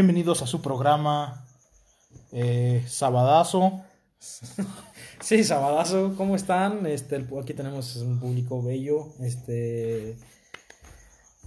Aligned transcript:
Bienvenidos 0.00 0.42
a 0.42 0.46
su 0.46 0.60
programa 0.60 1.46
eh, 2.30 2.84
Sabadazo. 2.86 3.80
Sí, 5.20 5.42
Sabadazo, 5.42 6.12
¿cómo 6.18 6.36
están? 6.36 6.84
Este, 6.84 7.16
el- 7.16 7.26
aquí 7.42 7.54
tenemos 7.54 7.96
un 7.96 8.20
público 8.20 8.62
bello. 8.62 9.08
Este, 9.22 10.18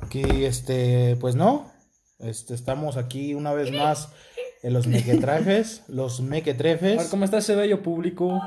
Aquí, 0.01 0.23
este, 0.46 1.15
pues 1.21 1.36
no, 1.36 1.71
este, 2.18 2.55
estamos 2.55 2.97
aquí 2.97 3.36
una 3.36 3.54
vez 3.54 3.71
más 3.71 4.10
en 4.63 4.74
los 4.74 4.88
mequetrefes, 4.88 5.83
los 5.88 6.18
a 6.19 6.24
ver, 6.24 6.32
mequetrefes. 6.32 7.04
¿cómo 7.10 7.25
está 7.25 7.38
ese 7.38 7.54
bello 7.54 7.83
público? 7.83 8.29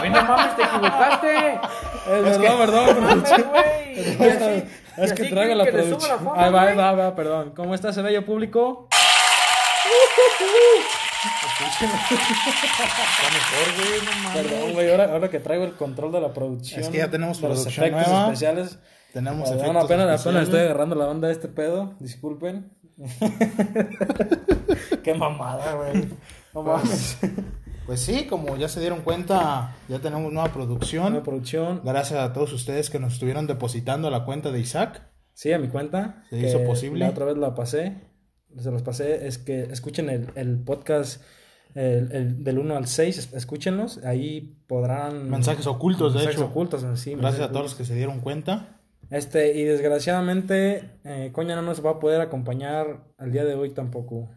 Güey, 0.00 0.10
no 0.10 0.24
mames, 0.24 0.56
te 0.56 0.62
equivocaste. 0.64 1.60
Güey. 2.08 2.30
Es 2.30 2.38
que- 2.38 3.85
es 3.96 5.12
que 5.12 5.24
traigo 5.24 5.54
la 5.54 5.66
producción. 5.66 6.20
Ahí 6.36 6.52
va, 6.52 6.62
ahí 6.62 6.76
va, 6.76 6.92
va, 6.92 7.14
perdón. 7.14 7.52
¿Cómo 7.54 7.74
está 7.74 7.90
ese 7.90 8.02
bello 8.02 8.24
público? 8.24 8.88
Está 11.66 11.86
mejor, 13.32 13.66
güey, 13.76 14.00
no 14.04 14.10
mames. 14.22 14.42
Perdón, 14.42 14.72
güey, 14.72 14.90
ahora, 14.90 15.04
ahora 15.12 15.28
que 15.30 15.40
traigo 15.40 15.64
el 15.64 15.72
control 15.74 16.12
de 16.12 16.20
la 16.20 16.32
producción. 16.32 16.80
Es 16.80 16.88
que 16.88 16.98
ya 16.98 17.10
tenemos 17.10 17.40
de 17.40 17.48
los 17.48 17.66
efectos 17.66 18.06
nueva. 18.06 18.24
especiales. 18.24 18.78
Tenemos 19.12 19.48
Perdón, 19.48 19.64
efectos 19.64 19.84
apenas, 19.84 20.04
apenas 20.04 20.20
especiales. 20.20 20.48
estoy 20.48 20.60
agarrando 20.60 20.94
la 20.96 21.08
onda 21.08 21.28
de 21.28 21.34
este 21.34 21.48
pedo. 21.48 21.94
Disculpen. 22.00 22.70
Qué 25.04 25.14
mamada, 25.14 25.72
güey. 25.74 26.08
No 26.54 26.62
mames. 26.62 27.18
Pues 27.86 28.00
sí, 28.00 28.26
como 28.26 28.56
ya 28.56 28.68
se 28.68 28.80
dieron 28.80 29.02
cuenta, 29.02 29.76
ya 29.88 30.00
tenemos 30.00 30.32
nueva 30.32 30.52
producción. 30.52 31.10
Nueva 31.10 31.24
producción. 31.24 31.82
Gracias 31.84 32.18
a 32.18 32.32
todos 32.32 32.52
ustedes 32.52 32.90
que 32.90 32.98
nos 32.98 33.12
estuvieron 33.14 33.46
depositando 33.46 34.08
a 34.08 34.10
la 34.10 34.24
cuenta 34.24 34.50
de 34.50 34.58
Isaac. 34.58 35.02
Sí, 35.34 35.52
a 35.52 35.58
mi 35.58 35.68
cuenta. 35.68 36.24
Se 36.30 36.38
hizo 36.40 36.64
posible. 36.64 37.00
La 37.04 37.10
otra 37.10 37.26
vez 37.26 37.36
la 37.36 37.54
pasé. 37.54 37.94
Se 38.58 38.70
los 38.72 38.82
pasé. 38.82 39.26
Es 39.28 39.38
que 39.38 39.62
escuchen 39.64 40.10
el, 40.10 40.30
el 40.34 40.58
podcast 40.64 41.22
el, 41.76 42.10
el 42.10 42.42
del 42.42 42.58
1 42.58 42.76
al 42.76 42.88
6. 42.88 43.18
es- 43.18 43.32
Escúchenlos. 43.34 43.98
Ahí 44.04 44.56
podrán. 44.66 45.30
Mensajes 45.30 45.66
ocultos, 45.68 46.12
de 46.14 46.18
mensajes 46.20 46.40
hecho. 46.40 46.50
ocultos, 46.50 46.80
sí, 46.80 46.86
Gracias 46.86 47.16
mensajes 47.16 47.40
a 47.42 47.48
todos 47.52 47.62
los 47.66 47.74
que 47.76 47.84
se 47.84 47.94
dieron 47.94 48.18
cuenta. 48.20 48.80
Este, 49.10 49.56
y 49.56 49.62
desgraciadamente, 49.62 50.90
eh, 51.04 51.30
Coña 51.32 51.54
no 51.54 51.62
nos 51.62 51.84
va 51.86 51.90
a 51.90 52.00
poder 52.00 52.20
acompañar 52.20 53.04
al 53.18 53.30
día 53.30 53.44
de 53.44 53.54
hoy 53.54 53.70
tampoco. 53.70 54.30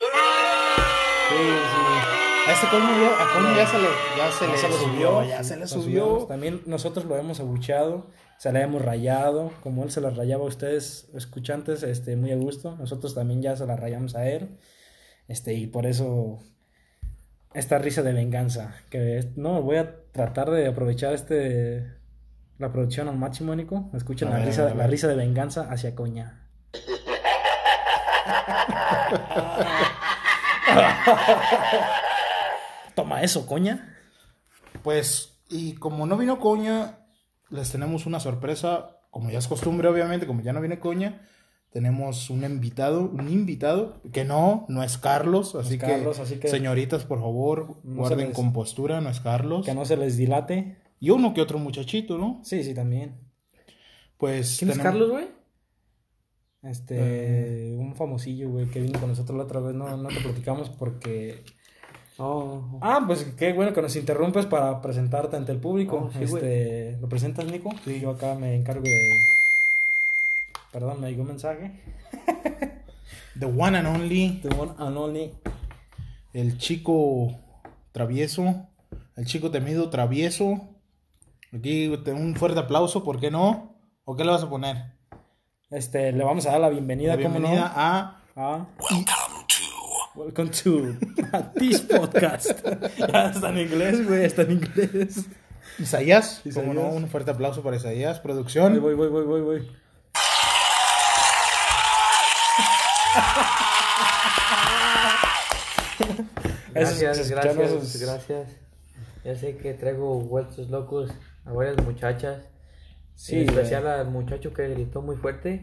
Sí, 0.00 1.36
sí. 1.36 2.13
A 2.46 2.52
este 2.52 2.66
coño 2.68 3.00
ya, 3.00 3.22
a 3.22 3.32
coño 3.32 3.56
ya 3.56 3.66
se 3.66 3.78
le, 3.78 3.88
ya 4.18 4.30
se 4.30 4.46
le 4.46 4.58
se 4.58 4.68
le 4.68 4.74
subió, 4.74 5.08
subió, 5.08 5.24
ya 5.24 5.42
se 5.42 5.56
le 5.56 5.66
subió. 5.66 6.04
subimos. 6.04 6.28
También 6.28 6.60
nosotros 6.66 7.06
lo 7.06 7.16
hemos 7.16 7.40
abucheado, 7.40 8.10
se 8.36 8.52
le 8.52 8.60
hemos 8.60 8.82
rayado, 8.82 9.50
como 9.62 9.82
él 9.82 9.90
se 9.90 10.02
las 10.02 10.14
rayaba 10.16 10.44
a 10.44 10.48
ustedes, 10.48 11.08
escuchantes, 11.14 11.82
este, 11.82 12.16
muy 12.16 12.32
a 12.32 12.36
gusto. 12.36 12.76
Nosotros 12.76 13.14
también 13.14 13.40
ya 13.40 13.56
se 13.56 13.64
las 13.66 13.80
rayamos 13.80 14.14
a 14.14 14.28
él. 14.28 14.58
Este, 15.26 15.54
y 15.54 15.66
por 15.66 15.86
eso 15.86 16.38
esta 17.54 17.78
risa 17.78 18.02
de 18.02 18.12
venganza. 18.12 18.74
Que 18.90 19.32
no, 19.36 19.62
voy 19.62 19.78
a 19.78 20.02
tratar 20.12 20.50
de 20.50 20.66
aprovechar 20.66 21.14
este 21.14 21.94
la 22.58 22.70
producción 22.72 23.08
al 23.08 23.16
máximo, 23.16 23.54
Nico. 23.54 23.88
Escuchen 23.94 24.28
la 24.28 24.36
ver, 24.36 24.46
risa, 24.46 24.74
la 24.74 24.86
risa 24.86 25.08
de 25.08 25.16
venganza 25.16 25.66
hacia 25.70 25.94
Coña. 25.94 26.42
Toma 32.94 33.22
eso, 33.22 33.46
Coña. 33.46 33.96
Pues, 34.82 35.38
y 35.48 35.74
como 35.74 36.06
no 36.06 36.16
vino 36.16 36.38
Coña, 36.38 36.98
les 37.50 37.70
tenemos 37.70 38.06
una 38.06 38.20
sorpresa, 38.20 38.98
como 39.10 39.30
ya 39.30 39.38
es 39.38 39.48
costumbre, 39.48 39.88
obviamente, 39.88 40.26
como 40.26 40.42
ya 40.42 40.52
no 40.52 40.60
viene 40.60 40.78
Coña, 40.78 41.26
tenemos 41.70 42.30
un 42.30 42.44
invitado, 42.44 43.02
un 43.02 43.28
invitado, 43.28 44.00
que 44.12 44.24
no, 44.24 44.64
no 44.68 44.82
es 44.84 44.96
Carlos, 44.98 45.54
así, 45.56 45.78
que, 45.78 45.86
Carlos, 45.86 46.20
así 46.20 46.36
que- 46.36 46.48
señoritas, 46.48 47.04
por 47.04 47.18
favor, 47.20 47.78
No 47.82 47.96
guarden 48.02 48.28
les- 48.28 48.36
compostura, 48.36 49.00
no 49.00 49.10
es 49.10 49.20
Carlos. 49.20 49.64
Que 49.66 49.74
no 49.74 49.84
se 49.84 49.96
les 49.96 50.16
dilate. 50.16 50.78
Y 51.00 51.10
uno 51.10 51.34
que 51.34 51.40
otro 51.40 51.58
muchachito, 51.58 52.16
¿no? 52.16 52.40
Sí, 52.44 52.62
sí, 52.62 52.74
también. 52.74 53.16
Pues 54.16 54.56
¿Quién 54.58 54.70
es 54.70 54.76
tenemos- 54.76 54.82
Carlos, 54.82 55.10
güey? 55.10 55.28
Este, 56.62 57.74
un 57.76 57.94
famosillo, 57.94 58.48
güey, 58.50 58.66
que 58.66 58.80
vino 58.80 58.98
con 58.98 59.10
nosotros 59.10 59.36
la 59.36 59.44
otra 59.44 59.60
vez, 59.60 59.74
no, 59.74 59.96
no 59.96 60.08
te 60.08 60.20
platicamos 60.20 60.70
porque... 60.70 61.44
Oh, 62.16 62.62
Ah, 62.80 63.02
pues 63.06 63.24
qué 63.38 63.52
bueno 63.52 63.72
que 63.72 63.82
nos 63.82 63.96
interrumpes 63.96 64.46
para 64.46 64.80
presentarte 64.80 65.36
ante 65.36 65.52
el 65.52 65.58
público. 65.58 66.08
Oh, 66.10 66.12
sí, 66.16 66.24
este, 66.24 66.96
¿lo 67.00 67.08
presentas, 67.08 67.44
Nico? 67.46 67.70
Sí. 67.84 68.00
Yo 68.00 68.10
acá 68.10 68.34
me 68.34 68.54
encargo 68.54 68.82
de... 68.82 69.10
Perdón, 70.72 71.00
me 71.00 71.10
llegó 71.10 71.22
un 71.22 71.28
mensaje. 71.28 71.72
The 73.38 73.46
one 73.46 73.76
and 73.76 73.86
only, 73.88 74.40
The 74.42 74.54
one 74.54 74.72
and 74.78 74.96
only. 74.96 75.32
el 76.32 76.56
chico 76.58 77.32
travieso, 77.92 78.64
el 79.16 79.26
chico 79.26 79.50
temido 79.50 79.90
travieso. 79.90 80.60
Aquí 81.52 81.88
un 81.88 82.36
fuerte 82.36 82.60
aplauso, 82.60 83.02
¿por 83.04 83.18
qué 83.20 83.30
no? 83.32 83.70
¿O 84.04 84.14
qué 84.16 84.24
le 84.24 84.30
vas 84.30 84.42
a 84.44 84.48
poner? 84.50 84.92
Este, 85.70 86.12
le 86.12 86.22
vamos 86.22 86.46
a 86.46 86.52
dar 86.52 86.60
la 86.60 86.68
bienvenida, 86.68 87.16
La 87.16 87.22
¿cómo 87.22 87.40
no? 87.40 87.48
bienvenida 87.48 87.72
a 87.74 88.20
a... 88.36 88.66
Welcome 90.14 90.50
to 90.62 90.96
this 91.56 91.80
podcast. 91.80 92.54
ya 92.98 93.30
está 93.30 93.48
en 93.50 93.58
inglés, 93.58 94.06
güey, 94.06 94.24
está 94.24 94.42
en 94.42 94.52
inglés. 94.52 95.26
Isaías. 95.78 96.42
Como 96.54 96.72
no, 96.72 96.82
un 96.88 97.08
fuerte 97.08 97.32
aplauso 97.32 97.62
para 97.62 97.76
Isaías, 97.76 98.20
producción. 98.20 98.80
voy, 98.80 98.94
voy, 98.94 99.08
voy, 99.08 99.24
voy, 99.24 99.40
voy. 99.40 99.68
Gracias, 106.72 107.18
esos- 107.18 107.30
gracias, 107.30 108.00
gracias. 108.00 108.48
Ya 109.24 109.34
sé 109.36 109.56
que 109.56 109.72
traigo 109.74 110.20
vueltos 110.20 110.68
locos 110.68 111.10
a 111.44 111.52
varias 111.52 111.82
muchachas. 111.82 112.42
Sí, 113.14 113.36
en 113.40 113.44
güey. 113.46 113.56
especial 113.56 113.86
al 113.86 114.10
muchacho 114.10 114.52
que 114.52 114.68
gritó 114.68 115.00
muy 115.02 115.16
fuerte. 115.16 115.60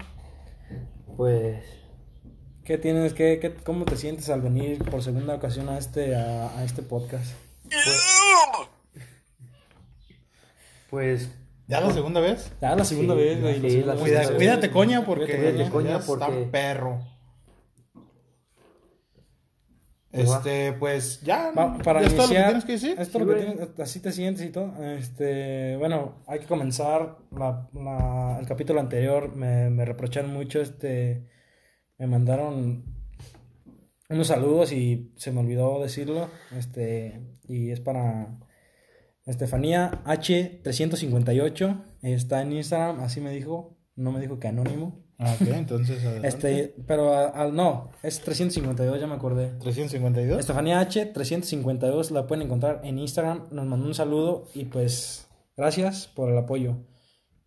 Pues, 1.18 1.64
¿Qué 2.64 2.78
tienes? 2.78 3.14
¿Qué, 3.14 3.40
qué, 3.42 3.54
¿Cómo 3.54 3.86
te 3.86 3.98
sientes 3.98 4.30
al 4.30 4.42
venir 4.42 4.84
por 4.86 5.04
segunda 5.04 5.36
ocasión 5.36 5.68
a 5.70 5.78
este, 5.78 6.16
a, 6.16 6.58
a 6.58 6.64
este 6.64 6.82
podcast? 6.84 7.34
pues, 10.90 11.30
¿Ya 11.68 11.80
la 11.82 11.92
segunda 11.94 12.20
vez? 12.20 12.52
Ya 12.62 12.76
la 12.76 12.84
segunda 12.84 13.14
Sí, 13.16 13.20
vez, 13.22 13.42
güey. 13.42 13.56
sí, 13.56 13.62
la 13.62 13.70
segunda 13.70 13.86
la 13.86 13.94
vez. 13.94 14.02
Cuida- 14.04 14.20
segunda 14.24 14.38
cuídate, 14.38 14.72
coña, 14.72 15.06
porque, 15.06 15.38
Cuídate, 15.38 15.70
coña, 15.72 15.90
ya 15.92 15.96
está 15.98 16.08
porque- 16.08 16.48
perro. 16.52 17.00
Este, 20.12 20.74
pues 20.74 21.22
ya. 21.22 21.52
Va- 21.52 21.78
para 21.78 22.02
¿ya 22.02 22.08
es 22.08 22.16
todo 22.18 22.28
lo 22.28 22.34
que 22.34 22.40
iniciar, 22.40 22.46
tienes 22.50 22.66
que 22.66 22.72
decir? 22.74 22.96
esto 23.00 23.18
Sí, 23.18 23.26
lo 23.26 23.34
que 23.34 23.42
güey. 23.42 23.56
tienes- 23.56 23.80
así 23.80 24.02
te 24.02 24.12
sientes 24.12 24.46
y 24.46 24.50
todo. 24.50 24.74
Este, 24.84 25.78
bueno, 25.78 26.16
hay 26.28 26.40
que 26.40 26.48
comenzar 26.48 27.18
la, 27.32 27.70
la- 27.74 28.38
el 28.42 28.46
capítulo 28.46 28.82
anterior. 28.82 29.34
Me, 29.34 29.70
me 29.70 29.86
reprocharon 29.86 30.34
mucho, 30.34 30.60
este, 30.60 31.26
me 32.02 32.08
mandaron 32.08 32.84
unos 34.10 34.26
saludos 34.26 34.74
y 34.74 35.14
se 35.18 35.32
me 35.32 35.42
olvidó 35.42 35.80
decirlo. 35.80 36.30
Este, 36.58 37.22
y 37.48 37.70
es 37.70 37.80
para 37.80 38.40
Estefanía 39.28 40.04
H358. 40.06 41.84
Está 42.02 42.42
en 42.42 42.54
Instagram, 42.54 43.02
así 43.02 43.22
me 43.22 43.30
dijo. 43.30 43.78
No 43.96 44.12
me 44.12 44.20
dijo 44.20 44.40
que 44.40 44.48
anónimo. 44.48 45.06
Ah, 45.20 45.36
ok, 45.40 45.48
entonces. 45.50 46.04
adelante. 46.04 46.28
Este, 46.28 46.76
pero 46.88 47.14
al 47.14 47.56
no, 47.56 47.92
es 48.02 48.20
352, 48.22 49.00
ya 49.00 49.06
me 49.06 49.14
acordé. 49.14 49.50
352. 49.60 50.40
Estefanía 50.40 50.80
H 50.80 51.06
352 51.06 52.10
la 52.10 52.26
pueden 52.26 52.48
encontrar 52.48 52.82
en 52.84 52.98
Instagram. 52.98 53.50
Nos 53.52 53.68
mandó 53.68 53.86
un 53.86 53.94
saludo 53.94 54.48
y 54.56 54.66
pues 54.66 55.28
gracias 55.56 56.08
por 56.08 56.32
el 56.32 56.38
apoyo. 56.40 56.78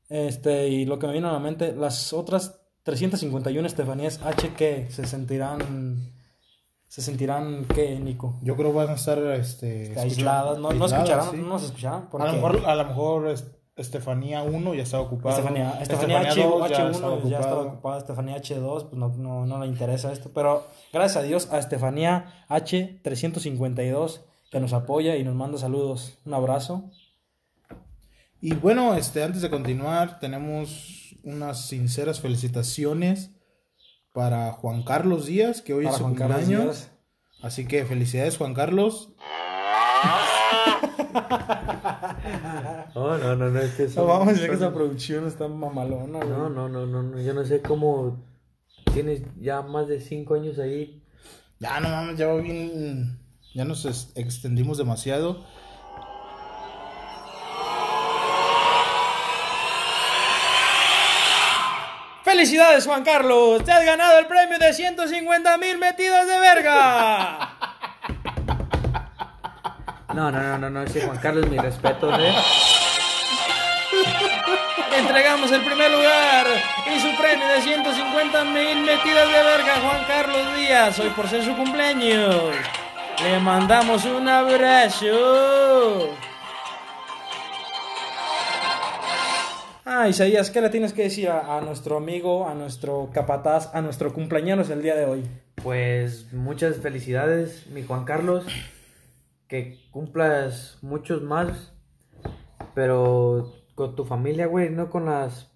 Este, 0.08 0.68
y 0.68 0.84
lo 0.84 1.00
que 1.00 1.08
me 1.08 1.14
vino 1.14 1.28
a 1.28 1.32
la 1.32 1.40
mente, 1.40 1.74
las 1.74 2.12
otras 2.12 2.63
351 2.84 3.66
Estefanías 3.66 4.20
H 4.22 4.54
que 4.54 4.88
se 4.90 5.06
sentirán 5.06 6.12
se 6.86 7.02
sentirán 7.02 7.64
qué, 7.74 7.98
Nico? 7.98 8.38
Yo 8.42 8.54
creo 8.56 8.70
que 8.70 8.76
van 8.78 8.90
a 8.90 8.94
estar 8.94 9.18
este, 9.18 9.82
escucha- 9.84 10.02
aisladas, 10.02 10.58
no, 10.58 10.70
no 10.70 10.86
escucharán, 10.86 11.30
sí. 11.32 11.36
no 11.38 11.48
nos 11.48 11.64
escucharán 11.64 12.08
A 12.12 12.24
lo 12.26 12.32
mejor, 12.34 12.62
a 12.66 12.74
lo 12.76 12.84
mejor 12.84 13.28
es- 13.28 13.50
Estefanía 13.76 14.44
1 14.44 14.74
ya 14.74 14.84
estaba 14.84 15.02
ocupada. 15.02 15.34
Estefanía, 15.34 15.78
Estefanía 15.82 16.20
H, 16.20 16.44
2 16.44 16.70
ya 16.70 16.76
H1 16.76 17.40
estaba 17.40 17.62
ocupada. 17.62 17.98
Estefanía 17.98 18.36
H2 18.36 18.82
pues 18.84 18.92
no, 18.94 19.08
no, 19.08 19.46
no 19.46 19.58
le 19.58 19.66
interesa 19.66 20.12
esto, 20.12 20.30
pero 20.32 20.64
gracias 20.92 21.16
a 21.24 21.26
Dios 21.26 21.48
a 21.50 21.58
Estefanía 21.58 22.44
H352 22.48 24.20
que 24.52 24.60
nos 24.60 24.72
apoya 24.72 25.16
y 25.16 25.24
nos 25.24 25.34
manda 25.34 25.58
saludos. 25.58 26.18
Un 26.24 26.34
abrazo. 26.34 26.90
Y 28.40 28.54
bueno, 28.54 28.94
este, 28.94 29.24
antes 29.24 29.42
de 29.42 29.50
continuar, 29.50 30.20
tenemos 30.20 31.03
unas 31.24 31.66
sinceras 31.66 32.20
felicitaciones 32.20 33.30
para 34.12 34.52
Juan 34.52 34.82
Carlos 34.82 35.26
Díaz, 35.26 35.62
que 35.62 35.74
hoy 35.74 35.84
Para 35.84 35.94
es 35.94 35.98
su 35.98 36.04
Juan 36.04 36.14
Carlos 36.14 36.38
cumpleaños. 36.40 36.88
Así 37.42 37.66
que 37.66 37.84
felicidades, 37.84 38.36
Juan 38.36 38.54
Carlos. 38.54 39.10
No, 42.94 43.18
no, 43.18 43.36
no, 43.36 43.58
es 43.58 43.74
que 43.74 43.88
No 43.96 44.06
vamos 44.06 44.28
a 44.28 44.32
decir 44.32 44.48
que 44.48 44.54
esa 44.54 44.72
producción 44.72 45.26
está 45.26 45.48
mamalona, 45.48 46.18
güey. 46.18 46.28
No, 46.30 46.48
no, 46.48 46.68
no, 46.68 46.86
no, 46.86 47.02
no, 47.02 47.20
yo 47.20 47.34
no 47.34 47.44
sé 47.44 47.60
cómo 47.60 48.24
tienes 48.92 49.22
ya 49.40 49.62
más 49.62 49.88
de 49.88 50.00
cinco 50.00 50.34
años 50.34 50.58
ahí. 50.58 51.02
Ya, 51.58 51.80
no 51.80 51.88
mames, 51.88 52.18
ya 52.18 52.28
va 52.28 52.36
bien. 52.36 53.18
Ya 53.54 53.64
nos 53.64 53.84
extendimos 54.16 54.78
demasiado. 54.78 55.44
¡Felicidades, 62.44 62.84
Juan 62.84 63.02
Carlos! 63.02 63.64
¡Te 63.64 63.72
has 63.72 63.86
ganado 63.86 64.18
el 64.18 64.26
premio 64.26 64.58
de 64.58 64.74
150 64.74 65.56
mil 65.56 65.78
metidas 65.78 66.26
de 66.26 66.38
verga! 66.40 67.56
No, 70.12 70.30
no, 70.30 70.42
no, 70.42 70.58
no, 70.58 70.68
no, 70.68 70.82
ese 70.82 71.00
Juan 71.06 71.16
Carlos, 71.16 71.48
mi 71.48 71.56
respeto, 71.56 72.14
¿eh? 72.20 72.34
Entregamos 74.94 75.52
el 75.52 75.64
primer 75.64 75.90
lugar 75.90 76.46
y 76.94 77.00
su 77.00 77.16
premio 77.16 77.48
de 77.48 77.62
150 77.62 78.44
mil 78.44 78.82
metidas 78.82 79.26
de 79.26 79.42
verga, 79.42 79.76
Juan 79.82 80.04
Carlos 80.06 80.54
Díaz. 80.54 80.98
Hoy 80.98 81.08
por 81.16 81.26
ser 81.26 81.42
su 81.42 81.56
cumpleaños. 81.56 82.54
Le 83.22 83.38
mandamos 83.38 84.04
un 84.04 84.28
abrazo. 84.28 86.10
Ah, 89.86 90.08
Isaías, 90.08 90.50
¿qué 90.50 90.62
le 90.62 90.70
tienes 90.70 90.94
que 90.94 91.02
decir 91.02 91.28
a, 91.28 91.58
a 91.58 91.60
nuestro 91.60 91.98
amigo, 91.98 92.48
a 92.48 92.54
nuestro 92.54 93.10
capataz, 93.12 93.74
a 93.74 93.82
nuestro 93.82 94.14
cumpleaños 94.14 94.70
el 94.70 94.80
día 94.80 94.94
de 94.94 95.04
hoy? 95.04 95.28
Pues 95.56 96.32
muchas 96.32 96.78
felicidades, 96.78 97.66
mi 97.66 97.82
Juan 97.82 98.06
Carlos. 98.06 98.46
Que 99.46 99.78
cumplas 99.90 100.78
muchos 100.80 101.20
más. 101.22 101.74
Pero 102.74 103.52
con 103.74 103.94
tu 103.94 104.06
familia, 104.06 104.46
güey, 104.46 104.70
no 104.70 104.88
con 104.88 105.04
las. 105.04 105.52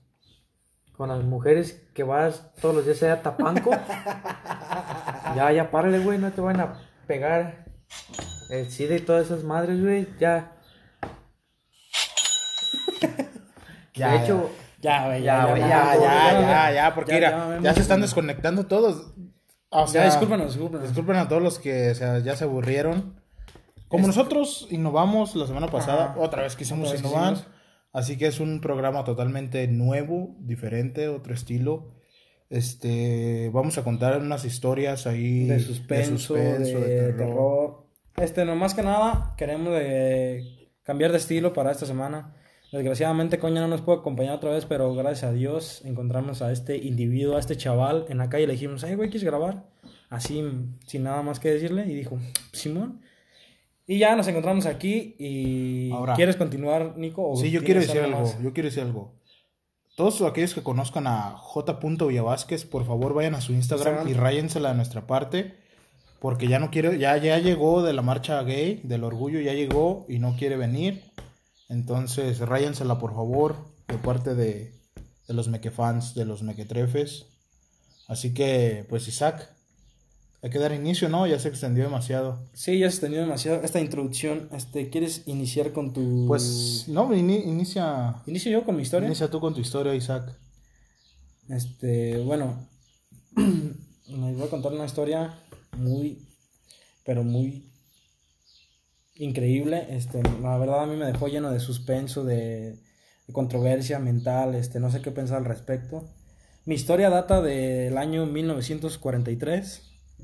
Con 0.92 1.08
las 1.08 1.24
mujeres 1.24 1.88
que 1.94 2.02
vas 2.02 2.52
todos 2.60 2.74
los 2.74 2.84
días 2.84 3.02
allá 3.02 3.14
a 3.14 3.22
Tapanco. 3.22 3.70
ya, 5.36 5.52
ya, 5.52 5.70
párale, 5.70 6.00
güey, 6.00 6.18
no 6.18 6.30
te 6.32 6.42
van 6.42 6.60
a 6.60 6.74
pegar 7.06 7.64
el 8.50 8.68
SIDA 8.70 8.96
y 8.96 9.00
todas 9.00 9.26
esas 9.26 9.42
madres, 9.42 9.80
güey. 9.80 10.06
Ya. 10.20 10.52
Ya, 13.98 14.12
de 14.12 14.24
hecho, 14.24 14.50
Ya, 14.80 15.06
güey, 15.06 15.22
Ya, 15.22 15.46
güey, 15.46 15.60
Ya, 15.60 15.68
ya, 15.68 16.40
ya, 16.40 16.72
ya, 16.72 16.94
porque 16.94 17.20
ya, 17.20 17.46
mira, 17.48 17.60
ya, 17.62 17.74
se 17.74 17.80
están 17.80 18.00
desconectando 18.00 18.66
todos. 18.66 19.12
O 19.70 19.86
sea, 19.86 20.02
Ya, 20.02 20.10
discúlpanos, 20.10 20.52
discúlpanos. 20.54 20.88
Disculpen 20.88 21.16
a 21.16 21.28
todos 21.28 21.42
los 21.42 21.58
que 21.58 21.90
o 21.90 21.94
sea, 21.94 22.18
ya 22.20 22.36
se 22.36 22.44
aburrieron. 22.44 23.20
Como 23.88 24.06
nosotros 24.06 24.66
innovamos 24.70 25.34
la 25.34 25.46
semana 25.46 25.68
pasada, 25.68 26.12
Ajá. 26.12 26.20
otra 26.20 26.42
vez 26.42 26.56
quisimos 26.56 26.88
Otra 26.88 26.92
vez 26.92 27.00
innovar. 27.02 27.34
quisimos. 27.34 27.54
Así 27.92 28.18
que 28.18 28.26
es 28.26 28.38
un 28.38 28.60
programa 28.60 29.02
totalmente 29.04 29.66
nuevo, 29.66 30.36
diferente, 30.40 31.08
otro 31.08 31.34
estilo. 31.34 31.94
Este, 32.50 33.50
vamos 33.52 33.76
a 33.78 33.84
contar 33.84 34.20
unas 34.20 34.44
historias 34.44 35.06
ahí 35.06 35.46
de 35.46 35.58
suspenso, 35.60 36.34
de, 36.34 36.56
suspenso, 36.56 36.80
de 36.80 37.12
terror. 37.12 37.86
Este, 38.16 38.44
no 38.44 38.56
más 38.56 38.74
que 38.74 38.82
nada, 38.82 39.34
queremos 39.36 39.72
de 39.74 40.70
cambiar 40.82 41.12
de 41.12 41.18
estilo 41.18 41.52
para 41.52 41.70
esta 41.72 41.86
semana. 41.86 42.34
Desgraciadamente, 42.72 43.38
Coña 43.38 43.60
no 43.62 43.68
nos 43.68 43.80
puede 43.80 44.00
acompañar 44.00 44.34
otra 44.36 44.50
vez, 44.50 44.66
pero 44.66 44.94
gracias 44.94 45.24
a 45.30 45.32
Dios 45.32 45.82
encontramos 45.84 46.42
a 46.42 46.52
este 46.52 46.76
individuo, 46.76 47.36
a 47.36 47.40
este 47.40 47.56
chaval 47.56 48.04
en 48.08 48.18
la 48.18 48.28
calle. 48.28 48.46
Le 48.46 48.52
dijimos, 48.52 48.84
hey, 48.86 48.94
güey, 48.94 49.08
¿quieres 49.08 49.24
grabar? 49.24 49.64
Así, 50.10 50.42
sin 50.86 51.02
nada 51.02 51.22
más 51.22 51.40
que 51.40 51.50
decirle. 51.50 51.86
Y 51.86 51.94
dijo, 51.94 52.18
Simón. 52.52 53.00
Y 53.86 53.98
ya 53.98 54.14
nos 54.16 54.28
encontramos 54.28 54.66
aquí. 54.66 55.14
Y 55.18 55.90
Ahora- 55.92 56.14
¿Quieres 56.14 56.36
continuar, 56.36 56.98
Nico? 56.98 57.26
o 57.30 57.36
Sí, 57.36 57.50
yo 57.50 57.64
quiero 57.64 57.80
decir 57.80 58.00
algo, 58.02 58.20
más? 58.20 58.42
yo 58.42 58.52
quiero 58.52 58.68
decir 58.68 58.82
algo. 58.82 59.14
Todos 59.96 60.20
aquellos 60.20 60.52
que 60.54 60.62
conozcan 60.62 61.06
a 61.06 61.36
J. 61.38 61.78
Villavásquez, 62.06 62.64
por 62.66 62.84
favor 62.86 63.14
vayan 63.14 63.34
a 63.34 63.40
su 63.40 63.52
Instagram 63.52 63.94
Instagram. 63.94 64.08
y 64.08 64.12
ráyensela 64.20 64.68
de 64.70 64.74
nuestra 64.76 65.06
parte. 65.06 65.56
Porque 66.20 66.48
ya 66.48 66.58
no 66.58 66.70
quiere, 66.70 66.98
ya, 66.98 67.16
ya 67.16 67.38
llegó 67.38 67.82
de 67.82 67.92
la 67.94 68.02
marcha 68.02 68.42
gay, 68.42 68.80
del 68.84 69.04
orgullo, 69.04 69.40
ya 69.40 69.54
llegó 69.54 70.04
y 70.08 70.18
no 70.18 70.36
quiere 70.36 70.56
venir. 70.56 71.02
Entonces, 71.68 72.38
ráyensela 72.40 72.98
por 72.98 73.14
favor, 73.14 73.56
de 73.88 73.98
parte 73.98 74.34
de, 74.34 74.74
de 75.26 75.34
los 75.34 75.48
mequefans, 75.48 76.14
de 76.14 76.24
los 76.24 76.42
mequetrefes. 76.42 77.26
Así 78.06 78.32
que, 78.32 78.86
pues 78.88 79.06
Isaac, 79.08 79.50
hay 80.42 80.50
que 80.50 80.58
dar 80.58 80.72
inicio, 80.72 81.08
¿no? 81.08 81.26
Ya 81.26 81.38
se 81.38 81.48
extendió 81.48 81.84
demasiado. 81.84 82.48
Sí, 82.54 82.78
ya 82.78 82.88
se 82.88 82.94
extendió 82.96 83.20
demasiado 83.20 83.62
esta 83.62 83.80
introducción. 83.80 84.48
Este, 84.52 84.88
¿Quieres 84.88 85.22
iniciar 85.26 85.72
con 85.72 85.92
tu...? 85.92 86.24
Pues, 86.26 86.84
no, 86.88 87.12
ini- 87.12 87.42
inicia, 87.44 88.22
Inicio 88.26 88.50
yo 88.52 88.64
con 88.64 88.76
mi 88.76 88.82
historia. 88.82 89.06
inicia 89.06 89.28
tú 89.30 89.40
con 89.40 89.52
tu 89.54 89.60
historia, 89.60 89.94
Isaac. 89.94 90.38
Este, 91.50 92.18
bueno, 92.22 92.66
les 93.36 94.36
voy 94.36 94.42
a 94.42 94.50
contar 94.50 94.72
una 94.72 94.84
historia 94.86 95.38
muy, 95.76 96.26
pero 97.04 97.24
muy 97.24 97.67
increíble. 99.18 99.86
Este, 99.90 100.22
la 100.42 100.56
verdad 100.58 100.82
a 100.82 100.86
mí 100.86 100.96
me 100.96 101.06
dejó 101.06 101.28
lleno 101.28 101.50
de 101.50 101.60
suspenso, 101.60 102.24
de, 102.24 102.76
controversia 103.32 103.98
mental, 103.98 104.54
este, 104.54 104.80
no 104.80 104.90
sé 104.90 105.02
qué 105.02 105.10
pensar 105.10 105.38
al 105.38 105.44
respecto. 105.44 106.08
Mi 106.64 106.74
historia 106.74 107.10
data 107.10 107.42
del 107.42 107.98
año 107.98 108.24
1943, 108.24 109.82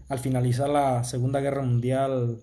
al 0.08 0.18
finalizar 0.18 0.70
la 0.70 1.04
Segunda 1.04 1.40
Guerra 1.40 1.62
Mundial. 1.62 2.40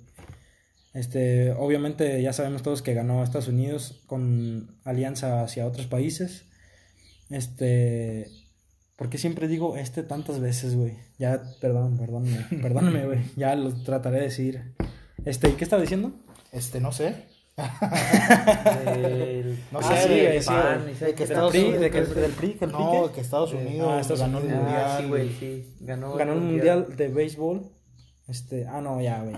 Este, 0.93 1.51
obviamente 1.53 2.21
ya 2.21 2.33
sabemos 2.33 2.63
todos 2.63 2.81
que 2.81 2.93
ganó 2.93 3.23
Estados 3.23 3.47
Unidos 3.47 4.03
con 4.07 4.77
alianza 4.83 5.41
hacia 5.41 5.65
otros 5.65 5.87
países. 5.87 6.45
Este, 7.29 8.27
¿por 8.97 9.09
qué 9.09 9.17
siempre 9.17 9.47
digo 9.47 9.77
este 9.77 10.03
tantas 10.03 10.39
veces, 10.39 10.75
güey? 10.75 10.95
Ya, 11.17 11.41
perdón, 11.61 11.97
perdóname, 11.97 12.45
perdóname, 12.61 13.05
güey. 13.05 13.19
Ya 13.35 13.55
lo 13.55 13.73
trataré 13.83 14.17
de 14.17 14.23
decir. 14.23 14.75
Este, 15.25 15.49
¿y 15.49 15.53
qué 15.53 15.63
estaba 15.63 15.81
diciendo? 15.81 16.13
Este, 16.51 16.79
no 16.81 16.91
sé. 16.91 17.15
del- 18.85 19.59
No 19.71 19.79
Ah, 19.79 19.95
sé, 19.95 20.03
sí, 20.07 20.13
de- 20.15 20.41
sí, 20.41 20.47
pan, 20.47 20.81
güey. 20.81 20.93
y 20.93 20.95
sé 20.95 21.05
de 21.05 21.11
que 21.11 21.17
que- 21.17 21.23
Estados 21.23 21.51
PRI, 21.51 21.61
Unidos- 21.63 21.81
de 21.81 21.91
que- 21.91 22.01
del 22.01 22.31
PRI, 22.31 22.53
que 22.53 22.65
el 22.65 22.71
No, 22.71 23.01
pique. 23.03 23.13
que 23.15 23.21
Estados 23.21 23.53
Unidos 23.53 23.87
Ah, 23.91 23.99
Estados 24.01 24.19
ganó 24.21 24.37
el 24.39 24.43
mundial. 24.45 24.83
Ah, 24.85 25.01
güey, 25.07 25.29
sí. 25.39 25.75
Ganó, 25.81 26.13
Ganó 26.15 26.33
el 26.33 26.41
mundial 26.41 26.95
de 26.95 27.07
béisbol. 27.09 27.71
Este, 28.27 28.65
ah, 28.67 28.81
no, 28.81 29.01
ya, 29.01 29.21
güey. 29.23 29.35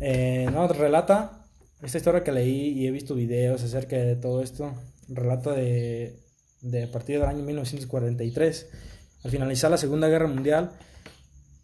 Eh, 0.00 0.48
no, 0.52 0.66
relata 0.68 1.46
esta 1.82 1.98
historia 1.98 2.22
que 2.24 2.32
leí 2.32 2.70
y 2.78 2.86
he 2.86 2.90
visto 2.90 3.14
videos 3.14 3.62
acerca 3.62 3.96
de 3.96 4.16
todo 4.16 4.42
esto. 4.42 4.72
Relata 5.08 5.52
de, 5.52 6.16
de 6.60 6.84
a 6.84 6.90
partir 6.90 7.18
del 7.20 7.28
año 7.28 7.42
1943, 7.44 8.70
al 9.24 9.30
finalizar 9.30 9.70
la 9.70 9.76
Segunda 9.76 10.08
Guerra 10.08 10.28
Mundial 10.28 10.72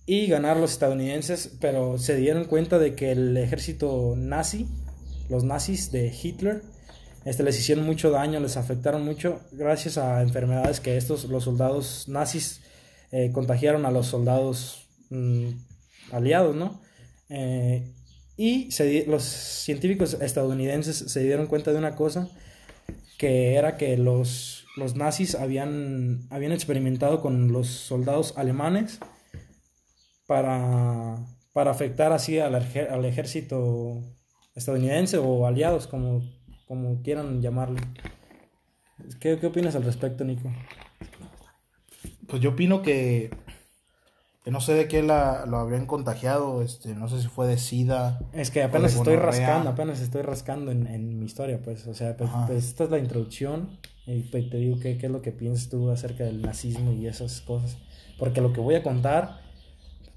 y 0.08 0.26
ganar 0.26 0.56
los 0.56 0.72
estadounidenses, 0.72 1.54
pero 1.60 1.98
se 1.98 2.16
dieron 2.16 2.46
cuenta 2.46 2.78
de 2.78 2.94
que 2.94 3.12
el 3.12 3.36
ejército 3.36 4.14
nazi, 4.16 4.66
los 5.28 5.44
nazis 5.44 5.92
de 5.92 6.10
Hitler, 6.10 6.62
este, 7.26 7.42
les 7.42 7.58
hicieron 7.58 7.84
mucho 7.84 8.10
daño, 8.10 8.40
les 8.40 8.56
afectaron 8.56 9.04
mucho 9.04 9.38
gracias 9.52 9.98
a 9.98 10.22
enfermedades 10.22 10.80
que 10.80 10.96
estos, 10.96 11.24
los 11.24 11.44
soldados 11.44 12.08
nazis, 12.08 12.62
eh, 13.12 13.32
contagiaron 13.32 13.84
a 13.84 13.90
los 13.90 14.06
soldados 14.06 14.88
mm, 15.10 15.48
aliados, 16.10 16.56
¿no? 16.56 16.80
Eh, 17.28 17.92
y 18.38 18.70
los 19.08 19.24
científicos 19.24 20.16
estadounidenses 20.22 20.96
se 20.96 21.20
dieron 21.20 21.48
cuenta 21.48 21.70
de 21.70 21.76
una 21.76 21.96
cosa, 21.96 22.30
que 23.18 23.56
era 23.56 23.76
que 23.76 23.98
los, 23.98 24.64
los 24.78 24.96
nazis 24.96 25.34
habían, 25.34 26.26
habían 26.30 26.52
experimentado 26.52 27.20
con 27.20 27.52
los 27.52 27.66
soldados 27.66 28.32
alemanes 28.38 29.00
para, 30.28 31.16
para 31.54 31.70
afectar 31.70 32.12
así 32.12 32.38
al, 32.38 32.54
al 32.54 33.04
ejército 33.06 34.02
estadounidense 34.54 35.16
o 35.16 35.46
aliados, 35.46 35.86
como, 35.86 36.22
como 36.66 37.00
quieran 37.02 37.40
llamarle. 37.40 37.80
¿Qué, 39.20 39.38
¿Qué 39.38 39.46
opinas 39.46 39.74
al 39.74 39.84
respecto, 39.84 40.24
Nico? 40.24 40.52
Pues 42.26 42.42
yo 42.42 42.50
opino 42.50 42.82
que, 42.82 43.30
que 44.44 44.50
no 44.50 44.60
sé 44.60 44.74
de 44.74 44.86
qué 44.86 45.02
la, 45.02 45.46
lo 45.46 45.56
habían 45.56 45.86
contagiado, 45.86 46.60
este, 46.60 46.94
no 46.94 47.08
sé 47.08 47.22
si 47.22 47.28
fue 47.28 47.46
de 47.46 47.56
SIDA. 47.56 48.20
Es 48.34 48.50
que 48.50 48.62
apenas 48.62 48.94
estoy 48.94 49.16
rascando, 49.16 49.70
apenas 49.70 50.00
estoy 50.00 50.20
rascando 50.20 50.70
en, 50.72 50.86
en 50.88 51.18
mi 51.18 51.24
historia, 51.24 51.58
pues, 51.64 51.86
o 51.86 51.94
sea, 51.94 52.18
pues, 52.18 52.28
pues, 52.46 52.66
esta 52.66 52.84
es 52.84 52.90
la 52.90 52.98
introducción 52.98 53.78
y 54.04 54.24
pues, 54.24 54.50
te 54.50 54.58
digo 54.58 54.78
qué, 54.78 54.98
qué 54.98 55.06
es 55.06 55.12
lo 55.12 55.22
que 55.22 55.32
piensas 55.32 55.70
tú 55.70 55.90
acerca 55.90 56.24
del 56.24 56.42
nazismo 56.42 56.92
y 56.92 57.06
esas 57.06 57.40
cosas, 57.40 57.78
porque 58.18 58.42
lo 58.42 58.52
que 58.52 58.60
voy 58.60 58.74
a 58.74 58.82
contar, 58.82 59.47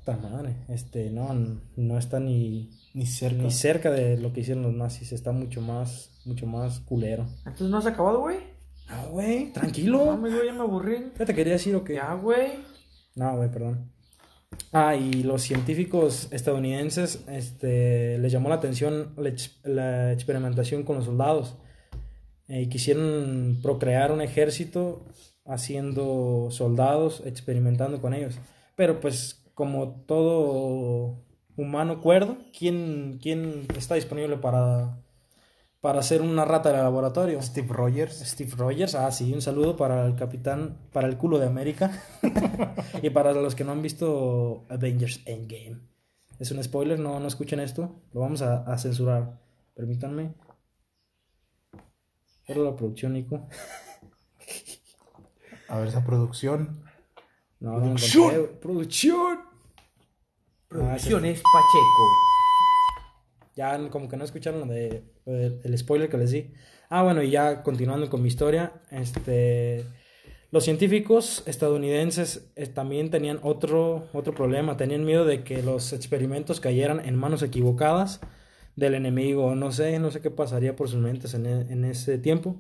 madre, 0.07 0.55
este, 0.67 1.09
no, 1.11 1.29
no 1.75 1.97
está 1.97 2.19
ni, 2.19 2.69
Ni 2.93 3.05
cerca. 3.05 3.41
ni 3.41 3.51
cerca 3.51 3.91
de 3.91 4.17
lo 4.17 4.33
que 4.33 4.41
hicieron 4.41 4.63
los 4.63 4.73
nazis, 4.73 5.11
está 5.11 5.31
mucho 5.31 5.61
más, 5.61 6.09
mucho 6.25 6.45
más 6.45 6.79
culero. 6.81 7.25
Entonces 7.39 7.69
no 7.69 7.77
has 7.77 7.85
acabado, 7.85 8.19
güey. 8.21 8.37
Ah, 8.89 9.05
güey, 9.09 9.45
No, 9.45 9.53
tranquilo, 9.53 10.17
güey, 10.17 10.33
ya 10.45 10.53
me 10.53 10.59
aburrí. 10.61 11.11
¿qué 11.17 11.25
te 11.25 11.33
quería 11.33 11.53
decir 11.53 11.75
o 11.75 11.83
qué? 11.83 11.95
Ya, 11.95 12.13
güey. 12.15 12.51
No, 13.15 13.37
güey, 13.37 13.49
perdón. 13.51 13.89
Ah, 14.73 14.95
y 14.95 15.23
los 15.23 15.41
científicos 15.43 16.27
estadounidenses 16.31 17.23
este, 17.29 18.17
les 18.17 18.31
llamó 18.31 18.49
la 18.49 18.55
atención 18.55 19.13
la 19.63 20.11
experimentación 20.11 20.83
con 20.83 20.97
los 20.97 21.05
soldados. 21.05 21.55
Eh, 22.49 22.63
y 22.63 22.67
quisieron 22.67 23.59
procrear 23.61 24.11
un 24.11 24.21
ejército 24.21 25.05
haciendo 25.45 26.47
soldados, 26.51 27.21
experimentando 27.25 28.01
con 28.01 28.13
ellos. 28.13 28.35
Pero 28.75 28.99
pues 28.99 29.40
como 29.61 29.91
todo 30.07 31.23
humano 31.55 32.01
cuerdo, 32.01 32.39
¿quién, 32.57 33.19
quién 33.21 33.67
está 33.77 33.93
disponible 33.93 34.37
para, 34.37 34.97
para 35.81 36.01
ser 36.01 36.23
una 36.23 36.45
rata 36.45 36.71
de 36.71 36.79
laboratorio? 36.79 37.39
Steve 37.43 37.67
Rogers. 37.69 38.23
Steve 38.25 38.53
Rogers, 38.57 38.95
ah 38.95 39.11
sí, 39.11 39.31
un 39.31 39.43
saludo 39.43 39.77
para 39.77 40.03
el 40.07 40.15
capitán, 40.15 40.79
para 40.91 41.07
el 41.07 41.15
culo 41.15 41.37
de 41.37 41.45
América 41.45 41.91
y 43.03 43.11
para 43.11 43.33
los 43.33 43.53
que 43.53 43.63
no 43.63 43.71
han 43.71 43.83
visto 43.83 44.65
Avengers 44.67 45.21
Endgame. 45.27 45.77
Es 46.39 46.49
un 46.49 46.63
spoiler, 46.63 46.97
no, 46.99 47.19
no 47.19 47.27
escuchen 47.27 47.59
esto, 47.59 48.01
lo 48.13 48.21
vamos 48.21 48.41
a, 48.41 48.63
a 48.63 48.79
censurar. 48.79 49.39
Permítanme. 49.75 50.33
Era 52.47 52.61
la 52.61 52.75
producción, 52.75 53.13
Nico. 53.13 53.47
A 55.67 55.77
ver 55.77 55.87
esa 55.87 56.03
producción. 56.03 56.81
No, 57.59 57.73
no 57.73 57.77
Producción. 57.81 58.23
encontré, 58.23 58.39
güey. 58.41 58.59
Producción. 58.59 59.50
Producciones 60.71 61.41
Pacheco. 61.41 62.03
Ya 63.55 63.89
como 63.89 64.07
que 64.07 64.15
no 64.17 64.23
escucharon 64.23 64.61
lo 64.61 64.65
de, 64.67 65.03
lo 65.25 65.33
de- 65.33 65.59
el 65.63 65.77
spoiler 65.77 66.09
que 66.09 66.17
les 66.17 66.31
di. 66.31 66.53
Ah, 66.89 67.03
bueno, 67.03 67.21
y 67.21 67.29
ya 67.31 67.61
continuando 67.63 68.09
con 68.09 68.21
mi 68.21 68.29
historia, 68.29 68.71
este, 68.89 69.83
los 70.51 70.63
científicos 70.63 71.43
estadounidenses 71.45 72.49
eh, 72.55 72.67
también 72.67 73.09
tenían 73.09 73.39
otro, 73.43 74.07
otro 74.13 74.33
problema, 74.33 74.77
tenían 74.77 75.03
miedo 75.05 75.25
de 75.25 75.43
que 75.43 75.61
los 75.61 75.91
experimentos 75.93 76.59
cayeran 76.61 77.01
en 77.05 77.15
manos 77.15 77.43
equivocadas 77.43 78.21
del 78.77 78.95
enemigo, 78.95 79.53
no 79.55 79.71
sé, 79.73 79.99
no 79.99 80.11
sé 80.11 80.21
qué 80.21 80.31
pasaría 80.31 80.75
por 80.77 80.87
sus 80.87 81.01
mentes 81.01 81.33
en, 81.33 81.45
e- 81.45 81.71
en 81.71 81.83
ese 81.83 82.17
tiempo. 82.17 82.55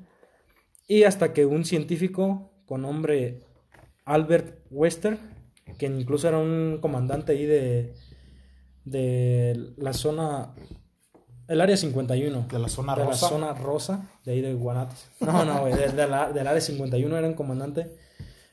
Y 0.87 1.03
hasta 1.03 1.31
que 1.31 1.45
un 1.45 1.63
científico 1.63 2.51
con 2.65 2.81
nombre 2.81 3.39
Albert 4.03 4.59
Wester, 4.69 5.17
que 5.77 5.85
incluso 5.87 6.27
era 6.27 6.37
un 6.37 6.79
comandante 6.81 7.31
ahí 7.33 7.45
de, 7.45 7.93
de 8.85 9.73
la 9.77 9.93
zona, 9.93 10.53
el 11.47 11.61
área 11.61 11.77
51. 11.77 12.47
De 12.51 12.59
la 12.59 12.69
zona 12.69 12.95
de 12.95 13.03
rosa. 13.05 13.25
la 13.25 13.29
zona 13.29 13.53
rosa, 13.53 14.09
de 14.25 14.31
ahí 14.33 14.41
de 14.41 14.53
Guanatos. 14.53 15.07
No, 15.19 15.45
no, 15.45 15.61
güey, 15.61 15.73
de- 15.75 15.89
de 15.89 16.07
la- 16.07 16.31
del 16.31 16.47
área 16.47 16.61
51 16.61 17.17
era 17.17 17.27
un 17.27 17.33
comandante. 17.33 17.95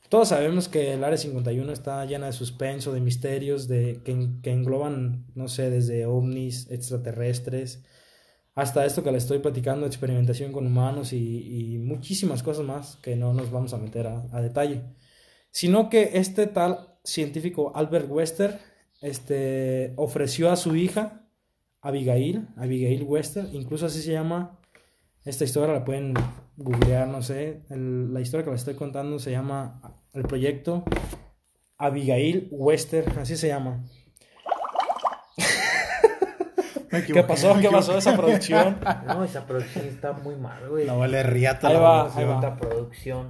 Todos 0.09 0.29
sabemos 0.29 0.69
que 0.69 0.95
el 0.95 1.05
área 1.05 1.19
51 1.19 1.71
está 1.73 2.05
llena 2.07 2.27
de 2.27 2.33
suspenso, 2.33 2.93
de 2.95 3.01
misterios, 3.01 3.69
de 3.69 4.01
que, 4.05 4.29
que 4.43 4.53
engloban, 4.53 5.27
no 5.35 5.49
sé, 5.49 5.69
desde 5.71 6.07
ovnis, 6.07 6.71
extraterrestres, 6.71 7.85
hasta 8.55 8.87
esto 8.87 9.05
que 9.05 9.13
le 9.13 9.19
estoy 9.19 9.39
platicando, 9.39 9.87
experimentación 9.87 10.51
con 10.51 10.67
humanos 10.67 11.13
y, 11.13 11.75
y 11.75 11.79
muchísimas 11.79 12.43
cosas 12.43 12.65
más 12.65 12.97
que 13.03 13.17
no 13.17 13.33
nos 13.35 13.51
vamos 13.51 13.73
a 13.75 13.79
meter 13.79 14.07
a, 14.07 14.25
a 14.33 14.41
detalle. 14.41 14.83
Sino 15.51 15.89
que 15.91 16.11
este 16.15 16.47
tal 16.47 16.98
científico 17.09 17.73
Albert 17.75 18.07
Wester 18.11 18.59
este, 19.01 19.93
ofreció 19.97 20.51
a 20.51 20.57
su 20.57 20.77
hija, 20.77 21.23
Abigail, 21.81 22.49
Abigail 22.57 23.03
Wester, 23.05 23.47
incluso 23.53 23.87
así 23.87 24.03
se 24.03 24.13
llama 24.13 24.59
esta 25.25 25.45
historia, 25.45 25.73
la 25.75 25.85
pueden 25.85 26.15
googlear, 26.57 27.07
no 27.09 27.23
sé, 27.23 27.63
el- 27.71 28.13
la 28.13 28.21
historia 28.21 28.45
que 28.45 28.51
les 28.51 28.61
estoy 28.61 28.75
contando 28.75 29.19
se 29.19 29.31
llama 29.31 29.81
el 30.13 30.23
proyecto 30.23 30.85
Abigail 31.77 32.49
Wester, 32.51 33.05
así 33.21 33.37
se 33.37 33.49
llama. 33.49 33.85
Me 36.91 37.05
¿Qué 37.05 37.23
pasó? 37.23 37.55
¿Qué 37.61 37.69
pasó 37.71 37.97
esa 37.99 38.17
producción? 38.17 38.79
No, 39.07 39.23
esa 39.23 39.47
producción 39.47 39.85
está 39.87 40.13
muy 40.13 40.35
mal, 40.37 40.69
güey. 40.69 40.87
No 40.87 40.99
vale 40.99 41.23
riata 41.23 41.69
Ahí 41.69 41.75
la 41.75 41.81
va, 41.81 42.01
producción. 42.05 42.25
ahí 42.25 42.31
va. 42.31 42.35
Esta 42.41 42.57
producción. 42.57 43.29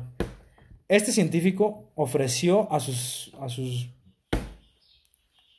Este 0.88 1.12
científico 1.12 1.90
ofreció 1.95 2.73
a 2.73 2.80
sus, 2.80 3.33
a 3.40 3.49
sus, 3.50 3.90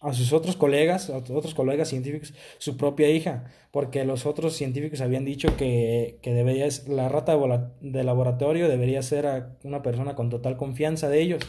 a 0.02 0.12
sus 0.14 0.34
otros 0.34 0.56
colegas, 0.56 1.10
a 1.12 1.18
otros 1.18 1.54
colegas 1.54 1.90
científicos, 1.90 2.34
su 2.58 2.78
propia 2.78 3.10
hija, 3.12 3.46
porque 3.72 4.06
los 4.06 4.26
otros 4.26 4.56
científicos 4.56 5.02
habían 5.02 5.26
dicho 5.26 5.56
que, 5.56 6.18
que 6.24 6.34
debería, 6.34 6.68
la 6.88 7.10
rata 7.10 7.38
de, 7.82 8.04
laboratorio 8.04 8.68
debería 8.68 9.04
ser 9.04 9.28
a 9.28 9.56
una 9.64 9.84
persona 9.84 10.16
con 10.16 10.32
total 10.32 10.58
confianza 10.58 11.10
de 11.10 11.22
ellos. 11.22 11.44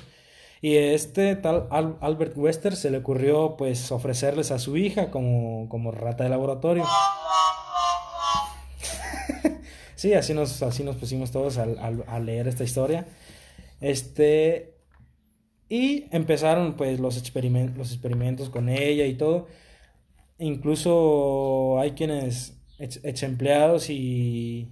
Y 0.61 0.77
este 0.77 1.37
tal 1.37 1.67
Al- 1.71 1.97
Albert 2.03 2.37
Wester 2.37 2.77
se 2.77 2.91
le 2.91 2.99
ocurrió 2.99 3.57
pues 3.57 3.91
ofrecerles 3.93 4.51
a 4.51 4.59
su 4.59 4.77
hija 4.77 5.11
como, 5.11 5.71
como 5.71 5.91
rata 5.91 6.25
de 6.25 6.31
laboratorio. 6.31 6.85
Sí, 9.97 10.15
así 10.15 10.33
nos, 10.33 10.63
así 10.63 10.83
nos 10.83 10.97
pusimos 10.97 11.31
todos 11.31 11.59
al- 11.59 11.79
al- 11.79 12.05
a, 12.07 12.19
leer 12.21 12.49
esta 12.49 12.65
historia. 12.65 13.07
Este. 13.81 14.77
Y 15.69 16.07
empezaron 16.11 16.77
pues 16.77 16.99
los, 16.99 17.15
los 17.77 17.93
experimentos 17.93 18.51
con 18.51 18.69
ella 18.69 19.07
y 19.07 19.15
todo. 19.15 19.47
Incluso 20.39 21.79
hay 21.79 21.93
quienes, 21.93 22.61
ex, 22.79 23.01
ex 23.05 23.23
empleados 23.23 23.89
y, 23.89 24.69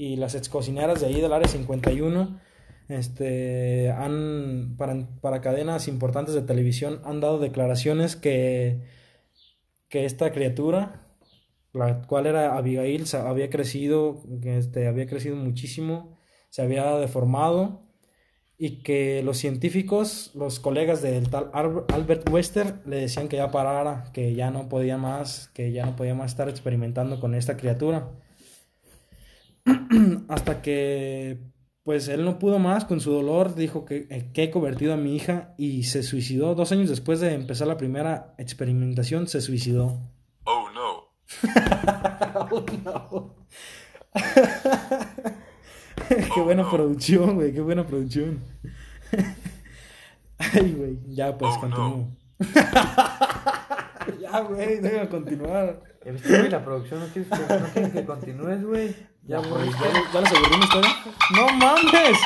y 0.00 0.16
las 0.16 0.34
ex 0.34 0.48
cocineras 0.48 1.02
de 1.02 1.08
ahí 1.08 1.20
del 1.20 1.32
área 1.34 1.46
51, 1.46 2.40
este, 2.88 3.90
han, 3.90 4.76
para, 4.78 5.06
para 5.20 5.42
cadenas 5.42 5.88
importantes 5.88 6.34
de 6.34 6.40
televisión, 6.40 7.02
han 7.04 7.20
dado 7.20 7.38
declaraciones 7.38 8.16
que, 8.16 8.80
que 9.90 10.06
esta 10.06 10.32
criatura, 10.32 11.06
la 11.74 12.00
cual 12.02 12.24
era 12.24 12.56
Abigail, 12.56 13.04
había 13.12 13.50
crecido, 13.50 14.22
este, 14.42 14.88
había 14.88 15.06
crecido 15.06 15.36
muchísimo, 15.36 16.16
se 16.48 16.62
había 16.62 16.96
deformado 16.96 17.82
y 18.62 18.82
que 18.82 19.22
los 19.22 19.38
científicos, 19.38 20.32
los 20.34 20.60
colegas 20.60 21.00
del 21.00 21.30
tal 21.30 21.50
Albert 21.54 22.28
Wester 22.28 22.82
le 22.84 22.96
decían 22.96 23.28
que 23.28 23.38
ya 23.38 23.50
parara, 23.50 24.10
que 24.12 24.34
ya 24.34 24.50
no 24.50 24.68
podía 24.68 24.98
más, 24.98 25.48
que 25.54 25.72
ya 25.72 25.86
no 25.86 25.96
podía 25.96 26.14
más 26.14 26.32
estar 26.32 26.50
experimentando 26.50 27.20
con 27.20 27.34
esta 27.34 27.56
criatura. 27.56 28.10
Hasta 30.28 30.60
que 30.60 31.40
pues 31.84 32.08
él 32.08 32.22
no 32.26 32.38
pudo 32.38 32.58
más 32.58 32.84
con 32.84 33.00
su 33.00 33.10
dolor, 33.12 33.54
dijo 33.54 33.86
que, 33.86 34.06
eh, 34.10 34.30
que 34.34 34.42
he 34.42 34.50
convertido 34.50 34.92
a 34.92 34.98
mi 34.98 35.16
hija 35.16 35.54
y 35.56 35.84
se 35.84 36.02
suicidó. 36.02 36.54
Dos 36.54 36.70
años 36.70 36.90
después 36.90 37.18
de 37.20 37.32
empezar 37.32 37.66
la 37.66 37.78
primera 37.78 38.34
experimentación, 38.36 39.26
se 39.26 39.40
suicidó. 39.40 40.02
Oh 40.44 40.68
no. 40.74 41.14
qué 46.34 46.40
buena 46.40 46.68
producción, 46.68 47.34
güey, 47.36 47.52
qué 47.52 47.60
buena 47.60 47.86
producción. 47.86 48.40
Ay, 50.38 50.74
güey, 50.76 50.98
ya 51.14 51.36
pues 51.36 51.54
Oh, 51.56 51.60
continúo. 51.60 52.08
ya, 54.20 54.40
güey, 54.40 54.80
déjame 54.80 55.08
continuar. 55.08 55.82
¿Ya 56.04 56.12
viste, 56.12 56.38
güey? 56.38 56.50
La 56.50 56.64
producción 56.64 57.00
no 57.00 57.06
quieres 57.06 57.30
que, 57.30 57.54
no 57.60 57.66
quieres 57.72 57.92
que 57.92 58.04
continúes, 58.06 58.64
güey. 58.64 58.96
Ya 59.24 59.36
aburriste. 59.38 59.84
¿Ya, 59.84 60.12
ya 60.14 60.20
les 60.22 60.32
aburrí 60.32 60.56
mi 60.56 60.64
historia? 60.64 60.90
¡No 61.36 61.48
mames! 61.58 62.18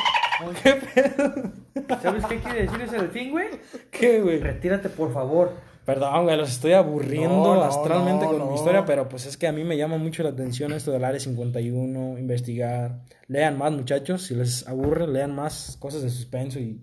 ¿Qué 0.62 0.72
pedo? 0.74 1.52
¿Sabes 2.00 2.24
qué 2.26 2.38
quiere 2.38 2.62
decir 2.62 2.80
ese 2.82 2.96
delfín, 2.96 3.30
güey? 3.32 3.48
¿Qué, 3.90 4.20
güey? 4.20 4.38
Retírate, 4.38 4.88
por 4.88 5.12
favor. 5.12 5.52
Perdón, 5.84 6.24
güey, 6.24 6.36
los 6.36 6.50
estoy 6.50 6.72
aburriendo 6.72 7.54
No, 7.54 7.62
astralmente 7.62 8.24
no, 8.24 8.38
con 8.38 8.48
mi 8.48 8.54
historia, 8.54 8.84
pero 8.86 9.08
pues 9.08 9.26
es 9.26 9.36
que 9.36 9.46
a 9.46 9.52
mí 9.52 9.64
me 9.64 9.76
llama 9.76 9.98
mucho 9.98 10.22
la 10.22 10.30
atención 10.30 10.72
esto 10.72 10.92
del 10.92 11.04
Área 11.04 11.20
51, 11.20 12.18
investigar. 12.18 13.02
Lean 13.26 13.58
más, 13.58 13.72
muchachos, 13.72 14.22
si 14.22 14.34
les 14.34 14.66
aburre, 14.66 15.06
lean 15.06 15.34
más 15.34 15.76
cosas 15.78 16.02
de 16.02 16.10
suspenso 16.10 16.58
y 16.58 16.80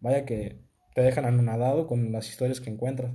vaya 0.00 0.24
que 0.26 0.62
te 0.94 1.00
dejan 1.02 1.24
anonadado 1.24 1.86
con 1.86 2.12
las 2.12 2.28
historias 2.28 2.60
que 2.60 2.70
encuentras. 2.70 3.12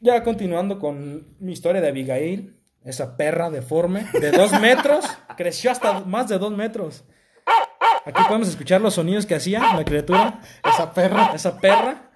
Ya 0.00 0.22
continuando 0.22 0.78
con 0.78 1.36
mi 1.40 1.52
historia 1.52 1.80
de 1.80 1.88
Abigail, 1.88 2.56
esa 2.84 3.16
perra 3.16 3.50
deforme 3.50 4.06
de 4.20 4.30
dos 4.30 4.52
metros, 4.60 5.04
creció 5.36 5.70
hasta 5.72 6.00
más 6.04 6.28
de 6.28 6.38
dos 6.38 6.52
metros. 6.56 7.04
Aquí 8.06 8.22
podemos 8.26 8.48
escuchar 8.48 8.80
los 8.80 8.94
sonidos 8.94 9.26
que 9.26 9.34
hacía 9.34 9.74
la 9.76 9.84
criatura, 9.84 10.40
Esa 10.64 10.94
perra. 10.94 11.32
esa 11.34 11.58
perra. 11.58 12.09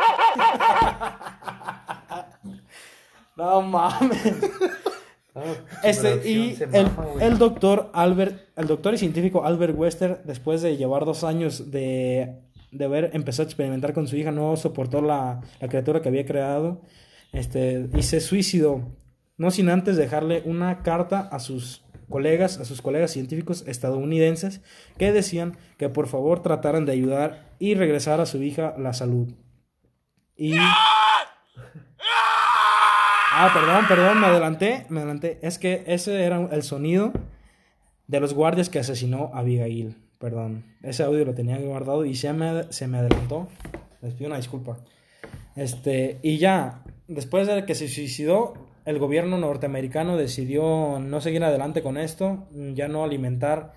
No 3.37 3.63
mames. 3.63 4.23
Claro, 5.35 5.57
Este, 5.83 6.31
y 6.31 6.57
el, 6.73 6.89
el 7.21 7.39
doctor 7.39 7.91
Albert, 7.93 8.51
el 8.57 8.69
doctor 8.69 8.95
y 8.95 8.99
científico 8.99 9.45
Albert 9.45 9.77
Wester, 9.77 10.23
después 10.25 10.63
de 10.63 10.77
llevar 10.77 11.05
dos 11.05 11.25
años 11.25 11.73
de, 11.73 12.37
de 12.71 12.85
haber 12.85 13.11
empezado 13.15 13.43
a 13.43 13.51
experimentar 13.51 13.95
con 13.95 14.07
su 14.07 14.17
hija, 14.17 14.31
no 14.31 14.57
soportó 14.57 15.03
la, 15.03 15.41
la 15.61 15.69
criatura 15.69 16.01
que 16.01 16.09
había 16.09 16.25
creado, 16.25 16.83
este, 17.33 17.89
y 17.97 18.03
se 18.03 18.21
suicidó, 18.21 18.97
no 19.37 19.51
sin 19.51 19.71
antes 19.71 19.97
dejarle 19.97 20.43
una 20.45 20.85
carta 20.85 21.19
a 21.19 21.41
sus 21.41 21.85
colegas, 22.09 22.59
a 22.59 22.65
sus 22.65 22.81
colegas 22.81 23.11
científicos 23.11 23.65
estadounidenses, 23.67 24.61
que 24.99 25.13
decían 25.13 25.59
que 25.79 25.89
por 25.89 26.07
favor 26.07 26.45
trataran 26.45 26.87
de 26.87 26.93
ayudar 26.93 27.51
y 27.59 27.75
regresar 27.75 28.21
a 28.21 28.27
su 28.27 28.41
hija 28.41 28.77
la 28.79 28.93
salud. 28.93 29.33
Y... 30.37 30.55
Ah, 33.37 33.51
perdón, 33.53 33.89
perdón, 33.89 34.21
me 34.21 34.29
adelanté, 34.29 34.87
me 34.91 35.01
adelanté. 35.01 35.41
Es 35.43 35.59
que 35.59 35.83
ese 35.89 36.23
era 36.23 36.41
el 36.53 36.63
sonido 36.63 37.13
de 38.07 38.21
los 38.21 38.33
guardias 38.33 38.69
que 38.69 38.79
asesinó 38.79 39.33
a 39.35 39.41
Abigail. 39.41 39.97
Perdón, 40.21 40.63
ese 40.85 41.03
audio 41.03 41.25
lo 41.25 41.35
tenía 41.35 41.59
guardado 41.59 42.05
y 42.05 42.15
se 42.15 42.33
me, 42.33 42.73
se 42.73 42.87
me 42.87 42.99
adelantó. 42.99 43.49
Les 44.03 44.15
pido 44.15 44.29
una 44.29 44.37
disculpa. 44.37 44.77
Este, 45.57 46.21
y 46.23 46.39
ya, 46.39 46.85
después 47.09 47.49
de 47.49 47.65
que 47.65 47.75
se 47.75 47.89
suicidó, 47.89 48.55
el 48.85 49.01
gobierno 49.01 49.37
norteamericano 49.37 50.17
decidió 50.17 51.01
no 51.01 51.21
seguir 51.21 51.43
adelante 51.43 51.83
con 51.83 51.97
esto, 51.97 52.47
ya 52.53 52.87
no 52.87 53.03
alimentar 53.03 53.73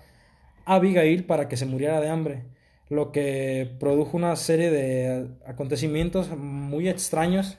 a 0.66 0.76
Abigail 0.76 1.24
para 1.24 1.48
que 1.48 1.56
se 1.56 1.66
muriera 1.66 2.00
de 2.00 2.08
hambre, 2.08 2.44
lo 2.90 3.10
que 3.10 3.74
produjo 3.80 4.16
una 4.16 4.36
serie 4.36 4.70
de 4.70 5.26
acontecimientos 5.44 6.30
muy 6.30 6.88
extraños. 6.88 7.58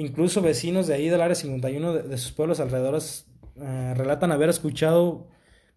Incluso 0.00 0.40
vecinos 0.40 0.86
de 0.86 0.94
ahí 0.94 1.08
del 1.10 1.20
área 1.20 1.34
51 1.34 1.92
de, 1.92 2.02
de 2.04 2.16
sus 2.18 2.32
pueblos 2.32 2.58
alrededores 2.58 3.26
eh, 3.60 3.92
relatan 3.94 4.32
haber 4.32 4.48
escuchado 4.48 5.28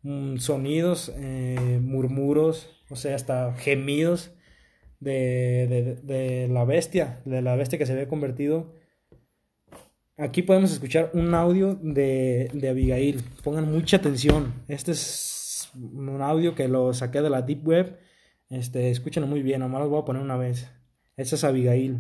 mm, 0.04 0.38
sonidos, 0.38 1.12
eh, 1.18 1.80
murmuros, 1.82 2.70
o 2.90 2.96
sea, 2.96 3.16
hasta 3.16 3.54
gemidos 3.56 4.32
de, 5.02 6.00
de- 6.04 6.48
la 6.48 6.64
bestia, 6.64 7.20
de 7.26 7.42
la 7.42 7.56
bestia 7.58 7.78
que 7.78 7.86
se 7.86 7.92
había 7.92 8.08
convertido. 8.08 8.74
Aquí 10.18 10.42
podemos 10.44 10.72
escuchar 10.72 11.10
un 11.14 11.34
audio 11.34 11.76
de, 11.82 12.50
de 12.54 12.70
Abigail. 12.70 13.22
Pongan 13.44 13.70
mucha 13.70 13.98
atención. 13.98 14.54
Este 14.70 14.92
es 14.92 15.70
un 15.76 16.22
audio 16.22 16.56
que 16.56 16.68
lo 16.70 16.94
saqué 16.94 17.22
de 17.22 17.30
la 17.30 17.42
Deep 17.42 17.68
Web. 17.68 17.98
Este, 18.50 18.90
escúchenlo 18.92 19.28
muy 19.28 19.42
bien, 19.42 19.60
nomás 19.60 19.82
lo 19.82 19.90
voy 19.90 20.02
a 20.02 20.06
poner 20.06 20.22
una 20.22 20.38
vez. 20.38 20.70
Esta 21.18 21.36
es 21.36 21.44
Abigail. 21.44 22.00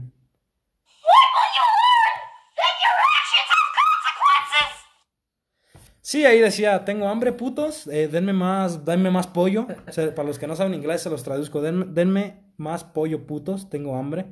Sí, 6.13 6.25
ahí 6.27 6.39
decía, 6.39 6.85
tengo 6.85 7.07
hambre, 7.09 7.31
putos, 7.31 7.87
eh, 7.87 8.07
denme 8.07 8.33
más, 8.33 8.85
denme 8.85 9.09
más 9.09 9.25
pollo. 9.25 9.65
O 9.87 9.91
sea, 9.91 10.13
para 10.13 10.27
los 10.27 10.37
que 10.37 10.45
no 10.45 10.55
saben 10.55 10.75
inglés 10.75 11.01
se 11.01 11.09
los 11.09 11.23
traduzco, 11.23 11.59
denme, 11.59 11.85
denme 11.89 12.53
más 12.55 12.83
pollo, 12.83 13.25
putos, 13.25 13.67
tengo 13.67 13.95
hambre. 13.97 14.27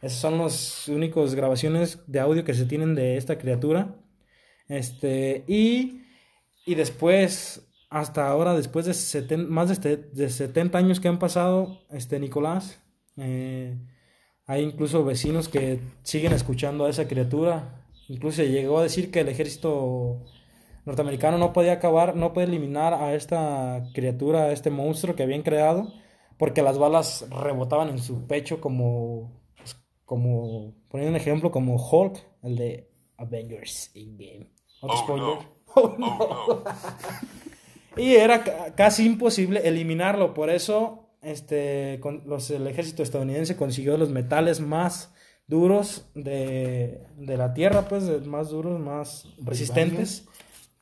Esas 0.00 0.20
son 0.20 0.38
las 0.38 0.86
únicas 0.86 1.34
grabaciones 1.34 1.98
de 2.06 2.20
audio 2.20 2.44
que 2.44 2.54
se 2.54 2.64
tienen 2.64 2.94
de 2.94 3.16
esta 3.16 3.38
criatura. 3.38 3.96
Este, 4.68 5.42
y, 5.48 6.02
y 6.64 6.76
después, 6.76 7.66
hasta 7.90 8.28
ahora, 8.28 8.54
después 8.54 8.86
de 8.86 8.92
seten- 8.92 9.48
más 9.48 9.66
de, 9.66 9.74
este- 9.74 9.96
de 9.96 10.28
70 10.28 10.78
años 10.78 11.00
que 11.00 11.08
han 11.08 11.18
pasado, 11.18 11.80
este, 11.90 12.20
Nicolás, 12.20 12.80
eh, 13.16 13.76
hay 14.46 14.62
incluso 14.62 15.04
vecinos 15.04 15.48
que 15.48 15.80
siguen 16.04 16.32
escuchando 16.34 16.84
a 16.86 16.90
esa 16.90 17.08
criatura. 17.08 17.84
Incluso 18.08 18.44
llegó 18.44 18.78
a 18.78 18.84
decir 18.84 19.10
que 19.10 19.22
el 19.22 19.28
ejército 19.28 20.24
norteamericano 20.86 21.36
no 21.36 21.52
podía 21.52 21.72
acabar, 21.74 22.16
no 22.16 22.32
podía 22.32 22.48
eliminar 22.48 22.94
a 22.94 23.14
esta 23.14 23.84
criatura, 23.92 24.44
a 24.44 24.52
este 24.52 24.70
monstruo 24.70 25.14
que 25.14 25.22
habían 25.24 25.42
creado, 25.42 25.92
porque 26.38 26.62
las 26.62 26.78
balas 26.78 27.26
rebotaban 27.30 27.88
en 27.90 27.98
su 27.98 28.26
pecho 28.26 28.60
como, 28.60 29.42
pues, 29.58 29.76
como, 30.04 30.74
poniendo 30.88 31.10
un 31.10 31.20
ejemplo, 31.20 31.50
como 31.50 31.76
Hulk, 31.76 32.16
el 32.42 32.56
de 32.56 32.90
Avengers 33.18 33.90
Endgame. 33.94 34.46
Otro 34.80 34.96
spoiler. 34.98 35.38
Oh, 35.78 35.94
no. 35.98 36.62
Y 37.98 38.14
era 38.14 38.42
ca- 38.44 38.74
casi 38.74 39.04
imposible 39.06 39.60
eliminarlo, 39.66 40.34
por 40.34 40.50
eso 40.50 41.10
este, 41.22 41.98
con- 42.00 42.22
los, 42.26 42.50
el 42.50 42.66
ejército 42.66 43.02
estadounidense 43.02 43.56
consiguió 43.56 43.96
los 43.96 44.10
metales 44.10 44.60
más 44.60 45.12
duros 45.46 46.06
de, 46.14 47.06
de 47.16 47.36
la 47.36 47.54
tierra, 47.54 47.88
pues, 47.88 48.26
más 48.26 48.50
duros, 48.50 48.78
más 48.80 49.26
resistentes, 49.42 50.28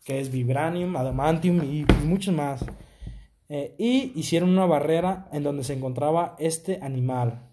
que 0.04 0.20
es 0.20 0.30
vibranium, 0.30 0.94
adamantium 0.96 1.62
y, 1.64 1.86
muchos 2.04 2.34
más. 2.34 2.64
Eh, 3.48 3.74
y 3.78 4.12
hicieron 4.14 4.50
una 4.50 4.66
barrera 4.66 5.28
en 5.32 5.42
donde 5.42 5.64
se 5.64 5.72
encontraba 5.72 6.36
este 6.38 6.78
animal, 6.82 7.48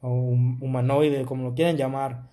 o 0.00 0.08
hum- 0.08 0.62
humanoide, 0.62 1.24
como 1.24 1.44
lo 1.44 1.54
quieran 1.54 1.76
llamar, 1.76 2.30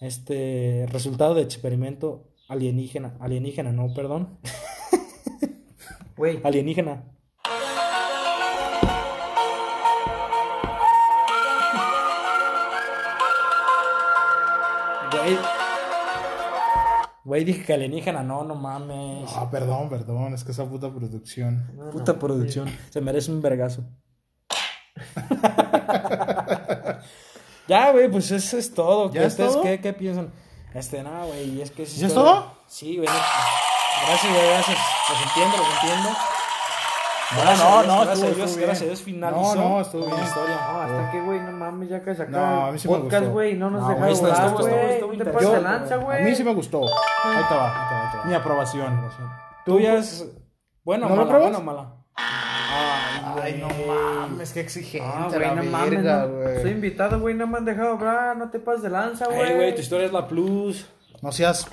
este 0.00 0.86
resultado 0.90 1.34
de 1.34 1.42
experimento 1.42 2.28
alienígena, 2.48 3.16
alienígena, 3.20 3.72
no, 3.72 3.92
perdón, 3.92 4.38
alienígena. 6.44 7.04
Güey, 17.28 17.44
dije 17.44 17.62
que 17.62 17.74
alienígena, 17.74 18.22
no, 18.22 18.42
no 18.42 18.54
mames. 18.54 19.30
Ah, 19.36 19.50
perdón, 19.50 19.90
perdón, 19.90 20.32
es 20.32 20.44
que 20.44 20.52
esa 20.52 20.64
puta 20.64 20.90
producción. 20.90 21.70
no, 21.76 21.90
Puta 21.90 22.14
no, 22.14 22.18
producción. 22.18 22.74
Se 22.88 23.02
merece 23.02 23.30
un 23.30 23.42
vergazo. 23.42 23.82
ya, 27.68 27.92
güey, 27.92 28.10
pues 28.10 28.30
eso 28.30 28.56
es 28.56 28.72
todo. 28.72 29.12
¿Ya 29.12 29.20
¿Qué, 29.20 29.26
es 29.26 29.34
ustedes 29.34 29.52
todo? 29.52 29.62
¿qué, 29.62 29.78
qué 29.78 29.92
piensan? 29.92 30.32
Este, 30.72 31.02
no, 31.02 31.26
güey, 31.26 31.60
es 31.60 31.70
que... 31.70 31.84
¿Ya 31.84 32.06
es 32.06 32.14
todo? 32.14 32.50
Sí, 32.66 32.96
güey. 32.96 33.06
Gracias, 33.06 34.32
güey, 34.32 34.48
gracias. 34.48 34.78
Los 35.10 35.22
entiendo, 35.22 35.56
los 35.58 35.68
entiendo. 35.82 36.08
No, 37.30 37.42
Gracias 37.42 37.58
no, 37.68 37.74
Dios, 37.82 37.86
no, 37.86 37.94
gracias 38.04 38.08
a 38.08 38.12
estuvo- 38.14 38.34
Dios, 38.36 38.56
gracias 38.56 38.78
a 38.78 38.84
bien. 38.84 38.88
Dios 38.94 39.02
finalizó 39.02 39.54
No, 39.54 39.68
no, 39.68 39.80
estuvo 39.82 40.06
bien. 40.06 40.24
historia. 40.24 40.56
No, 40.72 40.80
hasta 40.80 41.10
que, 41.10 41.20
güey, 41.20 41.40
no 41.40 41.52
mames, 41.52 41.88
ya 41.90 42.02
que 42.02 42.10
acaba 42.22 42.28
No, 42.30 42.66
a 42.66 42.72
mí 42.72 42.78
sí 42.78 42.88
me 42.88 42.94
podcast, 42.94 43.20
gustó. 43.22 43.32
güey, 43.34 43.54
no 43.54 43.70
nos 43.70 43.82
No, 43.82 43.88
deja 43.88 44.00
güey, 44.00 44.14
No 44.14 44.18
te 45.18 45.24
de 45.54 45.60
lanza, 45.60 45.96
güey. 45.96 46.18
A 46.22 46.24
mí 46.24 46.34
sí 46.34 46.44
me 46.44 46.54
gustó. 46.54 46.80
Ahí 46.86 46.90
te 47.24 47.28
Ahí 47.38 47.44
te 47.48 47.54
va. 47.54 47.60
va, 47.60 48.04
ahí 48.06 48.10
te 48.12 48.16
va. 48.18 48.24
Mi 48.24 48.34
aprobación. 48.34 49.10
Tuyas, 49.66 50.24
buena 50.84 51.06
o 51.06 51.08
¿No 51.10 51.16
lo 51.16 51.26
mala, 51.26 51.38
pruebas? 51.38 51.50
buena 51.50 51.58
o 51.58 51.76
mala. 51.76 51.94
Ay, 53.42 53.60
no 53.60 53.68
mames, 53.86 54.52
qué 54.52 54.60
exigente. 54.60 55.06
Ah, 55.06 55.28
la 55.30 55.36
güey, 55.38 55.54
no 55.54 55.62
mames, 55.70 55.90
verga, 55.90 56.26
no. 56.26 56.34
güey. 56.34 56.62
Soy 56.62 56.70
invitado, 56.70 57.20
güey, 57.20 57.34
no 57.34 57.46
me 57.46 57.58
han 57.58 57.64
dejado 57.66 57.92
hablar, 57.92 58.36
no 58.36 58.50
te 58.50 58.58
pases 58.58 58.82
de 58.82 58.90
lanza, 58.90 59.26
güey. 59.26 59.40
Ey, 59.50 59.54
güey, 59.54 59.74
tu 59.74 59.80
historia 59.82 60.06
es 60.06 60.12
la 60.12 60.26
plus. 60.26 60.86
No 61.20 61.30
seas, 61.32 61.66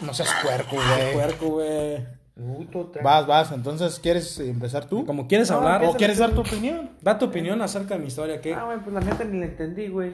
no 0.00 0.12
seas 0.12 0.28
puerco, 0.42 0.76
güey. 0.76 1.12
Puerco, 1.14 1.46
güey. 1.46 2.17
Puto, 2.38 2.86
te- 2.86 3.02
Vas, 3.02 3.26
vas. 3.26 3.50
Entonces, 3.50 3.98
¿quieres 3.98 4.38
empezar 4.38 4.84
tú? 4.86 5.04
Como 5.04 5.26
quieres 5.26 5.50
No, 5.50 5.56
hablar, 5.56 5.84
¿O 5.84 5.94
quieres 5.94 6.18
dar 6.18 6.30
tu 6.30 6.42
opinión? 6.42 6.90
da 7.02 7.18
tu 7.18 7.24
opinión 7.26 7.60
acerca 7.62 7.94
de 7.94 8.00
mi 8.00 8.06
historia, 8.06 8.40
¿qué? 8.40 8.54
Ah, 8.54 8.64
güey, 8.64 8.78
pues 8.78 8.94
la 8.94 9.00
neta 9.00 9.24
ni 9.24 9.40
la 9.40 9.46
entendí, 9.46 9.88
güey. 9.88 10.12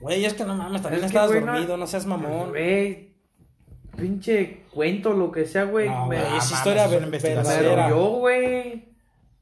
Güey, 0.00 0.26
es 0.26 0.34
que 0.34 0.44
no 0.44 0.54
mames, 0.54 0.82
también 0.82 1.02
Es 1.04 1.10
que, 1.10 1.16
estabas 1.16 1.30
güey, 1.30 1.40
dormido, 1.42 1.76
no 1.78 1.86
seas 1.86 2.04
mamón. 2.04 2.50
Güey, 2.50 3.14
pinche 3.96 4.64
cuento, 4.70 5.14
lo 5.14 5.32
que 5.32 5.46
sea, 5.46 5.64
güey. 5.64 5.88
No, 5.88 6.06
me 6.06 6.36
es 6.36 6.50
historia 6.50 6.86
verdadera. 6.86 7.88
dolió, 7.88 8.06
güey. 8.18 8.94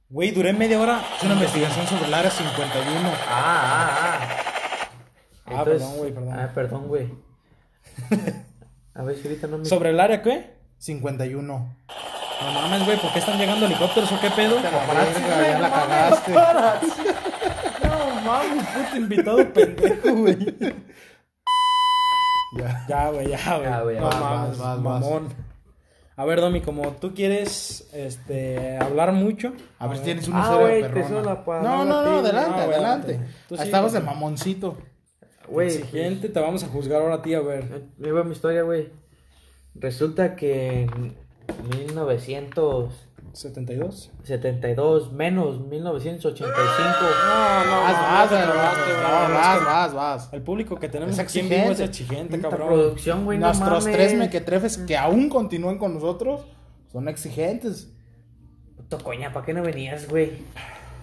Güey, 0.08 0.30
duré 0.30 0.52
media 0.52 0.80
hora. 0.80 1.02
Es 1.16 1.24
una 1.24 1.34
investigación 1.34 1.84
sobre 1.88 2.06
el 2.06 2.14
área 2.14 2.30
51. 2.30 3.08
Ah, 3.08 3.18
ah, 3.28 4.18
ah. 4.20 4.28
Ah, 5.46 5.64
perdón, 5.64 5.96
güey, 5.96 6.12
perdón. 6.12 6.38
Ah, 6.38 6.50
perdón, 6.54 6.86
güey. 6.88 7.08
A 8.94 9.02
ver 9.02 9.16
si 9.16 9.26
ahorita 9.26 9.48
no 9.48 9.58
me... 9.58 9.64
¿Sobre 9.64 9.90
el 9.90 9.98
área 9.98 10.22
qué? 10.22 10.54
51. 10.84 11.42
No 12.42 12.52
mames, 12.52 12.84
güey, 12.84 12.98
¿por 13.00 13.10
qué 13.12 13.18
están 13.20 13.38
llegando 13.38 13.64
helicópteros 13.64 14.12
o 14.12 14.20
qué 14.20 14.30
pedo? 14.30 14.56
Verga, 14.56 15.48
ya 15.48 15.58
la 15.58 15.70
cagaste. 15.70 16.32
No 17.82 18.20
mames, 18.22 18.64
puto 18.66 18.96
invitado 18.96 19.52
pendejo, 19.52 20.14
güey. 20.14 20.54
Ya. 22.58 22.84
Ya, 22.88 23.10
güey, 23.10 23.28
ya, 23.28 23.56
güey. 23.56 23.64
Ya, 23.70 23.80
güey, 23.82 23.96
no 23.98 24.04
vas, 24.06 24.20
mames, 24.20 24.58
vas, 24.58 24.82
vas, 24.82 25.00
mamón. 25.00 25.28
A 26.16 26.24
ver, 26.26 26.40
Domi, 26.40 26.60
como 26.60 26.92
tú 26.92 27.14
quieres 27.14 27.88
este, 27.92 28.76
hablar 28.78 29.12
mucho. 29.12 29.52
A 29.78 29.88
ver 29.88 29.96
si 29.98 30.04
tienes 30.04 30.28
una 30.28 30.44
Ah, 30.52 30.56
güey, 30.58 30.82
perrona. 30.82 31.02
te 31.02 31.08
suena 31.08 31.22
la 31.30 31.44
palabra 31.44 31.68
No, 31.70 31.84
no, 31.84 32.02
no, 32.02 32.10
güey. 32.20 32.24
adelante, 32.30 32.50
Ah, 32.60 32.64
güey, 32.66 32.74
adelante. 32.76 33.20
sí, 33.48 33.54
estabas 33.58 33.92
de 33.94 34.00
güey. 34.00 34.14
mamoncito. 34.14 34.76
Güey, 35.48 35.68
Exigente, 35.68 36.28
te 36.28 36.40
vamos 36.40 36.62
a 36.62 36.68
juzgar 36.68 37.00
ahora 37.00 37.16
a 37.16 37.22
ti, 37.22 37.34
a 37.34 37.40
ver. 37.40 37.84
me 37.98 38.12
va 38.12 38.22
mi 38.22 38.32
historia, 38.32 38.62
güey. 38.62 38.92
Resulta 39.74 40.36
que 40.36 40.82
en 40.82 41.16
1972, 41.70 44.12
72. 44.22 45.12
menos 45.12 45.60
1985. 45.66 46.52
No, 47.00 47.64
no, 47.64 47.80
Vas, 47.82 48.00
vas, 48.00 48.30
no, 48.30 48.36
vas, 48.54 48.78
no, 48.78 49.28
no, 49.28 49.34
vas, 49.34 49.64
vas, 49.64 49.94
vas. 49.94 50.28
El 50.32 50.42
público 50.42 50.78
que 50.78 50.88
tenemos 50.88 51.14
Es 51.14 51.18
aquí 51.20 51.40
en 51.40 51.48
vivo 51.48 51.70
es 51.72 51.80
exigente. 51.80 52.36
Puta 52.36 52.50
cabrón. 52.50 52.68
producción, 52.68 53.24
güey, 53.24 53.38
no 53.38 53.46
Nuestros 53.46 53.84
mames. 53.84 53.96
tres 53.96 54.14
mequetrefes 54.16 54.78
que 54.78 54.96
aún 54.96 55.28
continúan 55.28 55.78
con 55.78 55.94
nosotros 55.94 56.42
son 56.92 57.08
exigentes. 57.08 57.90
Puto 58.76 58.98
coña, 58.98 59.32
¿para 59.32 59.44
qué 59.46 59.52
no 59.54 59.62
venías, 59.62 60.08
güey? 60.08 60.32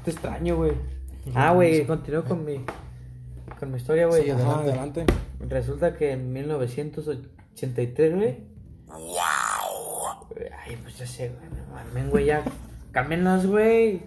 Te 0.05 0.11
extraño, 0.11 0.55
güey. 0.55 0.71
Ah, 1.35 1.51
güey, 1.53 1.85
continúo 1.85 2.23
con 2.23 2.45
mi 2.45 2.63
con 3.59 3.69
mi 3.71 3.77
historia, 3.77 4.07
güey. 4.07 4.23
Sí, 4.23 4.29
Ajá, 4.31 4.61
adelante. 4.61 5.05
Resulta 5.39 5.95
que 5.95 6.13
en 6.13 6.33
1983, 6.33 8.15
güey. 8.15 8.50
Ay, 8.93 10.77
pues 10.81 10.97
ya 10.97 11.05
sé, 11.05 11.29
güey. 11.29 11.49
No 11.49 11.73
mames, 11.75 12.09
güey, 12.09 12.25
ya. 12.25 12.43
Cámbienlas, 12.91 13.45
güey. 13.45 14.03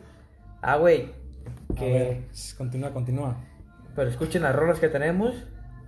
Ah, 0.62 0.76
güey. 0.76 1.12
A 1.72 1.74
Que. 1.78 1.92
ver, 1.92 2.22
continúa, 2.56 2.90
continúa. 2.92 3.36
Pero 3.96 4.10
escuchen 4.10 4.42
las 4.42 4.54
rolas 4.54 4.78
que 4.78 4.88
tenemos. 4.88 5.34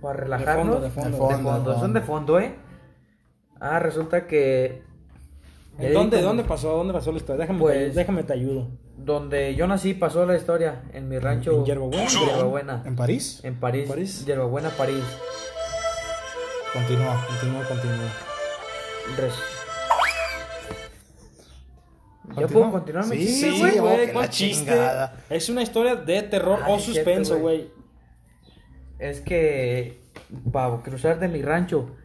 Para 0.01 0.13
De 0.15 0.19
relajarnos. 0.25 0.65
fondo, 0.75 0.81
de 0.81 0.89
fondo. 0.91 1.09
De 1.09 1.11
De 1.13 1.19
fondo, 1.19 1.49
fondo, 1.51 1.73
de 1.73 1.79
son 1.79 1.93
de 1.93 2.01
fondo, 2.01 2.39
¿eh? 2.39 2.55
Ah, 3.59 3.79
resulta 3.79 4.27
que. 4.27 4.83
¿En 5.79 5.93
¿Dónde, 5.93 6.21
¿Dónde 6.21 6.43
pasó? 6.43 6.75
¿Dónde 6.75 6.93
pasó 6.93 7.11
la 7.11 7.17
historia? 7.17 7.41
Déjame, 7.41 7.59
Pues- 7.59 7.93
te, 7.93 7.99
déjame 7.99 8.23
te 8.23 8.33
ayudo. 8.33 8.67
Donde 8.97 9.53
yo 9.55 9.67
nací 9.67 9.93
pasó 9.93 10.25
la 10.25 10.35
historia. 10.35 10.83
En 10.93 11.07
mi 11.07 11.19
rancho. 11.19 11.51
¿En 11.59 11.65
Hierbabuena? 11.65 12.07
Hierbabuena. 12.07 12.83
¿En 12.85 12.95
París? 12.95 13.41
En 13.43 13.59
París. 13.59 13.83
¿En 13.83 13.89
París? 13.89 14.25
Hierbabuena, 14.25 14.69
París. 14.71 15.03
Continúa. 16.73 17.25
Continúa, 17.27 17.63
continúa. 17.67 18.36
Res- 19.15 19.33
¿Ya 22.37 22.47
puedo 22.47 22.71
continuar 22.71 23.05
Sí, 23.05 23.57
güey? 23.59 23.79
oh, 23.79 23.83
güey, 23.83 24.05
que 24.07 24.13
¿cuál 24.13 24.25
la 24.25 24.29
chiste? 24.29 24.65
chingada. 24.65 25.15
Es 25.29 25.49
una 25.49 25.61
historia 25.63 25.95
de 25.95 26.21
terror 26.23 26.59
Ay, 26.63 26.73
o 26.73 26.79
suspenso, 26.79 27.39
güey. 27.39 27.57
güey. 27.57 27.71
Es 28.99 29.21
que 29.21 30.01
para 30.51 30.81
cruzar 30.83 31.19
de 31.19 31.27
mi 31.29 31.41
rancho 31.41 31.95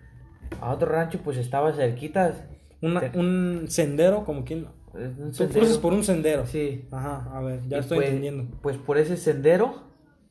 a 0.61 0.71
otro 0.73 0.89
rancho, 0.89 1.19
pues 1.25 1.37
estaba 1.39 1.73
cerquitas. 1.75 2.37
Una- 2.81 3.01
Te- 3.01 3.19
Un 3.19 3.67
sendero, 3.69 4.25
como 4.25 4.45
quien. 4.45 4.69
Un 4.95 5.33
Tú 5.33 5.49
cruzas 5.49 5.79
por 5.79 5.93
un 5.93 6.05
sendero. 6.05 6.47
Sí. 6.47 6.87
Ajá, 6.93 7.29
a 7.33 7.41
ver, 7.41 7.61
ya 7.69 7.79
Y 7.79 7.81
estoy 7.81 7.97
pues- 7.99 8.09
entendiendo. 8.09 8.59
Pues 8.63 8.77
por 8.77 8.99
ese 8.99 9.17
sendero. 9.17 9.83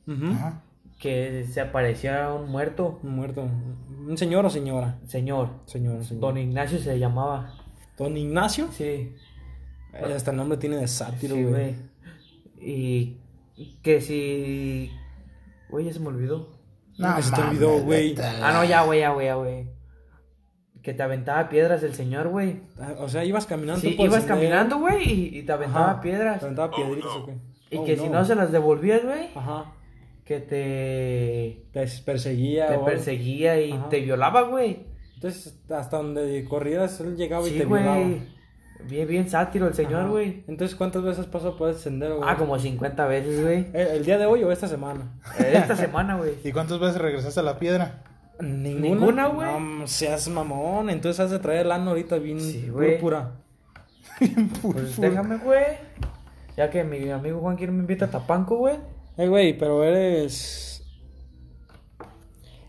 Ajá. 0.07 0.63
Que 1.01 1.45
se 1.51 1.59
aparecía 1.59 2.31
un 2.31 2.49
muerto. 2.49 2.99
Un 3.03 3.15
muerto. 3.15 3.41
¿Un 4.07 4.17
señor 4.17 4.45
o 4.45 4.49
señora? 4.49 4.99
Señor. 5.07 5.49
Señor, 5.65 6.05
señor. 6.05 6.21
Don 6.21 6.37
Ignacio 6.37 6.77
se 6.79 6.97
llamaba. 6.99 7.53
Don 7.97 8.15
Ignacio. 8.15 8.69
Sí. 8.71 9.13
Eh, 9.93 10.13
hasta 10.15 10.31
el 10.31 10.37
nombre 10.37 10.57
tiene 10.57 10.77
de 10.77 10.87
sátiro, 10.87 11.35
Sí, 11.35 11.43
güey. 11.43 11.75
Y 12.59 13.17
que 13.81 13.99
si. 13.99 14.91
Güey, 15.69 15.85
ya 15.85 15.93
se 15.93 15.99
me 15.99 16.07
olvidó. 16.07 16.49
No, 16.97 17.21
se 17.21 17.31
te 17.31 17.41
olvidó, 17.41 17.79
güey. 17.81 18.15
Ah, 18.41 18.51
no, 18.53 18.63
ya, 18.63 18.83
güey, 18.83 18.99
ya, 18.99 19.09
güey, 19.09 19.25
ya, 19.25 19.35
güey. 19.35 19.67
Que 20.83 20.93
te 20.93 21.03
aventaba 21.03 21.49
piedras 21.49 21.83
el 21.83 21.93
señor, 21.93 22.29
güey. 22.29 22.61
Ah, 22.79 22.93
O 22.99 23.09
sea, 23.09 23.23
ibas 23.23 23.45
caminando 23.45 23.81
Sí, 23.81 23.91
por 23.91 24.05
ibas 24.07 24.25
caminando, 24.25 24.79
güey, 24.79 25.03
y, 25.09 25.39
y 25.39 25.43
te 25.43 25.51
aventaba 25.51 25.91
Ajá, 25.91 26.01
piedras. 26.01 26.39
Te 26.39 26.45
aventaba 26.45 26.75
piedritas, 26.75 27.11
¿o 27.11 27.25
qué? 27.25 27.37
Y 27.71 27.77
Oh, 27.77 27.85
que 27.85 27.97
si 27.97 28.09
no 28.09 28.23
se 28.25 28.35
las 28.35 28.51
devolvías, 28.51 29.03
güey, 29.03 29.29
Ajá. 29.35 29.73
Que 30.39 30.39
te, 30.39 31.79
Te 31.79 31.87
perseguía. 32.05 32.67
te 32.67 32.77
o 32.77 32.85
perseguía 32.85 33.59
y 33.61 33.71
Ajá. 33.71 33.89
te 33.89 33.99
violaba, 33.99 34.43
güey. 34.43 34.85
Entonces, 35.15 35.59
hasta 35.69 35.97
donde 35.97 36.43
corrieras, 36.45 36.99
él 37.01 37.15
llegaba 37.17 37.47
y 37.47 37.51
te 37.57 37.65
violaba. 37.65 37.95
güey. 37.97 38.41
Bien, 38.87 39.07
bien 39.07 39.29
sátiro 39.29 39.67
el 39.67 39.75
señor, 39.75 40.09
güey. 40.09 40.43
Entonces, 40.47 40.75
¿cuántas 40.75 41.03
veces 41.03 41.27
pasó 41.27 41.55
por 41.55 41.69
ese 41.69 41.81
sendero, 41.81 42.17
güey? 42.17 42.27
Ah, 42.27 42.35
como 42.37 42.57
50 42.57 43.05
veces, 43.05 43.41
güey. 43.43 43.67
¿El, 43.73 43.87
el 43.87 44.05
día 44.05 44.17
de 44.17 44.25
hoy 44.25 44.43
o 44.43 44.51
esta 44.51 44.67
semana? 44.67 45.19
Esta 45.37 45.75
semana, 45.75 46.15
güey. 46.17 46.31
¿Y 46.43 46.51
cuántas 46.51 46.79
veces 46.79 46.99
regresaste 46.99 47.39
a 47.39 47.43
la 47.43 47.59
piedra? 47.59 48.01
¿Ninguna? 48.39 49.27
Güey. 49.27 49.47
No, 49.59 49.85
seas 49.87 50.27
mamón. 50.29 50.89
Entonces 50.89 51.19
has 51.19 51.29
de 51.29 51.37
traer 51.37 51.67
el 51.67 51.71
ano 51.71 51.91
ahorita 51.91 52.17
bien 52.17 52.39
Sí, 52.41 52.69
güey. 52.69 52.93
púrpura. 52.93 53.33
Pues 54.61 54.97
déjame, 54.99 55.37
güey. 55.37 55.63
Ya 56.57 56.69
que 56.69 56.83
mi 56.83 57.09
amigo 57.09 57.39
Juan 57.39 57.55
quiere 57.57 57.71
me 57.71 57.79
invita 57.79 58.05
a 58.05 58.09
Tapanco, 58.11 58.57
güey. 58.57 58.77
Eh, 59.17 59.27
güey, 59.27 59.57
pero 59.57 59.83
eres... 59.83 60.83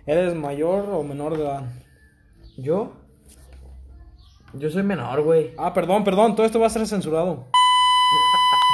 ¿Eres 0.05 0.35
mayor 0.35 0.89
o 0.91 1.03
menor 1.03 1.37
de 1.37 1.45
edad? 1.45 1.63
¿Yo? 2.57 2.93
Yo 4.55 4.71
soy 4.71 4.83
menor, 4.83 5.23
güey. 5.23 5.53
Ah, 5.57 5.73
perdón, 5.73 6.05
perdón. 6.05 6.35
Todo 6.35 6.45
esto 6.45 6.59
va 6.59 6.67
a 6.67 6.71
ser 6.71 6.87
censurado. 6.87 7.47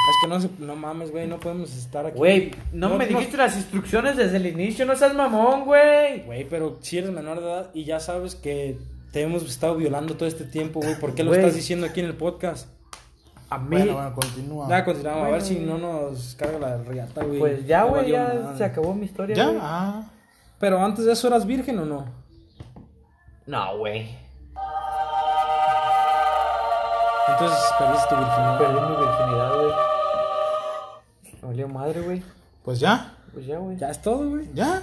Es 0.09 0.17
que 0.23 0.27
no 0.27 0.41
se... 0.41 0.49
No 0.59 0.75
mames, 0.75 1.11
güey. 1.11 1.27
No 1.27 1.39
podemos 1.39 1.77
estar 1.77 2.07
aquí. 2.07 2.17
Güey, 2.17 2.51
no, 2.73 2.97
me 2.97 3.07
dijiste 3.07 3.37
las 3.37 3.57
instrucciones 3.57 4.17
desde 4.17 4.39
el 4.39 4.47
inicio, 4.47 4.87
no 4.87 4.97
seas 4.97 5.15
mamón, 5.15 5.67
güey. 5.67 6.23
Güey, 6.25 6.49
pero 6.49 6.79
si 6.81 6.99
eres 6.99 7.11
menor 7.11 7.41
de 7.41 7.47
edad 7.47 7.71
y 7.75 7.85
ya 7.85 8.01
sabes 8.01 8.35
que 8.35 8.79
te 9.13 9.21
hemos 9.21 9.43
estado 9.45 9.77
violando 9.77 10.17
todo 10.17 10.27
este 10.27 10.45
tiempo, 10.45 10.81
güey. 10.81 10.99
¿Por 10.99 11.15
qué 11.15 11.25
lo 11.25 11.35
estás 11.35 11.55
diciendo 11.55 11.87
aquí 11.87 12.01
en 12.01 12.07
el 12.07 12.15
podcast? 12.15 12.69
A 13.51 13.59
mí, 13.59 13.77
Bueno, 13.77 13.95
bueno, 13.95 14.15
continúa. 14.15 14.69
Ya, 14.69 14.85
continuamos. 14.85 15.27
a 15.27 15.31
ver 15.31 15.41
si 15.43 15.55
güey. 15.55 15.67
no 15.67 15.79
nos 15.79 16.35
carga 16.35 16.59
la 16.59 16.77
riata, 16.79 17.25
güey. 17.25 17.39
pues 17.39 17.67
ya, 17.67 17.85
güey, 17.85 18.11
ya 18.11 18.55
se 18.57 18.65
acabó 18.65 18.93
mi 18.95 19.07
historia, 19.07 19.35
¿Ya? 19.37 19.47
güey. 19.47 19.59
Ah. 19.63 20.03
Pero 20.59 20.85
antes 20.85 21.05
de 21.07 21.13
eso, 21.13 21.29
¿eras 21.29 21.47
virgen 21.47 21.79
o 21.79 21.85
no? 21.87 22.05
No, 23.47 23.79
güey. 23.79 24.17
Entonces 27.29 27.59
perdiste 27.79 28.09
tu 28.09 28.17
virginidad. 28.17 28.59
Perdí 28.59 28.81
mi 28.81 28.97
virginidad, 28.97 29.55
güey. 29.55 29.73
Me 31.43 31.49
Valió 31.49 31.69
madre, 31.69 32.01
güey. 32.01 32.23
Pues 32.65 32.81
ya. 32.81 33.15
Pues 33.33 33.47
ya, 33.47 33.59
güey. 33.59 33.77
Ya 33.77 33.91
es 33.91 34.03
todo, 34.03 34.29
güey. 34.29 34.49
Ya. 34.55 34.83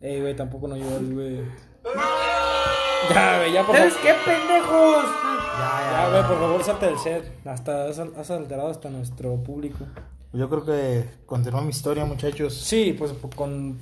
Ey, 0.00 0.20
güey, 0.20 0.34
tampoco 0.36 0.68
no 0.68 0.76
llores, 0.76 1.12
güey. 1.12 1.40
Ya, 3.10 3.38
güey, 3.38 3.52
ya 3.52 3.64
por 3.64 3.76
¿Sabes 3.76 3.94
favor. 3.94 4.08
qué, 4.08 4.30
pendejos? 4.30 5.04
Ya, 5.58 6.08
güey, 6.10 6.22
por 6.28 6.38
favor, 6.38 6.64
salte 6.64 6.86
del 6.86 6.98
set. 6.98 7.46
Hasta 7.46 7.86
has, 7.88 7.98
has 7.98 8.30
alterado 8.30 8.68
hasta 8.68 8.88
nuestro 8.90 9.36
público. 9.42 9.86
Yo 10.32 10.48
creo 10.48 10.64
que 10.64 11.04
continúa 11.26 11.60
mi 11.62 11.70
historia, 11.70 12.04
muchachos. 12.04 12.54
Sí, 12.54 12.94
pues 12.98 13.12
con. 13.36 13.78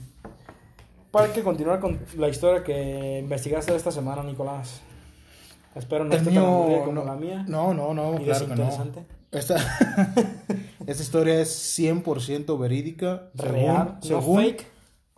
Para 1.11 1.33
que 1.33 1.43
continuar 1.43 1.81
con 1.81 1.99
la 2.17 2.29
historia 2.29 2.63
que 2.63 3.19
investigaste 3.21 3.75
esta 3.75 3.91
semana, 3.91 4.23
Nicolás. 4.23 4.81
Espero 5.75 6.05
no 6.05 6.13
El 6.13 6.19
esté 6.19 6.33
tan 6.33 6.45
aburrida 6.45 6.81
como 6.85 6.93
no, 6.93 7.05
la 7.05 7.15
mía. 7.17 7.45
No, 7.49 7.73
no, 7.75 7.95
no, 7.95 8.21
Y 8.21 8.25
claro 8.25 8.47
que 8.49 8.57
no. 8.57 8.69
Esta, 9.31 9.57
esta 10.87 11.03
historia 11.03 11.41
es 11.41 11.79
100% 11.79 12.59
verídica. 12.59 13.31
Real, 13.35 13.99
según, 14.01 14.17
no 14.17 14.23
según 14.23 14.43
fake. 14.43 14.67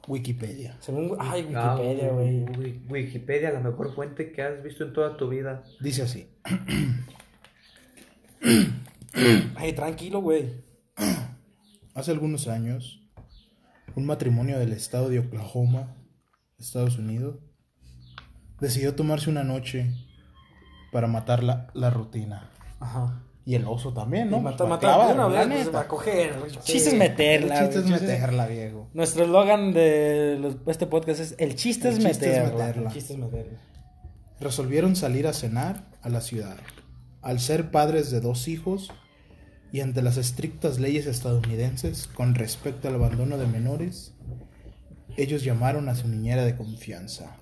Wikipedia. 0.08 0.76
Según. 0.80 1.16
Ay, 1.18 1.42
Wikipedia, 1.42 2.10
güey. 2.10 2.44
Wi- 2.58 2.82
Wikipedia, 2.90 3.50
la 3.52 3.60
mejor 3.60 3.94
fuente 3.94 4.32
que 4.32 4.42
has 4.42 4.62
visto 4.62 4.84
en 4.84 4.92
toda 4.92 5.16
tu 5.16 5.28
vida. 5.28 5.62
Dice 5.80 6.02
así. 6.02 6.28
Ay, 9.56 9.72
tranquilo, 9.74 10.20
güey. 10.20 10.64
Hace 11.94 12.10
algunos 12.10 12.48
años, 12.48 13.00
un 13.94 14.06
matrimonio 14.06 14.58
del 14.58 14.72
estado 14.72 15.08
de 15.10 15.18
Oklahoma, 15.20 15.94
Estados 16.58 16.98
Unidos, 16.98 17.36
decidió 18.60 18.94
tomarse 18.94 19.30
una 19.30 19.44
noche 19.44 19.92
para 20.92 21.06
matar 21.06 21.42
la, 21.42 21.68
la 21.74 21.90
rutina. 21.90 22.50
Ajá. 22.80 23.22
Y 23.44 23.56
el 23.56 23.66
oso 23.66 23.92
también, 23.92 24.30
¿no? 24.30 24.38
Y 24.38 24.40
matar, 24.40 24.68
Pues, 24.68 24.80
una 25.14 25.26
vez, 25.26 25.68
pues, 25.68 25.84
coger. 25.86 26.36
Sí, 26.62 26.74
chiste 26.74 26.90
es 26.90 26.94
meterla. 26.96 27.58
El 27.58 27.64
chiste 27.70 27.80
es 27.80 27.86
meterla, 28.00 28.46
viejo. 28.46 28.88
Nuestro 28.94 29.24
eslogan 29.24 29.72
de 29.72 30.38
los- 30.40 30.56
este 30.68 30.86
podcast 30.86 31.20
es: 31.20 31.34
El 31.38 31.56
chiste, 31.56 31.88
El 31.88 31.98
es, 31.98 32.04
chiste 32.04 32.30
es 32.30 32.36
meterla. 32.44 32.66
meterla. 32.66 32.88
El 32.88 32.94
chiste 32.94 33.12
es 33.14 33.18
meterla. 33.18 33.58
Resolvieron 34.38 34.94
salir 34.94 35.26
a 35.26 35.32
cenar 35.32 35.90
a 36.02 36.08
la 36.08 36.20
ciudad. 36.20 36.58
Al 37.20 37.40
ser 37.40 37.70
padres 37.70 38.10
de 38.10 38.20
dos 38.20 38.48
hijos 38.48 38.90
y 39.72 39.80
ante 39.80 40.02
las 40.02 40.16
estrictas 40.16 40.78
leyes 40.78 41.06
estadounidenses 41.06 42.06
con 42.08 42.34
respecto 42.34 42.88
al 42.88 42.96
abandono 42.96 43.38
de 43.38 43.46
menores, 43.46 44.14
ellos 45.16 45.44
llamaron 45.44 45.88
a 45.88 45.94
su 45.94 46.08
niñera 46.08 46.44
de 46.44 46.56
confianza. 46.56 47.36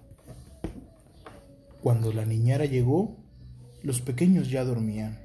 Cuando 1.81 2.13
la 2.13 2.25
niñera 2.25 2.67
llegó, 2.67 3.17
los 3.83 4.01
pequeños 4.01 4.51
ya 4.51 4.65
dormían. 4.65 5.19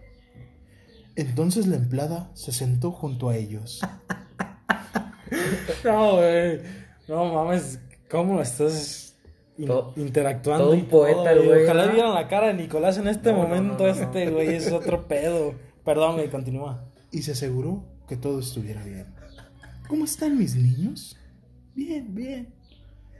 Entonces 1.15 1.67
la 1.67 1.75
empleada 1.75 2.31
se 2.33 2.51
sentó 2.51 2.91
junto 2.91 3.29
a 3.29 3.35
ellos. 3.35 3.81
No. 5.83 6.19
No 7.07 7.33
mames, 7.33 7.79
¿cómo 8.09 8.41
estás 8.41 9.04
in- 9.57 9.67
Todo- 9.67 9.93
interactuando? 9.95 10.65
todo 10.65 10.75
y 10.75 10.79
un 10.81 10.85
poeta, 10.87 11.31
el 11.31 11.45
güey, 11.45 11.63
Ojalá 11.63 11.87
vieran 11.87 12.13
la 12.13 12.27
cara 12.27 12.47
de 12.47 12.53
Nicolás 12.55 12.97
en 12.97 13.07
este 13.07 13.31
No, 13.31 13.39
momento. 13.43 13.73
no, 13.87 13.93
no, 13.93 14.01
este, 14.01 14.29
güey, 14.31 14.55
es 14.55 14.71
otro 14.71 15.07
pedo. 15.07 15.53
Perdón, 15.83 16.15
güey, 16.15 16.29
continúa. 16.29 16.85
y 17.11 17.21
se 17.21 17.31
aseguró 17.33 17.83
que 18.07 18.17
todo 18.17 18.39
estuviera 18.39 18.83
bien. 18.83 19.07
¿Cómo 19.87 20.05
están 20.05 20.37
mis 20.37 20.55
niños? 20.55 21.17
Bien, 21.75 22.13
bien. 22.15 22.53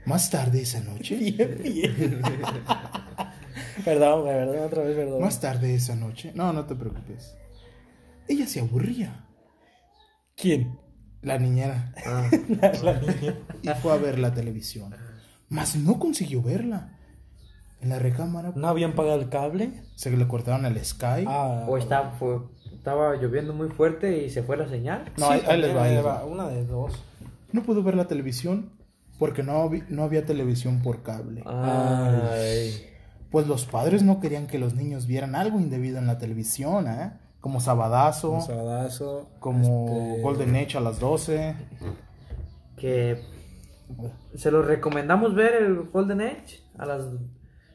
Más 0.04 0.30
tarde 0.30 0.62
esa 0.62 0.80
noche, 0.80 1.16
Bien, 1.16 1.58
bien. 1.62 2.20
perdón, 3.84 4.22
güey, 4.22 4.34
perdón, 4.34 4.58
otra 4.64 4.82
vez, 4.82 4.96
perdón. 4.96 5.20
más 5.20 5.40
tarde 5.40 5.74
esa 5.74 5.96
noche, 5.96 6.32
no, 6.34 6.52
no 6.52 6.64
te 6.66 6.74
preocupes. 6.74 7.36
Ella 8.28 8.46
se 8.46 8.60
aburría, 8.60 9.24
¿Quién? 10.36 10.78
la 11.22 11.38
niñera, 11.38 11.92
Ah, 12.04 12.28
La 12.82 13.00
niña. 13.00 13.34
y 13.62 13.68
fue 13.80 13.92
a 13.92 13.96
ver 13.96 14.18
la 14.18 14.32
televisión. 14.34 14.94
Mas 15.48 15.76
no 15.76 15.98
consiguió 15.98 16.42
verla. 16.42 16.92
En 17.80 17.90
la 17.90 17.98
recámara 17.98 18.52
¿No 18.56 18.68
habían 18.68 18.94
pagado 18.94 19.20
el 19.20 19.28
cable? 19.28 19.70
se 19.96 20.10
le 20.10 20.26
cortaron 20.26 20.64
el 20.66 20.82
Sky. 20.84 21.24
Ah, 21.26 21.66
o 21.68 21.76
está, 21.76 22.10
fue- 22.18 22.40
estaba 22.74 23.14
lloviendo 23.16 23.52
muy 23.52 23.68
fuerte 23.68 24.24
y 24.24 24.30
se 24.30 24.42
fue 24.42 24.56
la 24.56 24.66
señal. 24.68 25.04
No, 25.18 25.28
ahí- 25.30 25.42
ahí 25.46 25.60
les 25.60 25.76
va, 25.76 25.84
ahí 25.84 25.94
les 25.94 26.04
va. 26.04 26.24
Una 26.24 26.48
de 26.48 26.64
dos. 26.64 26.92
No 27.52 27.62
pudo 27.62 27.82
ver 27.82 27.94
la 27.94 28.06
televisión 28.06 28.70
porque 29.18 29.42
no, 29.42 29.70
no 29.88 30.02
había 30.04 30.24
televisión 30.24 30.80
por 30.82 31.02
cable. 31.02 31.42
Ay. 31.46 32.72
Pues 33.30 33.46
los 33.46 33.66
padres 33.66 34.02
no 34.02 34.20
querían 34.20 34.46
que 34.46 34.58
los 34.58 34.74
niños 34.74 35.06
vieran 35.06 35.34
algo 35.34 35.60
indebido 35.60 35.98
en 35.98 36.06
la 36.06 36.16
televisión, 36.18 36.88
¿eh? 36.88 37.12
Como 37.40 37.60
Sabadazo, 37.60 38.40
sabadazo. 38.40 39.28
como 39.38 39.86
este, 40.12 40.22
Golden 40.22 40.56
Age 40.56 40.78
a 40.78 40.80
las 40.80 40.98
12. 40.98 41.54
Que 42.76 43.20
se 44.34 44.50
lo 44.50 44.62
recomendamos 44.62 45.34
ver 45.34 45.54
el 45.54 45.82
Golden 45.84 46.20
Edge 46.20 46.60
a 46.78 46.86
las 46.86 47.04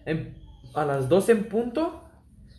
en- 0.06 0.36
a 0.74 0.86
las 0.86 1.10
12 1.10 1.32
en 1.34 1.44
punto. 1.50 2.04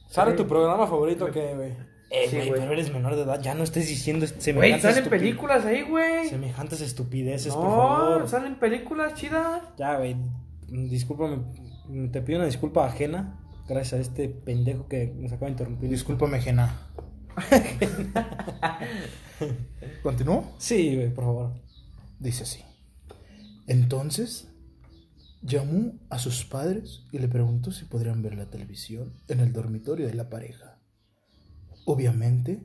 ¿Sale 0.08 0.32
Sí. 0.32 0.36
tu 0.36 0.46
programa 0.46 0.86
favorito 0.86 1.30
que, 1.30 1.54
güey? 1.54 1.70
Eh, 2.10 2.26
Sí, 2.28 2.36
güey, 2.36 2.48
güey. 2.50 2.60
pero 2.60 2.72
eres 2.72 2.92
menor 2.92 3.16
de 3.16 3.22
edad. 3.22 3.40
Ya 3.40 3.54
no 3.54 3.64
estés 3.64 3.88
diciendo 3.88 4.26
Güey, 4.26 4.40
semejantes, 4.40 4.82
salen 4.82 5.04
estupi- 5.04 5.08
películas 5.10 5.64
ahí, 5.64 5.82
güey. 5.82 6.28
semejantes 6.28 6.80
estupideces, 6.82 7.54
por 7.54 7.64
No, 7.64 7.70
favor. 7.70 8.28
salen 8.28 8.56
películas 8.56 9.14
chidas. 9.14 9.62
Ya, 9.78 9.96
güey. 9.96 10.16
discúlpame, 10.68 11.38
te 12.12 12.20
pido 12.22 12.38
una 12.38 12.46
disculpa 12.46 12.86
ajena, 12.86 13.38
gracias 13.68 13.92
a 13.98 14.02
este 14.02 14.28
pendejo 14.28 14.86
que 14.88 15.14
nos 15.16 15.32
acaba 15.32 15.46
de 15.46 15.52
interrumpir. 15.52 15.88
Discúlpame, 15.90 16.40
Jena. 16.40 16.76
¿Continúo? 20.02 20.52
Sí, 20.58 20.94
güey, 20.96 21.14
por 21.14 21.24
favor. 21.24 21.52
Dice 22.18 22.42
así. 22.44 22.62
Entonces 23.72 24.48
llamó 25.40 25.94
a 26.10 26.18
sus 26.18 26.44
padres 26.44 27.04
y 27.10 27.18
le 27.18 27.26
preguntó 27.26 27.72
si 27.72 27.86
podrían 27.86 28.20
ver 28.22 28.34
la 28.34 28.50
televisión 28.50 29.14
en 29.28 29.40
el 29.40 29.54
dormitorio 29.54 30.06
de 30.06 30.12
la 30.12 30.28
pareja. 30.28 30.76
Obviamente, 31.86 32.60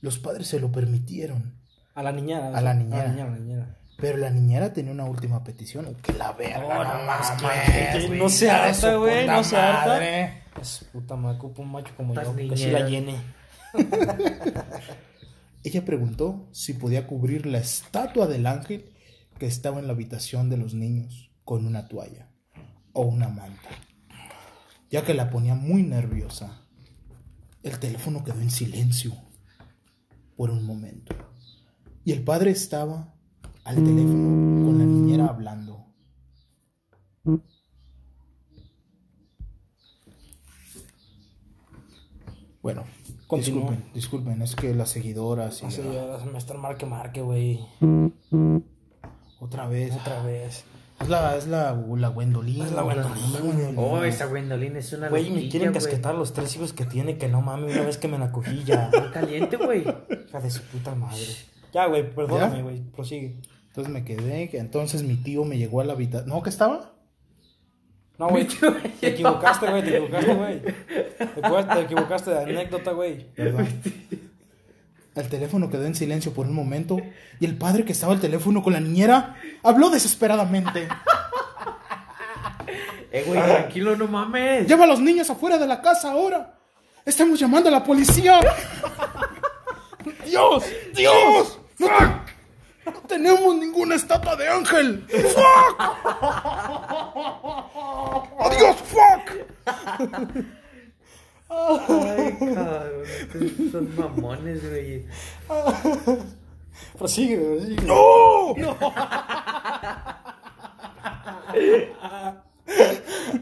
los 0.00 0.18
padres 0.18 0.46
se 0.48 0.58
lo 0.58 0.72
permitieron, 0.72 1.52
A 1.94 2.02
la 2.02 2.12
niñera. 2.12 2.48
A 2.56 2.62
la 2.62 2.72
niñera. 2.72 3.02
A 3.02 3.08
la 3.08 3.12
niñera, 3.12 3.26
a 3.26 3.30
la 3.30 3.38
niñera. 3.38 3.76
pero 3.98 4.16
la 4.16 4.30
niñera 4.30 4.72
tenía 4.72 4.90
una 4.90 5.04
última 5.04 5.44
petición. 5.44 5.94
Que 5.96 6.14
la 6.14 6.32
verga, 6.32 6.64
Oh, 6.66 6.84
no 8.08 8.16
no 8.16 8.28
se 8.30 8.50
harta, 8.50 8.94
güey, 8.94 9.26
no 9.26 9.44
se 9.44 9.54
harta. 9.54 10.32
Es 10.58 10.86
puta 10.90 11.14
madre, 11.14 11.36
ocupa 11.36 11.60
un 11.60 11.72
macho 11.72 11.92
como 11.94 12.14
yo, 12.14 12.34
que 12.34 12.56
sí 12.56 12.70
la 12.70 12.88
llene. 12.88 13.16
Ella 15.62 15.84
preguntó 15.84 16.48
si 16.52 16.72
podía 16.72 17.06
cubrir 17.06 17.44
la 17.44 17.58
estatua 17.58 18.26
del 18.26 18.46
ángel 18.46 18.94
que 19.38 19.46
estaba 19.46 19.78
en 19.78 19.86
la 19.86 19.92
habitación 19.92 20.48
de 20.50 20.56
los 20.56 20.74
niños 20.74 21.30
con 21.44 21.66
una 21.66 21.88
toalla 21.88 22.30
o 22.92 23.02
una 23.02 23.28
manta, 23.28 23.68
ya 24.90 25.04
que 25.04 25.14
la 25.14 25.30
ponía 25.30 25.54
muy 25.54 25.82
nerviosa. 25.82 26.62
El 27.62 27.78
teléfono 27.78 28.24
quedó 28.24 28.40
en 28.40 28.50
silencio 28.50 29.12
por 30.36 30.50
un 30.50 30.64
momento 30.64 31.14
y 32.04 32.12
el 32.12 32.22
padre 32.22 32.50
estaba 32.50 33.14
al 33.64 33.76
teléfono 33.76 34.64
con 34.64 34.78
la 34.78 34.84
niñera 34.84 35.26
hablando. 35.26 35.86
Bueno, 42.62 42.84
Continúa. 43.26 43.70
disculpen, 43.70 43.92
disculpen, 43.94 44.42
es 44.42 44.56
que 44.56 44.74
las 44.74 44.90
seguidoras 44.90 45.62
y 45.62 45.66
Así 45.66 45.82
la- 45.82 46.18
ya 46.18 46.24
me 46.30 46.38
está 46.38 46.54
marque, 46.54 46.86
marque, 46.86 47.20
güey. 47.22 47.60
Otra 49.40 49.68
vez, 49.68 49.94
Otra 49.94 50.22
vez. 50.22 50.64
Es 51.00 51.08
la, 51.08 51.36
es 51.36 51.46
la, 51.46 51.80
la 51.96 52.08
Gwendolyn. 52.08 52.62
Es 52.62 52.72
la 52.72 52.82
Gwendolyn. 52.82 53.74
Oh, 53.76 54.02
esa 54.02 54.26
Gwendolyn 54.26 54.76
es 54.76 54.92
una 54.92 55.08
Güey, 55.08 55.30
me 55.30 55.48
quieren 55.48 55.72
casquetar 55.72 56.14
los 56.14 56.32
tres 56.32 56.56
hijos 56.56 56.72
que 56.72 56.84
tiene, 56.84 57.18
que 57.18 57.28
no 57.28 57.40
mames, 57.40 57.76
una 57.76 57.84
vez 57.84 57.98
que 57.98 58.08
me 58.08 58.18
la 58.18 58.32
cogí 58.32 58.64
ya. 58.64 58.90
Muy 59.00 59.10
caliente, 59.10 59.56
güey. 59.56 59.82
Hija 59.82 60.40
de 60.40 60.50
su 60.50 60.62
puta 60.62 60.94
madre. 60.96 61.22
Ya, 61.72 61.86
güey, 61.86 62.10
perdóname, 62.12 62.62
güey, 62.62 62.80
prosigue. 62.90 63.36
Entonces 63.68 63.92
me 63.92 64.04
quedé, 64.04 64.48
que 64.48 64.58
entonces 64.58 65.04
mi 65.04 65.14
tío 65.16 65.44
me 65.44 65.56
llegó 65.56 65.80
a 65.80 65.84
la 65.84 65.92
habitación. 65.92 66.28
¿No? 66.30 66.42
¿Qué 66.42 66.50
estaba? 66.50 66.94
No, 68.18 68.30
güey, 68.30 68.48
te 69.00 69.08
equivocaste, 69.08 69.70
güey, 69.70 69.84
te 69.84 69.98
equivocaste, 69.98 70.34
güey. 70.34 70.62
Te 70.62 71.80
equivocaste 71.80 72.30
de 72.32 72.38
anécdota, 72.38 72.90
güey. 72.90 73.32
Perdón. 73.36 73.68
El 75.20 75.28
teléfono 75.28 75.68
quedó 75.68 75.84
en 75.84 75.94
silencio 75.94 76.32
por 76.32 76.46
un 76.46 76.54
momento 76.54 76.98
y 77.40 77.44
el 77.44 77.56
padre 77.56 77.84
que 77.84 77.92
estaba 77.92 78.12
al 78.12 78.20
teléfono 78.20 78.62
con 78.62 78.72
la 78.72 78.80
niñera 78.80 79.36
habló 79.62 79.90
desesperadamente. 79.90 80.88
Eh, 83.10 83.24
güey, 83.26 83.40
tranquilo, 83.42 83.96
no 83.96 84.06
mames. 84.06 84.68
Lleva 84.68 84.84
a 84.84 84.86
los 84.86 85.00
niños 85.00 85.30
afuera 85.30 85.56
de 85.56 85.66
la 85.66 85.80
casa 85.80 86.12
ahora. 86.12 86.58
Estamos 87.06 87.40
llamando 87.40 87.70
a 87.70 87.72
la 87.72 87.82
policía. 87.82 88.38
Dios, 90.26 90.62
Dios. 90.94 91.58
No, 91.78 91.88
no 92.84 92.92
tenemos 93.08 93.56
ninguna 93.56 93.94
estatua 93.94 94.36
de 94.36 94.46
ángel. 94.46 95.06
Fuck. 95.08 95.80
Adiós, 98.40 98.76
fuck. 98.84 99.30
Ay, 101.50 102.36
cabrón. 102.54 103.70
Son 103.72 103.96
mamones, 103.96 104.68
güey. 104.68 105.06
Prosigue, 106.98 107.36
prosigue. 107.38 107.82
No. 107.86 108.54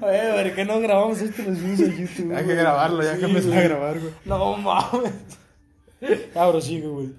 Oye, 0.00 0.42
¿por 0.42 0.54
qué 0.54 0.64
no 0.64 0.80
grabamos 0.80 1.20
esto 1.20 1.42
y 1.42 1.44
lo 1.46 1.54
subimos 1.54 1.80
a 1.80 1.84
YouTube? 1.84 2.30
Hay 2.32 2.38
que 2.38 2.44
güey? 2.44 2.56
grabarlo, 2.56 3.02
ya 3.02 3.14
Sí, 3.14 3.20
que 3.20 3.26
empecé 3.26 3.56
a 3.58 3.62
grabar, 3.62 3.98
güey. 3.98 4.12
No 4.24 4.56
mames. 4.56 5.12
Ya, 6.00 6.48
prosigue, 6.50 6.86
güey. 6.86 7.12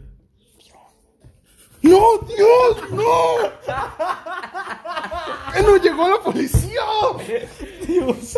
¡No, 1.81 1.99
Dios! 2.27 2.91
¡No! 2.91 3.03
¡Que 5.53 5.61
no 5.61 5.77
llegó 5.77 6.07
la 6.09 6.19
policía! 6.19 6.81
Dios. 7.87 8.37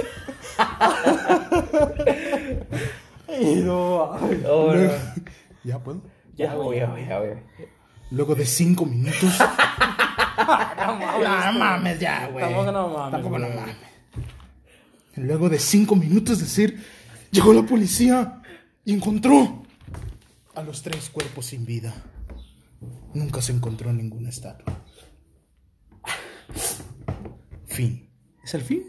Ay, 3.27 3.61
no 3.63 4.07
mames. 4.11 4.45
Oh, 4.47 4.73
no. 4.73 4.91
¿Ya 5.63 5.79
puedo? 5.79 6.01
Ya, 6.35 6.53
güey, 6.55 6.79
ya, 6.79 6.87
güey, 6.87 7.07
ya, 7.07 7.19
güey. 7.19 7.33
Luego 8.11 8.35
de 8.35 8.45
cinco 8.45 8.85
minutos. 8.85 9.39
no 10.77 10.95
mames, 11.59 11.99
ya, 11.99 12.27
güey. 12.27 12.45
Tampoco 12.45 12.71
no 12.71 12.89
mames, 12.89 13.11
Tampoco 13.11 13.39
no 13.39 13.49
mames. 13.49 13.75
Luego 15.15 15.49
de 15.49 15.59
cinco 15.59 15.95
minutos 15.95 16.39
decir, 16.39 16.83
llegó 17.31 17.53
la 17.53 17.63
policía 17.63 18.41
y 18.85 18.93
encontró 18.93 19.63
a 20.55 20.63
los 20.63 20.81
tres 20.81 21.09
cuerpos 21.09 21.47
sin 21.47 21.65
vida. 21.65 21.93
Nunca 23.13 23.41
se 23.41 23.51
encontró 23.51 23.91
ninguna 23.91 24.29
estatua. 24.29 24.81
Fin. 27.65 28.09
¿Es 28.43 28.53
el 28.53 28.61
fin? 28.61 28.85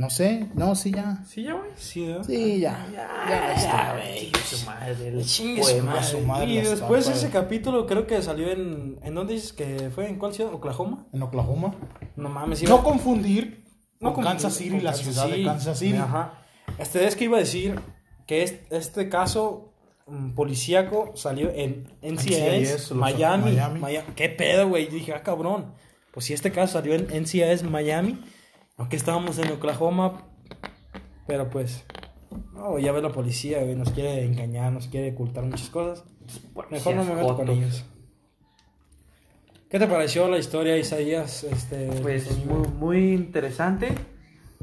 No 0.00 0.08
sé, 0.08 0.48
no, 0.54 0.74
sí, 0.74 0.92
ya. 0.92 1.22
¿Sí, 1.26 1.42
ya, 1.42 1.52
güey? 1.52 1.70
Sí, 1.76 2.04
¿eh? 2.04 2.18
Sí, 2.26 2.58
ya. 2.60 2.86
Ya, 2.90 3.52
está, 3.54 3.92
güey. 3.96 4.32
Su 4.46 4.64
madre. 4.64 5.08
el 5.08 5.24
Chingue 5.26 5.62
su 5.62 5.82
madre. 5.84 6.02
su 6.04 6.20
madre 6.20 6.46
Y 6.50 6.56
después 6.62 7.06
ese 7.06 7.28
capítulo 7.28 7.86
creo 7.86 8.06
que 8.06 8.22
salió 8.22 8.50
en... 8.50 8.98
¿En 9.02 9.14
dónde 9.14 9.34
dices 9.34 9.52
que 9.52 9.90
fue? 9.94 10.08
¿En 10.08 10.16
cuál 10.16 10.32
ciudad? 10.32 10.54
¿Oklahoma? 10.54 11.06
En 11.12 11.22
Oklahoma. 11.22 11.74
No 12.16 12.30
mames, 12.30 12.62
iba... 12.62 12.70
No 12.70 12.82
confundir 12.82 13.62
No 14.00 14.14
con 14.14 14.24
Kansas 14.24 14.54
City, 14.54 14.70
con 14.70 14.84
la 14.84 14.92
Kansas 14.92 15.14
ciudad 15.14 15.28
de. 15.28 15.44
Kansas 15.44 15.78
City. 15.78 15.96
Ajá. 15.98 16.32
Este 16.78 17.06
es 17.06 17.14
que 17.14 17.24
iba 17.24 17.36
a 17.36 17.40
decir 17.40 17.78
que 18.26 18.42
es- 18.42 18.54
este 18.70 19.10
caso 19.10 19.74
mm, 20.06 20.30
policíaco 20.30 21.12
salió 21.14 21.50
en 21.54 21.92
NCIS, 22.00 22.92
Miami, 22.92 23.52
Miami. 23.52 23.80
Maya- 23.80 24.04
¿Qué 24.16 24.30
pedo, 24.30 24.66
güey? 24.66 24.86
Dije, 24.86 25.12
ah, 25.12 25.22
cabrón. 25.22 25.74
Pues 26.10 26.24
si 26.24 26.32
este 26.32 26.50
caso 26.52 26.72
salió 26.72 26.94
en 26.94 27.06
NCIS 27.22 27.64
Miami, 27.64 28.18
aunque 28.80 28.96
estábamos 28.96 29.38
en 29.38 29.52
Oklahoma, 29.52 30.22
pero 31.26 31.48
pues, 31.50 31.84
ya 32.80 32.92
ve 32.92 33.02
la 33.02 33.10
policía, 33.10 33.62
güey, 33.62 33.76
nos 33.76 33.90
quiere 33.90 34.24
engañar, 34.24 34.72
nos 34.72 34.88
quiere 34.88 35.12
ocultar 35.12 35.44
muchas 35.44 35.68
cosas. 35.68 36.04
Mejor 36.70 36.94
no 36.96 37.04
me 37.04 37.14
meto 37.14 37.36
con 37.36 37.48
ellos. 37.48 37.84
¿Qué 39.68 39.78
te 39.78 39.86
pareció 39.86 40.26
la 40.28 40.38
historia, 40.38 40.76
Isaías? 40.76 41.44
Este, 41.44 41.88
Pues 42.02 42.44
muy, 42.44 42.68
muy 42.68 43.12
interesante. 43.14 43.92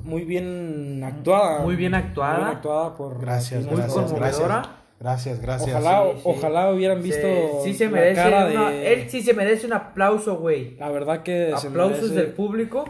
muy 0.04 0.24
bien 0.26 1.02
actuada. 1.04 1.60
Muy 1.60 1.76
bien 1.76 1.94
actuada. 1.96 2.34
Muy 2.38 2.44
bien 2.46 2.56
actuada 2.58 2.96
por 2.98 3.22
Gracias, 3.22 3.62
Martín 3.62 3.78
gracias, 3.78 3.98
Orozco. 3.98 4.16
conmovedora. 4.18 4.56
gracias. 4.56 4.78
Gracias, 5.00 5.42
gracias. 5.42 5.70
Ojalá, 5.78 6.04
Sí, 6.12 6.18
sí. 6.18 6.22
ojalá 6.26 6.72
hubieran 6.72 7.04
visto 7.04 7.22
Se- 7.22 7.52
sí 7.66 7.74
se 7.76 7.86
la 7.86 7.92
merece 7.92 8.16
cara 8.16 8.48
una- 8.48 8.70
de... 8.72 8.94
Él 8.94 9.10
sí 9.10 9.22
se 9.22 9.34
merece 9.36 9.68
un 9.68 9.74
aplauso, 9.74 10.38
güey. 10.38 10.76
La 10.78 10.90
verdad 10.90 11.22
que 11.22 11.54
se 11.56 11.68
Aplausos 11.68 12.10
merece- 12.10 12.16
del 12.16 12.34
público. 12.34 12.86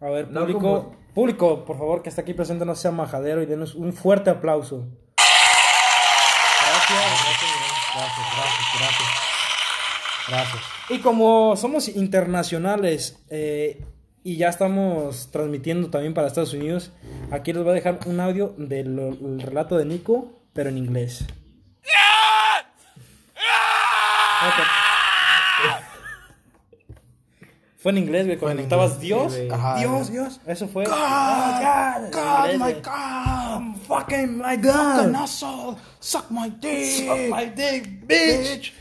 A 0.00 0.06
ver, 0.06 0.28
No 0.30 0.40
público, 0.40 0.60
como- 0.60 0.96
público, 1.14 1.64
por 1.64 1.76
favor, 1.78 2.02
que 2.02 2.08
está 2.08 2.22
aquí 2.22 2.32
presente, 2.34 2.64
no 2.64 2.74
sea 2.74 2.90
majadero 2.90 3.42
y 3.42 3.46
denos 3.46 3.74
un 3.74 3.92
fuerte 3.92 4.30
aplauso. 4.30 4.86
Gracias, 5.16 6.88
gracias, 6.90 7.50
Gracias, 7.94 8.26
gracias, 8.36 8.66
gracias. 8.78 9.08
Gracias. 10.28 10.62
Y 10.90 10.98
como 11.00 11.56
somos 11.56 11.88
internacionales 11.88 13.18
eh, 13.30 13.84
y 14.22 14.36
ya 14.36 14.48
estamos 14.48 15.30
transmitiendo 15.32 15.90
también 15.90 16.14
para 16.14 16.28
Estados 16.28 16.52
Unidos, 16.52 16.92
aquí 17.32 17.52
les 17.52 17.62
voy 17.62 17.72
a 17.72 17.74
dejar 17.74 17.98
un 18.06 18.20
audio 18.20 18.54
del 18.56 18.98
el 18.98 19.40
relato 19.40 19.76
de 19.76 19.84
Nico, 19.86 20.40
pero 20.52 20.68
en 20.70 20.78
inglés. 20.78 21.24
Ok. 24.42 24.89
Fue 27.80 27.92
en 27.92 27.98
inglés, 27.98 28.26
güey, 28.26 28.36
cuando 28.36 28.62
inglés, 28.62 29.00
Dios. 29.00 29.32
sí, 29.32 29.38
güey. 29.38 29.50
Ajá. 29.50 29.78
Dios, 29.78 30.12
Dios. 30.12 30.40
Eso 30.46 30.68
fue. 30.68 30.84
God, 30.84 30.92
God, 30.92 32.12
God, 32.12 32.50
en 32.50 32.58
my 32.60 32.72
God. 32.74 33.76
Fucking 33.88 34.36
my 34.36 34.56
Fucking 34.56 35.12
God. 35.12 35.14
asshole. 35.16 35.76
Suck 35.98 36.30
my 36.30 36.50
dick. 36.60 37.06
Suck 37.06 37.18
my 37.30 37.46
dick, 37.56 38.06
bitch. 38.06 38.72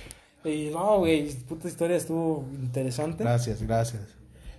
Y 0.44 0.70
no, 0.72 1.00
güey, 1.00 1.34
puta 1.48 1.70
historia 1.70 1.96
estuvo 1.96 2.46
interesante. 2.54 3.24
Gracias, 3.24 3.62
gracias. 3.62 4.02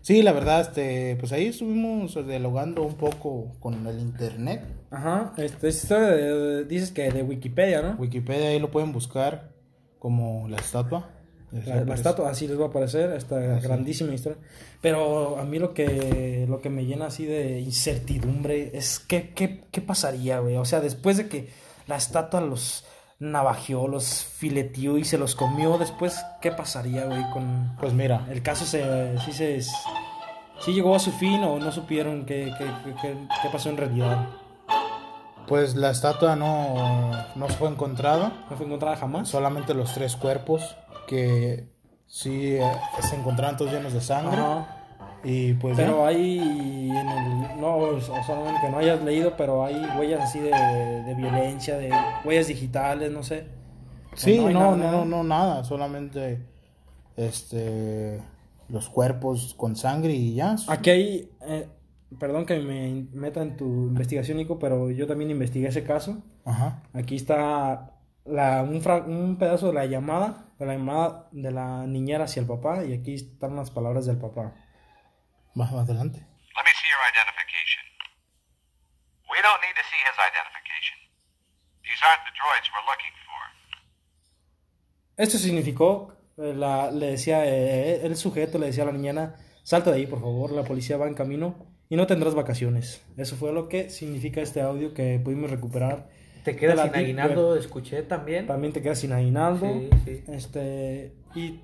Sí, 0.03 0.23
la 0.23 0.33
verdad, 0.33 0.63
este, 0.63 1.17
pues 1.17 1.33
ahí 1.33 1.49
estuvimos 1.49 2.15
dialogando 2.27 2.83
un 2.83 2.95
poco 2.95 3.53
con 3.61 3.87
el 3.87 4.01
internet. 4.01 4.63
Ajá, 4.91 5.35
este, 5.37 5.69
es 5.69 5.85
historia 5.85 6.09
de, 6.09 6.65
dices 6.65 6.91
que 6.93 7.11
de 7.11 7.23
Wikipedia, 7.23 7.83
¿no? 7.83 7.93
Wikipedia 7.99 8.49
ahí 8.49 8.59
lo 8.59 8.71
pueden 8.71 8.93
buscar 8.93 9.51
como 9.99 10.49
la 10.49 10.57
estatua. 10.57 11.11
La, 11.53 11.95
estatua 11.95 12.31
así 12.31 12.47
les 12.47 12.59
va 12.59 12.67
a 12.67 12.69
aparecer, 12.69 13.11
esta 13.13 13.39
grandísima 13.61 14.15
historia. 14.15 14.39
Pero 14.81 15.39
a 15.39 15.45
mí 15.45 15.59
lo 15.59 15.75
que, 15.75 16.47
lo 16.49 16.61
que 16.61 16.71
me 16.71 16.85
llena 16.87 17.07
así 17.07 17.25
de 17.27 17.61
incertidumbre 17.61 18.71
es 18.75 18.99
qué, 19.01 19.31
qué, 19.35 19.65
qué 19.71 19.81
pasaría, 19.81 20.39
güey. 20.41 20.57
O 20.57 20.65
sea, 20.65 20.81
después 20.81 21.17
de 21.17 21.29
que 21.29 21.49
la 21.87 21.97
estatua 21.97 22.41
los 22.41 22.85
navajeó, 23.19 23.89
los 23.89 24.25
fileteó 24.25 24.97
y 24.97 25.05
se 25.05 25.19
los 25.19 25.35
comió, 25.35 25.77
después, 25.77 26.25
¿qué 26.41 26.53
pasaría, 26.53 27.05
güey? 27.05 27.23
Con 27.33 27.77
Pues 27.81 27.93
mira, 27.93 28.27
el 28.31 28.43
caso 28.43 28.65
se, 28.65 29.19
sí 29.19 29.33
se, 29.33 29.61
sí 29.61 30.73
llegó 30.73 30.95
a 30.95 30.99
su 31.01 31.11
fin 31.13 31.43
o 31.45 31.59
no 31.59 31.71
supieron 31.73 32.25
qué, 32.25 32.51
qué- 32.59 32.95
qué- 33.03 33.15
qué 33.43 33.49
pasó 33.53 33.69
en 33.71 33.77
realidad. 33.77 34.29
Pues 35.47 35.75
la 35.75 35.91
estatua 35.91 36.37
no, 36.37 37.11
no 37.35 37.49
fue 37.49 37.69
encontrada. 37.69 38.47
No 38.51 38.57
fue 38.57 38.67
encontrada 38.67 38.97
jamás. 38.97 39.29
Solamente 39.29 39.75
los 39.75 39.93
tres 39.95 40.17
cuerpos 40.17 40.77
que 41.07 41.69
sí 42.07 42.57
eh, 42.57 42.73
se 43.01 43.17
encontraron 43.17 43.57
todos 43.57 43.73
llenos 43.73 43.93
de 43.93 44.01
sangre. 44.01 44.37
Ajá. 44.37 44.77
Y 45.23 45.53
pues 45.55 45.77
Pero 45.77 46.07
hay 46.07 46.39
en 46.91 47.09
el, 47.09 47.61
no, 47.61 47.77
o 47.77 48.01
solamente 48.01 48.61
que 48.63 48.71
no 48.71 48.79
hayas 48.79 49.03
leído, 49.03 49.35
pero 49.37 49.65
hay 49.65 49.75
huellas 49.99 50.21
así 50.23 50.39
de, 50.39 50.51
de 50.51 51.15
violencia, 51.15 51.77
de 51.77 51.93
huellas 52.25 52.47
digitales, 52.47 53.13
no 53.13 53.23
sé. 53.23 53.47
Sí, 54.15 54.39
no 54.39 54.51
no, 54.51 54.71
no, 54.71 54.77
nada. 54.77 54.93
no, 54.93 55.05
no, 55.05 55.23
nada. 55.23 55.65
Solamente 55.65 56.41
este 57.17 58.23
los 58.69 58.89
cuerpos 58.89 59.55
con 59.57 59.77
sangre 59.77 60.15
y 60.15 60.35
ya. 60.35 60.57
Aquí 60.69 60.91
hay, 60.91 61.31
eh, 61.43 61.69
perdón 62.19 62.47
que 62.47 62.59
me 62.59 63.07
meta 63.13 63.43
en 63.43 63.57
tu 63.57 63.65
investigación, 63.65 64.39
Nico, 64.39 64.59
pero 64.59 64.91
yo 64.91 65.07
también 65.07 65.31
investigué 65.31 65.69
ese 65.69 65.85
caso. 65.85 66.23
Ajá. 66.45 66.83
Aquí 66.93 67.17
está 67.17 67.93
la, 68.25 68.63
un, 68.63 68.81
fra- 68.83 69.03
un 69.05 69.37
pedazo 69.39 69.69
de 69.69 69.75
la 69.75 69.87
llamada, 69.87 70.49
de 70.59 70.67
la 70.67 70.73
llamada 70.75 71.29
de 71.33 71.51
la 71.51 71.87
niñera 71.87 72.25
hacia 72.25 72.41
el 72.41 72.47
papá, 72.47 72.85
y 72.85 72.93
aquí 72.93 73.15
están 73.15 73.57
las 73.57 73.71
palabras 73.71 74.07
del 74.07 74.19
papá. 74.19 74.55
Más 75.55 75.73
adelante. 75.73 76.19
Let 76.19 76.65
me 76.65 76.73
see 76.75 76.89
your 76.89 77.03
identification. 77.13 77.85
We 79.31 79.39
don't 79.43 79.61
need 79.63 79.75
to 79.75 79.85
see 79.91 80.01
his 80.03 80.17
identification. 80.19 80.99
These 81.83 82.01
aren't 82.05 82.25
the 82.27 82.33
droids 82.39 82.67
we're 82.75 82.87
looking 82.91 83.15
for. 83.27 83.41
Esto 85.17 85.39
significó, 85.39 86.17
eh, 86.39 86.55
la, 86.55 86.91
le 86.91 87.13
decía, 87.13 87.45
eh, 87.47 88.05
el 88.05 88.17
sujeto 88.17 88.59
le 88.59 88.67
decía 88.67 88.85
a 88.85 88.87
la 88.87 88.93
niñera, 88.93 89.37
salta 89.63 89.91
de 89.91 89.97
ahí, 89.99 90.07
por 90.07 90.21
favor, 90.21 90.53
la 90.53 90.65
policía 90.65 90.97
va 90.97 91.07
en 91.07 91.15
camino 91.15 91.70
y 91.91 91.97
no 91.97 92.07
tendrás 92.07 92.35
vacaciones. 92.35 93.03
Eso 93.19 93.37
fue 93.37 93.53
lo 93.53 93.69
que 93.69 93.91
significa 93.91 94.41
este 94.41 94.63
audio 94.63 94.95
que 94.95 95.21
pudimos 95.23 95.51
recuperar. 95.51 96.09
Te 96.45 96.57
quedas 96.57 96.81
sin 96.81 96.95
aguinaldo, 96.95 97.57
escuché 97.57 98.03
también. 98.03 98.47
También 98.47 98.73
te 98.73 98.81
quedas 98.81 98.99
sin 99.01 99.13
aguinaldo. 99.13 99.67
Sí, 99.67 99.91
sí. 100.07 100.25
Este, 100.29 101.13
y... 101.35 101.61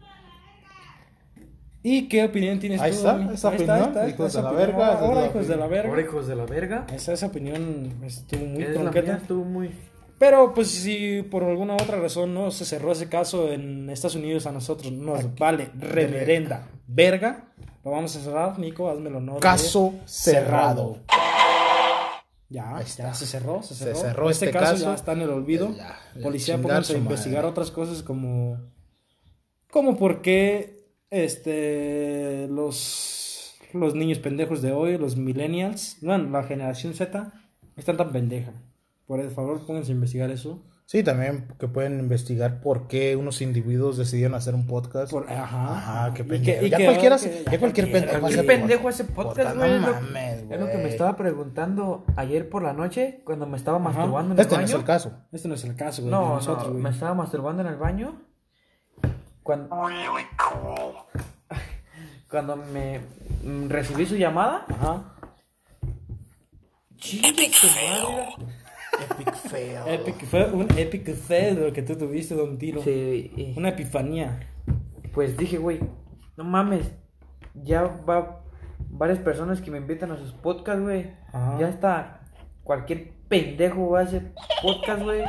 ¿Y 1.82 2.08
qué 2.08 2.24
opinión 2.24 2.58
tienes 2.58 2.80
Ahí 2.80 2.90
tú? 2.90 2.96
está, 2.98 3.32
esa 3.32 3.48
Ahí 3.50 3.54
opinión, 3.54 3.80
está, 3.88 4.08
hijos 4.08 4.26
esa 4.26 4.38
de 4.38 4.42
la 4.42 4.50
opinión. 4.50 4.66
verga, 4.76 4.88
esa 4.92 4.94
es 4.98 5.02
Ahora, 5.02 5.20
la 5.20 5.26
hijos 5.28 5.46
de 5.48 5.56
la 5.56 5.64
Ahora, 5.64 5.82
verga. 5.82 6.00
hijos 6.02 6.26
de 6.26 6.36
la 6.36 6.44
verga. 6.46 6.86
Esa, 6.92 7.12
esa 7.12 7.26
opinión 7.26 7.92
estuvo 8.04 8.44
muy 8.44 8.62
Es 8.64 8.68
la 8.70 8.74
tronqueta. 8.80 9.16
estuvo 9.18 9.44
muy... 9.44 9.70
Pero 10.18 10.52
pues 10.54 10.68
si 10.68 11.22
por 11.22 11.44
alguna 11.44 11.74
otra 11.74 12.00
razón 12.00 12.34
no 12.34 12.50
se 12.50 12.64
cerró 12.64 12.90
ese 12.92 13.08
caso 13.08 13.52
en 13.52 13.88
Estados 13.90 14.16
Unidos 14.16 14.46
a 14.46 14.52
nosotros 14.52 14.90
nos 14.92 15.34
vale 15.36 15.70
reverenda 15.78 16.68
verga, 16.88 17.52
lo 17.86 17.92
vamos 17.92 18.16
a 18.16 18.20
cerrar, 18.20 18.58
Nico, 18.58 18.90
hazme 18.90 19.10
el 19.10 19.14
honor. 19.14 19.36
de 19.36 19.40
Caso 19.40 19.94
cerrado. 20.06 20.98
Ya, 22.48 22.82
ya 22.82 23.14
se 23.14 23.26
cerró, 23.26 23.62
se 23.62 23.76
Se 23.76 23.84
cerró. 23.84 23.96
cerró 24.00 24.30
este, 24.30 24.46
este 24.46 24.58
caso, 24.58 24.72
caso. 24.72 24.84
ya 24.86 24.94
está 24.94 25.12
en 25.12 25.20
el 25.20 25.30
olvido. 25.30 25.70
Ya, 25.76 25.96
ya, 26.16 26.22
Policía, 26.22 26.60
pónganse 26.60 26.94
a 26.94 26.98
investigar 26.98 27.42
madre. 27.44 27.50
otras 27.52 27.70
cosas 27.70 28.02
como 28.02 28.58
como 29.70 29.96
por 29.96 30.20
qué 30.20 30.84
este 31.10 32.48
los 32.50 33.54
los 33.72 33.94
niños 33.94 34.18
pendejos 34.18 34.62
de 34.62 34.72
hoy, 34.72 34.98
los 34.98 35.16
millennials, 35.16 35.98
bueno, 36.02 36.28
la 36.30 36.42
generación 36.42 36.92
Z 36.94 37.32
están 37.76 37.96
tan 37.96 38.10
pendeja. 38.10 38.52
Por 39.06 39.30
favor, 39.30 39.64
pónganse 39.64 39.92
a 39.92 39.94
investigar 39.94 40.30
eso. 40.32 40.60
Sí, 40.88 41.02
también 41.02 41.48
que 41.58 41.66
pueden 41.66 41.98
investigar 41.98 42.60
por 42.60 42.86
qué 42.86 43.16
unos 43.16 43.42
individuos 43.42 43.96
decidieron 43.96 44.36
hacer 44.36 44.54
un 44.54 44.68
podcast. 44.68 45.10
Por- 45.10 45.28
ajá. 45.28 45.76
Ajá, 45.76 46.14
qué 46.14 46.22
Y 46.22 46.26
pendejo. 46.26 46.60
que- 46.60 46.66
y 46.66 46.70
ya 46.70 46.76
que- 46.76 46.84
cualquiera, 46.84 47.16
que- 47.18 47.44
ya 47.50 47.58
cualquier 47.58 47.90
pendejo. 47.92 48.20
¿Qué 48.20 48.26
hace 48.34 48.42
pendejo 48.44 48.82
podcast. 48.82 49.00
ese 49.00 49.12
podcast, 49.12 49.54
No 49.56 49.60
güey? 49.62 49.72
es, 49.74 49.80
lo, 49.80 49.92
mames, 49.94 50.42
es 50.42 50.60
lo 50.60 50.66
que 50.66 50.74
me 50.74 50.80
güey. 50.82 50.92
estaba 50.92 51.16
preguntando 51.16 52.04
ayer 52.14 52.48
por 52.48 52.62
la 52.62 52.72
noche 52.72 53.20
cuando 53.24 53.46
me 53.48 53.56
estaba 53.56 53.80
masturbando 53.80 54.34
en 54.34 54.38
el 54.38 54.40
Este 54.40 54.54
no 54.54 54.62
baño. 54.62 54.68
es 54.68 54.74
el 54.80 54.84
caso. 54.84 55.12
Este 55.32 55.48
no 55.48 55.54
es 55.56 55.64
el 55.64 55.74
caso, 55.74 56.02
güey. 56.02 56.12
No, 56.12 56.20
no, 56.20 56.34
nosotros, 56.36 56.68
güey. 56.68 56.80
me 56.82 56.90
estaba 56.90 57.14
masturbando 57.14 57.62
en 57.62 57.68
el 57.68 57.76
baño. 57.76 58.22
Cuando, 59.42 59.68
cuando 62.30 62.56
me 62.56 63.00
recibí 63.68 64.06
su 64.06 64.14
llamada. 64.14 64.64
Ajá. 64.68 65.02
Madre. 67.22 68.56
Epic 69.10 69.34
fail. 69.34 69.78
Epic, 69.86 70.24
fue 70.26 70.50
un 70.52 70.66
epic 70.78 71.14
fail 71.14 71.60
lo 71.60 71.72
que 71.72 71.82
tú 71.82 71.96
tuviste, 71.96 72.34
Don 72.34 72.58
Tiro. 72.58 72.82
Sí, 72.82 73.54
Una 73.56 73.70
epifanía. 73.70 74.40
pues 75.12 75.36
dije, 75.36 75.58
güey, 75.58 75.80
no 76.36 76.44
mames. 76.44 76.92
Ya 77.54 77.82
va 77.82 78.42
varias 78.90 79.18
personas 79.18 79.60
que 79.60 79.70
me 79.70 79.78
invitan 79.78 80.10
a 80.12 80.16
sus 80.18 80.32
podcasts, 80.32 80.82
güey. 80.82 81.10
Ya 81.58 81.68
está. 81.68 82.20
Cualquier 82.64 83.12
pendejo 83.28 83.90
va 83.90 84.00
a 84.00 84.02
hacer 84.04 84.32
podcast, 84.62 85.02
güey. 85.02 85.22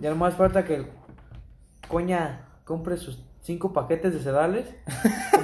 Ya 0.00 0.10
no 0.10 0.16
más 0.16 0.34
falta 0.34 0.64
que 0.64 0.74
el 0.76 0.86
coña 1.88 2.48
compre 2.64 2.96
sus 2.96 3.24
cinco 3.46 3.72
paquetes 3.72 4.12
de 4.12 4.20
sedales 4.22 4.66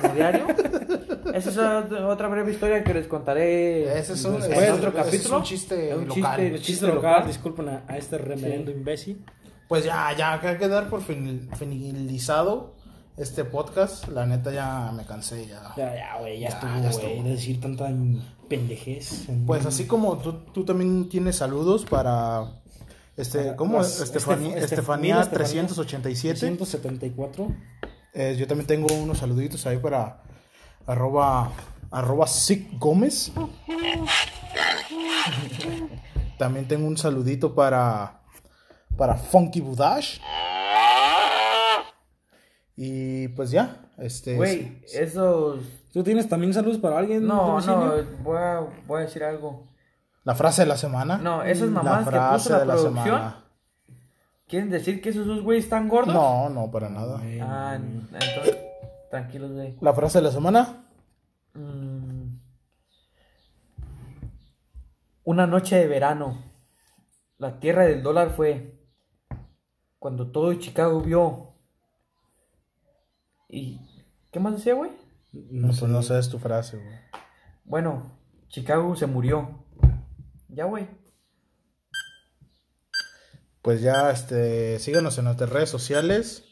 como 0.03 0.15
diario. 0.15 0.47
Esa 1.35 1.51
es 1.51 1.93
otra 2.03 2.29
breve 2.29 2.53
historia 2.53 2.83
que 2.85 2.93
les 2.93 3.07
contaré 3.07 3.97
Ese 3.99 4.12
es 4.15 4.25
un, 4.25 4.35
en 4.43 4.53
ese- 4.53 4.71
otro 4.73 4.88
ese 4.91 4.99
es 4.99 5.05
capítulo. 5.07 5.37
un 5.38 5.43
chiste 5.45 5.91
Es 5.91 5.97
un 5.97 6.09
local. 6.09 6.23
chiste- 6.23 6.51
Chiste 6.57 6.62
chiste 6.67 6.87
local, 6.88 7.12
local. 7.12 7.27
disculpen 7.29 7.69
a, 7.69 7.85
a 7.88 7.97
este 7.97 8.19
reverendo 8.19 8.71
Sí. 8.73 8.77
imbécil. 8.77 9.25
Pues 9.69 9.85
ya, 9.85 10.15
ya 10.19 10.35
hay 10.43 10.59
que 10.59 10.69
dar 10.69 10.91
por 10.91 11.01
fin- 11.01 11.49
finalizado 11.57 12.75
este 13.17 13.45
podcast. 13.45 14.09
La 14.09 14.27
neta 14.27 14.51
ya 14.53 14.93
me 14.93 15.05
cansé 15.07 15.47
ya. 15.47 15.73
Ya, 15.77 15.95
ya, 15.95 16.19
güey, 16.19 16.41
ya, 16.41 16.49
Ya, 16.51 16.55
estuvo, 16.57 16.71
ya 16.71 16.79
güey, 16.81 16.91
estuvo. 16.91 17.23
de 17.23 17.31
decir 17.31 17.61
tanta 17.61 17.88
pendejez. 18.49 19.29
Pues 19.47 19.65
así 19.65 19.87
como 19.87 20.19
tú, 20.19 20.33
tú 20.53 20.65
también 20.65 21.09
tienes 21.09 21.37
saludos 21.37 21.87
para 21.87 22.61
este, 23.17 23.55
¿cómo? 23.57 23.79
las- 23.79 24.01
Estefanía, 24.01 24.57
Estef- 24.57 24.65
Estefanía 24.65 25.21
Estefanía 25.21 25.31
387. 25.31 26.38
174. 26.41 27.49
Eh, 28.14 28.37
yo 28.38 28.46
también 28.46 28.66
tengo 28.66 28.92
unos 28.94 29.18
saluditos 29.18 29.66
ahí 29.66 29.79
para 29.79 30.22
arroba, 30.87 31.51
arroba 31.90 32.27
Sick 32.27 32.79
Gómez. 32.79 33.33
También 36.38 36.66
tengo 36.66 36.87
un 36.88 36.96
saludito 36.96 37.55
para, 37.55 38.22
para 38.96 39.14
Funky 39.14 39.61
Budash. 39.61 40.18
Y 42.75 43.29
pues 43.29 43.51
ya, 43.53 43.90
este... 43.98 44.35
Güey, 44.35 44.83
esos... 44.92 45.61
¿Tú 45.92 46.03
tienes 46.03 46.29
también 46.29 46.53
saludos 46.55 46.79
para 46.79 46.98
alguien? 46.98 47.27
No, 47.27 47.61
no, 47.61 47.94
voy 48.22 48.38
a, 48.38 48.66
voy 48.87 49.03
a 49.03 49.05
decir 49.05 49.22
algo. 49.22 49.68
La 50.25 50.35
frase 50.35 50.62
de 50.62 50.68
la 50.68 50.77
semana. 50.77 51.18
No, 51.18 51.42
esas 51.44 51.68
La 51.68 51.83
mamás 51.83 52.09
que 52.09 52.11
puso 52.11 52.18
frase 52.18 52.51
la 52.51 52.59
de 52.59 52.66
la 52.66 52.75
producción, 52.75 53.05
semana. 53.05 53.41
¿Quieren 54.53 54.69
decir 54.69 55.01
que 55.01 55.09
esos 55.09 55.27
dos 55.27 55.41
güeyes 55.41 55.65
están 55.65 55.88
gordos? 55.88 56.12
No, 56.12 56.51
no, 56.51 56.71
para 56.71 56.91
nada. 56.91 57.22
Ah, 57.41 57.74
entonces, 57.74 58.59
tranquilos, 59.11 59.51
güey. 59.51 59.79
La 59.81 59.95
frase 59.95 60.18
de 60.18 60.24
la 60.24 60.31
semana. 60.31 60.91
Mm. 61.55 62.37
Una 65.24 65.47
noche 65.47 65.76
de 65.76 65.87
verano. 65.87 66.45
La 67.39 67.61
tierra 67.61 67.87
del 67.87 68.03
dólar 68.03 68.29
fue 68.29 68.79
cuando 69.99 70.31
todo 70.31 70.53
Chicago 70.53 71.01
vio. 71.01 71.55
¿Y 73.49 73.81
qué 74.31 74.39
más 74.39 74.57
decía, 74.57 74.74
güey? 74.74 74.91
No, 75.33 75.68
pues 75.68 75.83
no 75.85 76.03
sé, 76.03 76.18
es 76.18 76.29
tu 76.29 76.39
frase, 76.39 76.76
güey. 76.76 76.99
Bueno, 77.64 78.18
Chicago 78.49 78.95
se 78.97 79.07
murió. 79.07 79.64
Ya, 80.49 80.66
güey. 80.66 80.87
Pues 83.63 83.81
ya, 83.81 84.11
este, 84.11 84.79
síganos 84.81 85.17
en 85.19 85.25
nuestras 85.27 85.51
redes 85.51 85.71
sociales. 85.71 86.45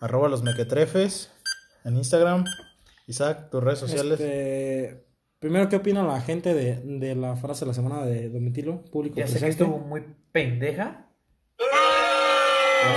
Arroba 0.00 0.28
los 0.28 0.42
mequetrefes. 0.42 1.32
En 1.84 1.96
Instagram. 1.96 2.44
Isaac, 3.06 3.50
tus 3.50 3.62
redes 3.62 3.80
sociales. 3.80 4.20
Este, 4.20 5.06
primero, 5.40 5.68
¿qué 5.68 5.76
opina 5.76 6.02
la 6.02 6.20
gente 6.20 6.54
de, 6.54 6.80
de 6.84 7.14
la 7.14 7.36
frase 7.36 7.64
de 7.64 7.68
la 7.70 7.74
semana 7.74 8.02
de 8.04 8.30
Domitilo? 8.30 8.82
Público 8.84 9.16
Ya 9.16 9.26
sé 9.26 9.34
que 9.34 9.40
presente. 9.40 9.64
estuvo 9.64 9.78
muy 9.80 10.02
pendeja. 10.32 11.06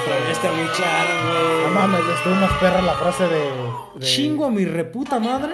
Otra 0.01 0.19
vez 0.27 0.39
te 0.41 0.51
muy 0.51 0.67
claro, 0.67 1.13
No 1.23 1.61
güey. 1.63 1.73
mames, 1.73 2.01
estuvo 2.17 2.35
más 2.35 2.53
perra 2.59 2.81
la 2.81 2.93
frase 2.95 3.23
de. 3.23 3.39
de- 3.99 4.05
Chingo 4.05 4.45
a 4.45 4.49
mi 4.51 4.65
reputa 4.65 5.17
madre. 5.19 5.53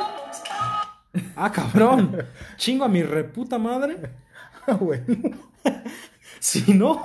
Ah, 1.36 1.51
cabrón. 1.51 2.18
Chingo 2.57 2.84
a 2.86 2.88
mi 2.89 3.03
reputa 3.03 3.57
madre. 3.57 3.97
güey. 4.80 5.01
Si 6.39 6.74
no, 6.74 7.01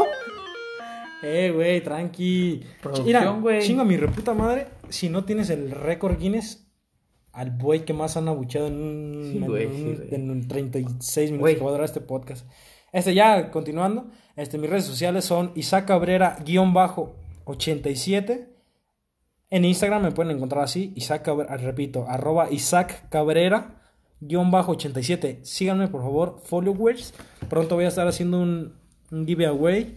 Eh, 1.22 1.50
güey, 1.54 1.82
tranqui. 1.82 2.62
Mira, 3.04 3.28
güey. 3.30 3.62
chingo 3.62 3.82
a 3.82 3.84
mi 3.84 3.96
reputa 3.96 4.34
madre. 4.34 4.68
Si 4.88 5.08
no 5.08 5.24
tienes 5.24 5.50
el 5.50 5.70
récord 5.70 6.16
Guinness, 6.18 6.64
al 7.32 7.56
güey 7.58 7.84
que 7.84 7.92
más 7.92 8.16
han 8.16 8.28
abucheado 8.28 8.68
en 8.68 8.74
un, 8.80 9.24
Sí, 9.32 9.36
en 9.38 9.42
un- 9.42 9.58
sí, 9.58 9.82
güey. 9.96 10.14
en 10.14 10.30
un 10.30 10.46
36 10.48 11.30
minutos 11.32 11.54
que 11.54 11.60
va 11.60 11.68
a 11.68 11.72
durar 11.72 11.84
este 11.86 12.00
podcast. 12.00 12.46
Este, 12.92 13.14
ya 13.14 13.50
continuando. 13.50 14.08
Este, 14.36 14.58
mis 14.58 14.70
redes 14.70 14.84
sociales 14.84 15.24
son 15.24 15.50
Isaac 15.56 15.86
Cabrera-87. 17.46 18.48
En 19.50 19.64
Instagram 19.64 20.02
me 20.02 20.12
pueden 20.12 20.36
encontrar 20.36 20.62
así, 20.64 20.92
Isaac 20.94 21.22
Cabrera, 21.22 21.56
repito, 21.56 22.04
arroba 22.06 22.50
Isaac 22.50 23.08
Cabrera, 23.08 23.80
guion 24.20 24.50
bajo 24.50 24.72
87. 24.72 25.40
Síganme, 25.42 25.88
por 25.88 26.02
favor, 26.02 26.40
followers. 26.44 27.14
Pronto 27.48 27.74
voy 27.76 27.86
a 27.86 27.88
estar 27.88 28.06
haciendo 28.06 28.40
un, 28.40 28.74
un 29.10 29.26
giveaway 29.26 29.96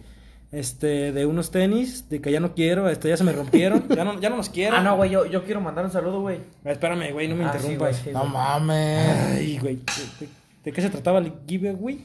este, 0.52 1.12
de 1.12 1.26
unos 1.26 1.50
tenis, 1.50 2.08
de 2.08 2.20
que 2.20 2.30
ya 2.30 2.38
no 2.40 2.54
quiero, 2.54 2.88
este, 2.88 3.08
ya 3.08 3.16
se 3.16 3.24
me 3.24 3.32
rompieron, 3.32 3.88
ya 3.96 4.04
no, 4.04 4.20
ya 4.20 4.30
no 4.30 4.36
los 4.36 4.48
quiero. 4.50 4.76
Ah, 4.76 4.82
no, 4.82 4.96
güey, 4.96 5.10
yo, 5.10 5.26
yo 5.26 5.44
quiero 5.44 5.60
mandar 5.60 5.84
un 5.84 5.90
saludo, 5.90 6.20
güey. 6.20 6.38
Espérame, 6.64 7.10
güey, 7.12 7.26
no 7.28 7.36
me 7.36 7.44
Ah, 7.44 7.52
sí, 7.52 7.58
interrumpas. 7.72 7.96
sí, 7.96 8.10
No 8.12 8.24
mames. 8.26 9.08
Ay, 9.38 9.58
güey, 9.58 9.76
¿de, 9.76 10.26
de- 10.26 10.32
de 10.64 10.72
qué 10.72 10.80
se 10.82 10.90
trataba 10.90 11.18
el 11.18 11.32
giveaway? 11.48 12.04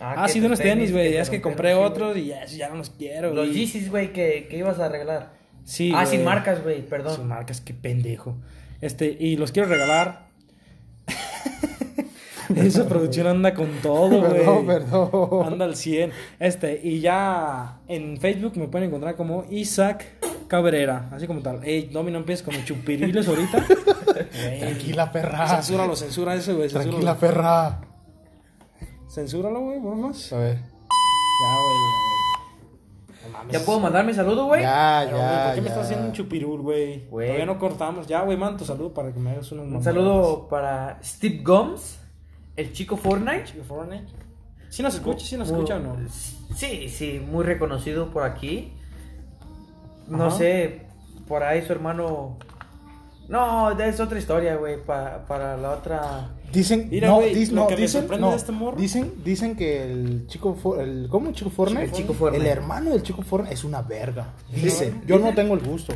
Ah, 0.00 0.24
que 0.26 0.32
sí, 0.32 0.38
de 0.40 0.46
unos 0.46 0.60
tenis, 0.60 0.92
güey, 0.92 1.16
es 1.16 1.28
que 1.28 1.40
compré 1.40 1.72
sí, 1.72 1.78
otros 1.80 2.16
y 2.16 2.26
ya, 2.26 2.44
ya 2.46 2.68
no 2.68 2.76
los 2.76 2.90
quiero. 2.90 3.34
Los 3.34 3.52
Yeezys, 3.52 3.90
güey, 3.90 4.12
que, 4.12 4.46
que 4.48 4.58
ibas 4.58 4.78
a 4.78 4.88
regalar. 4.88 5.32
Sí, 5.64 5.90
ah, 5.94 6.06
sin 6.06 6.22
marcas, 6.24 6.62
güey, 6.62 6.82
perdón. 6.86 7.16
Sin 7.16 7.26
marcas, 7.26 7.60
qué 7.60 7.74
pendejo. 7.74 8.36
Este, 8.80 9.16
y 9.18 9.36
los 9.36 9.50
quiero 9.50 9.68
regalar. 9.68 10.27
Esa 12.56 12.86
producción 12.88 13.26
anda 13.26 13.54
con 13.54 13.68
todo, 13.82 14.20
güey. 14.20 14.44
Perdón, 14.44 14.66
perdón. 14.66 15.52
Anda 15.52 15.64
al 15.64 15.76
100. 15.76 16.12
Este, 16.38 16.80
y 16.82 17.00
ya 17.00 17.80
en 17.88 18.18
Facebook 18.18 18.56
me 18.56 18.68
pueden 18.68 18.88
encontrar 18.88 19.16
como 19.16 19.44
Isaac 19.50 20.04
Cabrera, 20.48 21.08
así 21.12 21.26
como 21.26 21.40
tal. 21.40 21.62
Ey, 21.64 21.88
Domi, 21.92 22.10
no 22.10 22.18
empieces 22.18 22.44
con 22.44 22.54
chupiriles 22.64 23.28
ahorita. 23.28 23.64
Tranquila, 24.60 25.12
perra. 25.12 25.46
Censúralo, 25.46 25.94
censura 25.94 26.34
ese, 26.34 26.54
güey. 26.54 26.68
Tranquila, 26.68 27.16
perra. 27.16 27.80
Censúralo, 29.08 29.60
güey, 29.60 29.78
vamos. 29.80 30.32
A 30.32 30.38
ver. 30.38 30.56
Ya, 30.56 31.54
güey, 31.62 31.76
ya. 31.78 33.28
No 33.28 33.32
mames. 33.32 33.52
¿Ya 33.52 33.60
puedo 33.64 33.80
mandar 33.80 34.04
mi 34.04 34.14
saludo, 34.14 34.46
güey? 34.46 34.62
Ya, 34.62 35.02
Pero, 35.04 35.16
güey, 35.18 35.28
ya. 35.30 35.44
¿Por 35.44 35.54
qué 35.54 35.60
me 35.60 35.68
estás 35.68 35.84
haciendo 35.84 36.06
un 36.06 36.12
chupirul, 36.12 36.60
güey? 36.62 37.08
Todavía 37.08 37.46
no 37.46 37.58
cortamos. 37.58 38.06
Ya, 38.06 38.22
güey, 38.22 38.36
manda 38.36 38.58
tu 38.58 38.64
saludo 38.64 38.92
para 38.94 39.12
que 39.12 39.20
me 39.20 39.30
hagas 39.30 39.50
unos 39.52 39.66
Un 39.66 39.82
saludo 39.82 40.48
para 40.48 40.98
Steve 41.02 41.42
Gomes, 41.42 42.00
el 42.58 42.72
chico 42.72 42.96
Fortnite. 42.96 43.44
Chico 43.44 43.64
Fortnite. 43.64 44.04
¿Sí 44.68 44.82
nos 44.82 44.94
escucha? 44.94 45.24
¿Sí 45.24 45.36
nos 45.36 45.48
escucha 45.50 45.76
o 45.76 45.78
no? 45.78 45.96
Sí, 46.54 46.88
sí, 46.90 47.20
muy 47.26 47.44
reconocido 47.44 48.10
por 48.10 48.22
aquí. 48.24 48.72
No 50.08 50.26
Ajá. 50.26 50.36
sé, 50.38 50.82
por 51.26 51.42
ahí 51.42 51.64
su 51.64 51.72
hermano. 51.72 52.36
No, 53.28 53.70
es 53.78 54.00
otra 54.00 54.18
historia, 54.18 54.56
güey, 54.56 54.82
pa- 54.82 55.24
para 55.26 55.56
la 55.58 55.70
otra. 55.72 56.30
Dicen, 56.50 56.88
Mira, 56.90 57.08
no, 57.08 57.16
güey, 57.16 57.34
dis- 57.34 57.50
lo 57.50 57.62
no, 57.62 57.66
que 57.66 57.76
dicen, 57.76 58.06
no, 58.18 58.30
de 58.30 58.36
este 58.36 58.52
morro- 58.52 58.76
dicen, 58.78 59.12
dicen 59.22 59.54
que 59.54 59.82
el 59.84 60.26
chico, 60.28 60.54
For- 60.54 60.80
el, 60.80 61.08
¿cómo? 61.10 61.32
Chico 61.32 61.50
Fortnite, 61.50 61.84
El 61.84 61.92
chico 61.92 62.14
Fortnite. 62.14 62.42
el 62.44 62.50
hermano 62.50 62.90
del 62.90 63.02
chico 63.02 63.20
Fortnite 63.22 63.52
es 63.54 63.64
una 63.64 63.82
verga. 63.82 64.32
Dicen, 64.50 65.02
yo 65.06 65.18
no 65.18 65.34
tengo 65.34 65.52
el 65.54 65.60
gusto. 65.60 65.92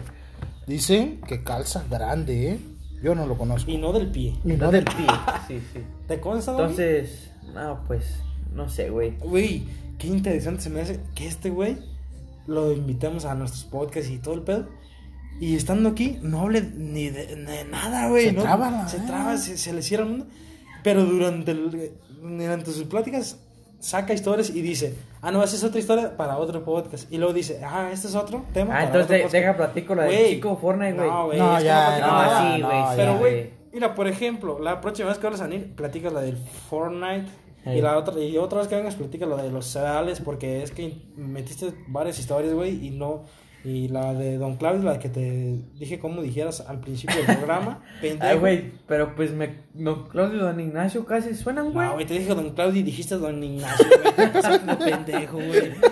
Dicen 0.66 1.22
que 1.26 1.42
calza 1.42 1.84
grande, 1.90 2.50
¿eh? 2.52 2.58
Yo 3.02 3.14
no 3.14 3.26
lo 3.26 3.36
conozco. 3.36 3.70
Y 3.70 3.78
no 3.78 3.92
del 3.92 4.10
pie. 4.10 4.34
Y 4.44 4.52
no 4.52 4.70
del 4.70 4.84
pie. 4.84 5.06
Sí, 5.48 5.60
sí. 5.72 5.80
¿Te 6.06 6.20
consta, 6.20 6.52
güey? 6.52 6.64
Entonces, 6.64 7.30
no, 7.54 7.80
pues, 7.86 8.04
no 8.54 8.68
sé, 8.68 8.90
güey. 8.90 9.16
Güey, 9.18 9.64
qué 9.98 10.06
interesante 10.06 10.62
se 10.62 10.70
me 10.70 10.80
hace 10.80 11.00
que 11.14 11.26
este 11.26 11.50
güey 11.50 11.76
lo 12.46 12.72
invitamos 12.72 13.24
a 13.24 13.34
nuestros 13.34 13.64
podcasts 13.64 14.10
y 14.10 14.18
todo 14.18 14.34
el 14.34 14.42
pedo. 14.42 14.68
Y 15.40 15.56
estando 15.56 15.88
aquí, 15.88 16.18
no 16.22 16.40
hable 16.42 16.62
ni 16.62 17.08
de, 17.10 17.36
ni 17.36 17.50
de 17.52 17.64
nada, 17.64 18.08
güey. 18.08 18.26
Se 18.26 18.32
¿no? 18.32 18.42
traba 18.42 18.88
Se 18.88 18.98
traba, 19.00 19.36
se, 19.36 19.56
se 19.58 19.72
le 19.72 19.82
cierra 19.82 20.04
el 20.04 20.10
mundo. 20.10 20.26
Pero 20.84 21.04
durante, 21.04 21.52
el- 21.52 21.92
durante 22.20 22.70
sus 22.72 22.84
pláticas 22.84 23.38
saca 23.82 24.14
historias 24.14 24.50
y 24.50 24.62
dice, 24.62 24.94
ah, 25.22 25.32
no, 25.32 25.42
esa 25.42 25.56
es 25.56 25.64
otra 25.64 25.80
historia 25.80 26.16
para 26.16 26.38
otro 26.38 26.64
podcast. 26.64 27.12
Y 27.12 27.18
luego 27.18 27.32
dice, 27.32 27.60
ah, 27.64 27.90
este 27.92 28.06
es 28.06 28.14
otro 28.14 28.44
tema. 28.54 28.70
Ah, 28.72 28.74
para 28.74 28.84
entonces 28.86 29.04
otro 29.04 29.16
de- 29.16 29.22
podcast". 29.24 29.34
deja 29.34 29.56
platico 29.56 29.94
la 29.96 30.02
del 30.04 30.12
Güey, 30.16 30.34
chico 30.34 30.56
Fortnite, 30.56 30.92
güey. 30.94 31.10
No, 31.10 31.26
güey, 31.26 31.38
No, 31.38 31.60
ya, 31.60 31.98
no, 31.98 32.56
sí, 32.56 32.62
güey, 32.62 32.82
Pero, 32.96 33.18
güey, 33.18 33.50
mira, 33.72 33.94
por 33.94 34.06
ejemplo, 34.06 34.58
la 34.60 34.80
próxima 34.80 35.08
vez 35.08 35.18
que 35.18 35.26
vas 35.28 35.40
a 35.40 35.46
venir, 35.48 35.74
platicas 35.74 36.12
la 36.12 36.20
del 36.20 36.36
Fortnite. 36.70 37.26
Hey. 37.64 37.78
Y 37.78 37.80
la 37.82 37.96
otra, 37.98 38.18
y 38.20 38.38
otra 38.38 38.58
vez 38.60 38.68
que 38.68 38.76
vengas, 38.76 38.94
platica 38.94 39.26
la 39.26 39.42
de 39.42 39.50
los 39.50 39.66
cereales, 39.66 40.20
porque 40.20 40.62
es 40.62 40.70
que 40.70 40.96
metiste 41.16 41.72
varias 41.88 42.18
historias, 42.18 42.54
güey, 42.54 42.86
y 42.86 42.90
no. 42.90 43.24
Y 43.64 43.88
la 43.88 44.12
de 44.12 44.38
Don 44.38 44.56
Claudio, 44.56 44.82
la 44.82 44.98
que 44.98 45.08
te 45.08 45.60
dije 45.78 46.00
cómo 46.00 46.20
dijeras 46.20 46.60
al 46.66 46.80
principio 46.80 47.16
del 47.24 47.36
programa. 47.36 47.80
pendejo. 48.00 48.24
Ay, 48.32 48.38
güey, 48.38 48.72
pero 48.88 49.14
pues 49.14 49.30
me. 49.32 49.60
No, 49.74 50.08
Claudio 50.08 50.38
y 50.38 50.40
Don 50.40 50.58
Ignacio 50.58 51.04
casi 51.04 51.34
suenan, 51.34 51.72
güey. 51.72 51.86
No, 51.86 51.94
güey, 51.94 52.06
te 52.06 52.14
dije 52.14 52.34
Don 52.34 52.50
Claudio 52.50 52.80
y 52.80 52.82
dijiste 52.82 53.14
Don 53.16 53.42
Ignacio, 53.42 53.86
güey. 53.86 54.78
Pendejo, 54.90 55.36
güey. 55.36 55.72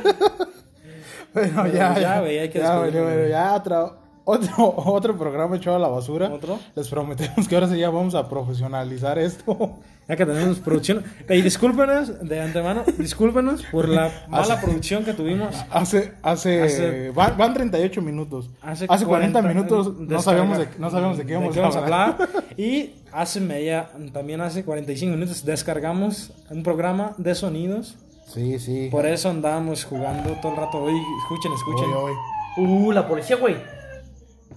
Bueno, 1.32 1.62
Pero 1.62 1.72
ya, 1.72 1.96
ya, 1.96 2.20
güey, 2.20 2.40
hay 2.40 2.48
que 2.48 2.58
ya, 2.58 2.76
bueno, 2.78 3.04
bueno, 3.04 3.18
güey. 3.18 3.30
ya 3.30 3.54
otro, 3.54 3.98
otro, 4.30 4.74
otro 4.76 5.16
programa 5.16 5.56
echado 5.56 5.76
a 5.76 5.78
la 5.78 5.88
basura. 5.88 6.28
¿Otro? 6.32 6.58
Les 6.74 6.88
prometemos 6.88 7.46
que 7.48 7.54
ahora 7.54 7.68
sí 7.68 7.78
ya 7.78 7.90
vamos 7.90 8.14
a 8.14 8.28
profesionalizar 8.28 9.18
esto. 9.18 9.78
Ya 10.10 10.16
que 10.16 10.26
tenemos 10.26 10.58
producción. 10.58 11.04
Y 11.28 11.40
discúlpenos 11.40 12.26
de 12.28 12.40
antemano, 12.40 12.82
discúlpenos 12.98 13.62
por 13.70 13.88
la 13.88 14.10
mala 14.28 14.60
producción 14.60 15.04
que 15.04 15.14
tuvimos. 15.14 15.54
Hace, 15.70 16.14
hace, 16.24 16.62
Hace- 16.64 17.10
van, 17.10 17.36
van 17.38 17.54
38 17.54 18.02
minutos. 18.02 18.50
Hace, 18.60 18.86
Hace, 18.88 19.04
40, 19.04 19.40
40 19.40 19.42
minutos 19.42 19.96
no 20.00 20.20
sabíamos 20.20 20.58
de, 20.58 20.66
no 20.80 20.90
sabíamos 20.90 21.16
de 21.16 21.26
qué 21.26 21.32
íbamos 21.34 21.76
a 21.76 21.78
hablar. 21.78 22.16
Y 22.56 22.94
hace 23.12 23.40
media, 23.40 23.88
también 24.12 24.40
hace 24.40 24.64
45 24.64 25.14
minutos 25.14 25.44
descargamos 25.44 26.32
un 26.50 26.64
programa 26.64 27.14
de 27.16 27.32
sonidos. 27.36 27.94
Sí, 28.26 28.58
sí. 28.58 28.88
Por 28.90 29.06
eso 29.06 29.30
andábamos 29.30 29.84
jugando 29.84 30.32
todo 30.42 30.50
el 30.54 30.58
rato. 30.58 30.78
Hoy, 30.78 31.00
escuchen, 31.22 31.52
escuchen. 31.52 31.88
Hoy, 31.90 32.12
hoy. 32.56 32.64
Uh, 32.66 32.90
la 32.90 33.06
policía, 33.06 33.36
güey. 33.36 33.54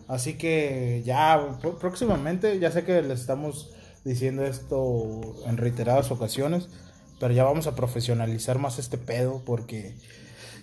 Así 0.07 0.33
que 0.37 1.01
ya 1.05 1.39
pr- 1.61 1.77
próximamente, 1.77 2.59
ya 2.59 2.71
sé 2.71 2.83
que 2.83 3.01
les 3.01 3.19
estamos 3.21 3.71
diciendo 4.03 4.43
esto 4.45 5.21
en 5.47 5.57
reiteradas 5.57 6.11
ocasiones, 6.11 6.67
pero 7.19 7.33
ya 7.33 7.43
vamos 7.45 7.67
a 7.67 7.75
profesionalizar 7.75 8.59
más 8.59 8.79
este 8.79 8.97
pedo 8.97 9.41
porque 9.45 9.95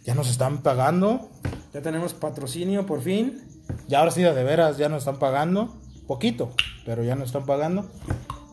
ya 0.04 0.14
nos 0.14 0.30
están 0.30 0.62
pagando. 0.62 1.30
Ya 1.72 1.80
tenemos 1.82 2.12
patrocinio 2.14 2.84
por 2.86 3.00
fin. 3.00 3.40
Ya 3.88 4.00
ahora 4.00 4.10
sí, 4.10 4.22
de 4.22 4.44
veras, 4.44 4.76
ya 4.76 4.88
nos 4.88 4.98
están 5.02 5.18
pagando. 5.18 5.74
Poquito, 6.06 6.50
pero 6.84 7.02
ya 7.04 7.14
nos 7.14 7.26
están 7.28 7.46
pagando. 7.46 7.86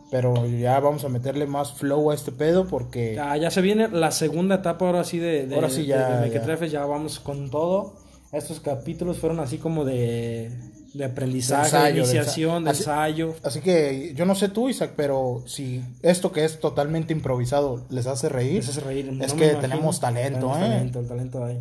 Pero 0.09 0.45
ya 0.47 0.79
vamos 0.79 1.03
a 1.03 1.09
meterle 1.09 1.47
más 1.47 1.73
flow 1.73 2.11
a 2.11 2.15
este 2.15 2.31
pedo 2.31 2.65
porque... 2.67 3.15
Ya, 3.15 3.35
ya 3.35 3.51
se 3.51 3.59
viene 3.61 3.89
la 3.89 4.11
segunda 4.11 4.55
etapa 4.55 4.85
ahora 4.85 5.03
sí 5.03 5.17
de, 5.19 5.47
de, 5.47 5.55
Ahora 5.55 5.69
sí 5.69 5.81
de- 5.81 5.87
ya, 5.87 6.07
de 6.07 6.15
ya. 6.15 6.21
Mequetrefes, 6.21 6.71
ya 6.71 6.85
vamos 6.85 7.19
con 7.19 7.49
todo. 7.49 7.95
Estos 8.31 8.61
capítulos 8.61 9.17
fueron 9.17 9.39
así 9.41 9.57
como 9.57 9.83
de, 9.83 10.49
de 10.93 11.05
aprendizaje, 11.05 11.61
De 11.63 11.67
ensayo, 11.67 11.85
de 11.87 11.91
de 11.93 11.99
iniciación, 12.15 12.63
de 12.63 12.69
así- 12.71 12.79
ensayo. 12.83 13.35
Así 13.43 13.61
que 13.61 14.13
yo 14.15 14.25
no 14.25 14.35
sé 14.35 14.49
tú, 14.49 14.69
Isaac, 14.69 14.93
pero 14.95 15.43
si 15.45 15.81
esto 16.01 16.31
que 16.31 16.45
es 16.45 16.59
totalmente 16.59 17.13
improvisado 17.13 17.85
les 17.89 18.07
hace 18.07 18.29
reír, 18.29 18.55
Les 18.55 18.69
hace 18.69 18.81
reír. 18.81 19.07
es 19.07 19.13
no 19.13 19.19
que 19.19 19.43
imagino. 19.45 19.59
tenemos 19.59 19.99
talento, 19.99 20.39
Tenemos 20.39 20.57
¿eh? 20.57 20.61
talento, 20.61 20.99
el 20.99 21.07
talento 21.07 21.45
hay. 21.45 21.59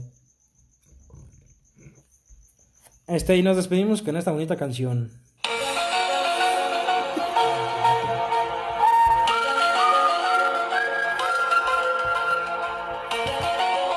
Este, 3.09 3.37
y 3.37 3.43
nos 3.43 3.57
despedimos 3.57 4.03
con 4.03 4.17
esta 4.17 4.33
bonita 4.33 4.57
canción. 4.57 5.13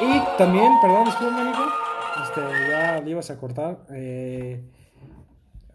Y 0.01 0.37
también, 0.37 0.71
perdón, 0.81 1.05
disculpa, 1.05 1.43
Nico. 1.43 1.65
Este, 2.23 2.41
ya 2.69 3.01
le 3.03 3.09
ibas 3.11 3.29
a 3.29 3.37
cortar. 3.37 3.79
Eh, 3.91 4.63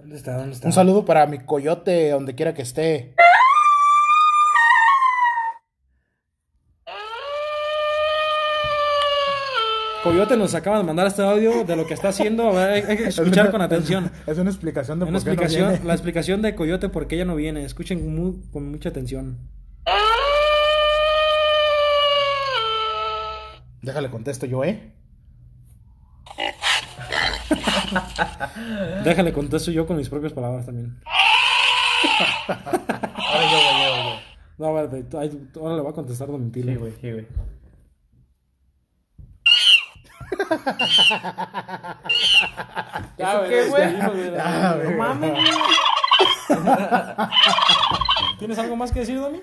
¿Dónde 0.05 0.19
está? 0.19 0.37
¿Dónde 0.37 0.53
está? 0.53 0.67
Un 0.67 0.73
saludo 0.75 1.07
para 1.07 1.27
mi 1.27 1.39
coyote, 1.39 2.11
donde 2.11 2.35
quiera 2.35 2.53
que 2.53 2.61
esté. 2.61 3.15
Coyote 10.03 10.37
nos 10.37 10.55
acaba 10.55 10.77
de 10.77 10.85
mandar 10.85 11.07
este 11.07 11.23
audio 11.23 11.65
de 11.65 11.75
lo 11.75 11.87
que 11.87 11.95
está 11.95 12.09
haciendo. 12.09 12.59
Hay, 12.59 12.83
que 12.83 13.05
escuchar 13.05 13.51
con 13.51 13.63
atención. 13.63 14.13
Es 14.27 14.37
una 14.37 14.51
explicación 14.51 14.99
de 14.99 15.07
Una 15.07 15.13
por 15.13 15.23
qué 15.23 15.27
no 15.29 15.33
explicación, 15.33 15.69
viene. 15.71 15.85
la 15.87 15.95
explicación 15.95 16.43
de 16.43 16.55
Coyote 16.55 16.91
por 16.91 17.07
qué 17.07 17.15
ella 17.15 17.25
no 17.25 17.37
viene. 17.37 17.65
Escuchen 17.65 18.45
con 18.53 18.71
mucha 18.71 18.91
atención. 18.91 19.39
Déjale 23.81 24.11
contesto 24.11 24.45
yo, 24.45 24.65
¿eh? 24.65 24.93
Déjale 29.05 29.33
contesto 29.33 29.71
yo 29.71 29.87
con 29.87 29.97
mis 29.97 30.09
propias 30.09 30.33
palabras 30.33 30.67
también. 30.67 30.99
Ahora 32.49 33.45
yo, 33.51 33.59
güey, 33.59 33.83
yo, 33.83 33.91
güey. 34.05 34.19
No, 34.57 34.69
tú- 35.51 35.61
ahora 35.61 35.77
le 35.77 35.83
voy 35.83 35.91
a 35.93 35.95
contestar 35.95 36.29
Don 36.29 36.51
Tilo. 36.53 36.73
Sí, 36.73 36.79
güey, 36.79 36.93
sí, 37.01 37.11
güey. 37.13 37.27
Ya, 43.19 43.39
güey, 43.39 43.51
qué, 43.51 43.69
güey? 43.69 43.97
güey. 43.97 44.31
Güey. 44.31 44.91
No 44.91 44.97
mames, 44.99 45.31
güey. 45.33 45.45
¿Tienes 48.39 48.59
algo 48.59 48.77
más 48.77 48.93
que 48.93 49.01
decir, 49.01 49.19
Domi? 49.19 49.41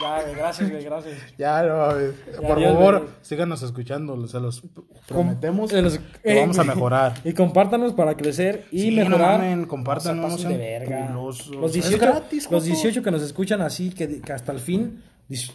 Ya, 0.00 0.22
güey, 0.22 0.34
gracias, 0.34 0.70
güey, 0.70 0.84
gracias. 0.84 1.14
Ya, 1.38 1.62
no, 1.62 1.92
güey. 1.92 2.10
por 2.46 2.62
favor, 2.62 2.98
güey. 3.00 3.10
síganos 3.22 3.62
escuchando, 3.62 4.26
se 4.28 4.40
los 4.40 4.62
prometemos 5.08 5.70
Se 5.70 5.80
los- 5.82 5.98
eh, 6.22 6.40
vamos 6.40 6.58
a 6.58 6.64
mejorar. 6.64 7.14
Y 7.24 7.32
compártanos 7.32 7.92
para 7.94 8.14
crecer 8.16 8.66
y 8.70 8.80
Sí, 8.82 8.90
no 8.96 9.04
mejorar. 9.08 9.66
compártanos, 9.66 10.42
No 10.42 10.48
de 10.50 10.56
verga. 10.58 11.06
culosos. 11.08 11.48
Los 11.56 11.66
Es 11.76 11.88
18, 11.90 11.98
gratis, 11.98 12.44
los 12.50 12.62
joto. 12.62 12.64
18 12.74 13.02
que 13.02 13.10
nos 13.10 13.22
escuchan 13.22 13.60
así, 13.62 13.90
que, 13.90 14.20
que 14.20 14.32
hasta 14.32 14.52
el 14.52 14.60
fin. 14.60 15.02
Se 15.28 15.52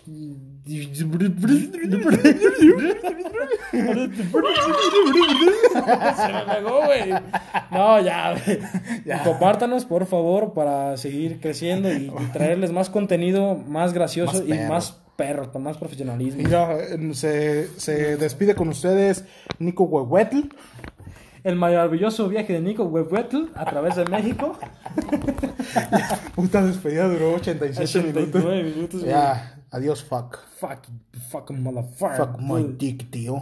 me 6.34 6.56
pegó, 6.56 6.86
güey. 6.86 7.10
No, 7.72 8.00
ya, 8.02 8.34
güey. 8.34 8.60
Y 9.06 9.24
Compártanos, 9.24 9.86
por 9.86 10.06
favor, 10.06 10.54
para 10.54 10.98
seguir 10.98 11.40
creciendo 11.40 11.92
y, 11.92 12.08
y 12.08 12.26
traerles 12.34 12.72
más 12.72 12.90
contenido 12.90 13.56
más 13.56 13.94
gracioso 13.94 14.44
Más 14.44 14.48
y 14.48 14.54
más 14.68 15.02
perro, 15.16 15.52
con 15.52 15.64
más 15.64 15.78
profesionalismo. 15.78 16.44
Mira, 16.44 16.78
se, 17.14 17.68
se 17.80 18.18
despide 18.18 18.56
con 18.56 18.68
ustedes 18.70 19.26
Nico 19.60 19.84
Huehuetl. 19.86 20.40
El 21.44 21.56
maravilloso 21.56 22.30
viaje 22.30 22.54
de 22.54 22.62
Nico 22.62 22.84
Huehuetl 22.84 23.46
a 23.56 23.66
través 23.66 23.96
de 23.96 24.06
México. 24.06 24.58
Puta 26.36 26.64
despedida 26.64 27.08
duró 27.08 27.34
87 27.36 28.00
minutos. 28.00 28.44
89 28.44 28.64
minutos, 28.64 29.00
güey. 29.02 29.12
Ya, 29.12 29.61
adiós, 29.72 30.02
fuck. 30.02 30.38
Fuck, 30.60 30.88
fucking 31.32 31.58
motherfucker. 31.58 32.18
Fuck 32.18 32.42
my 32.42 32.64
dick, 32.64 33.10
tío. 33.10 33.42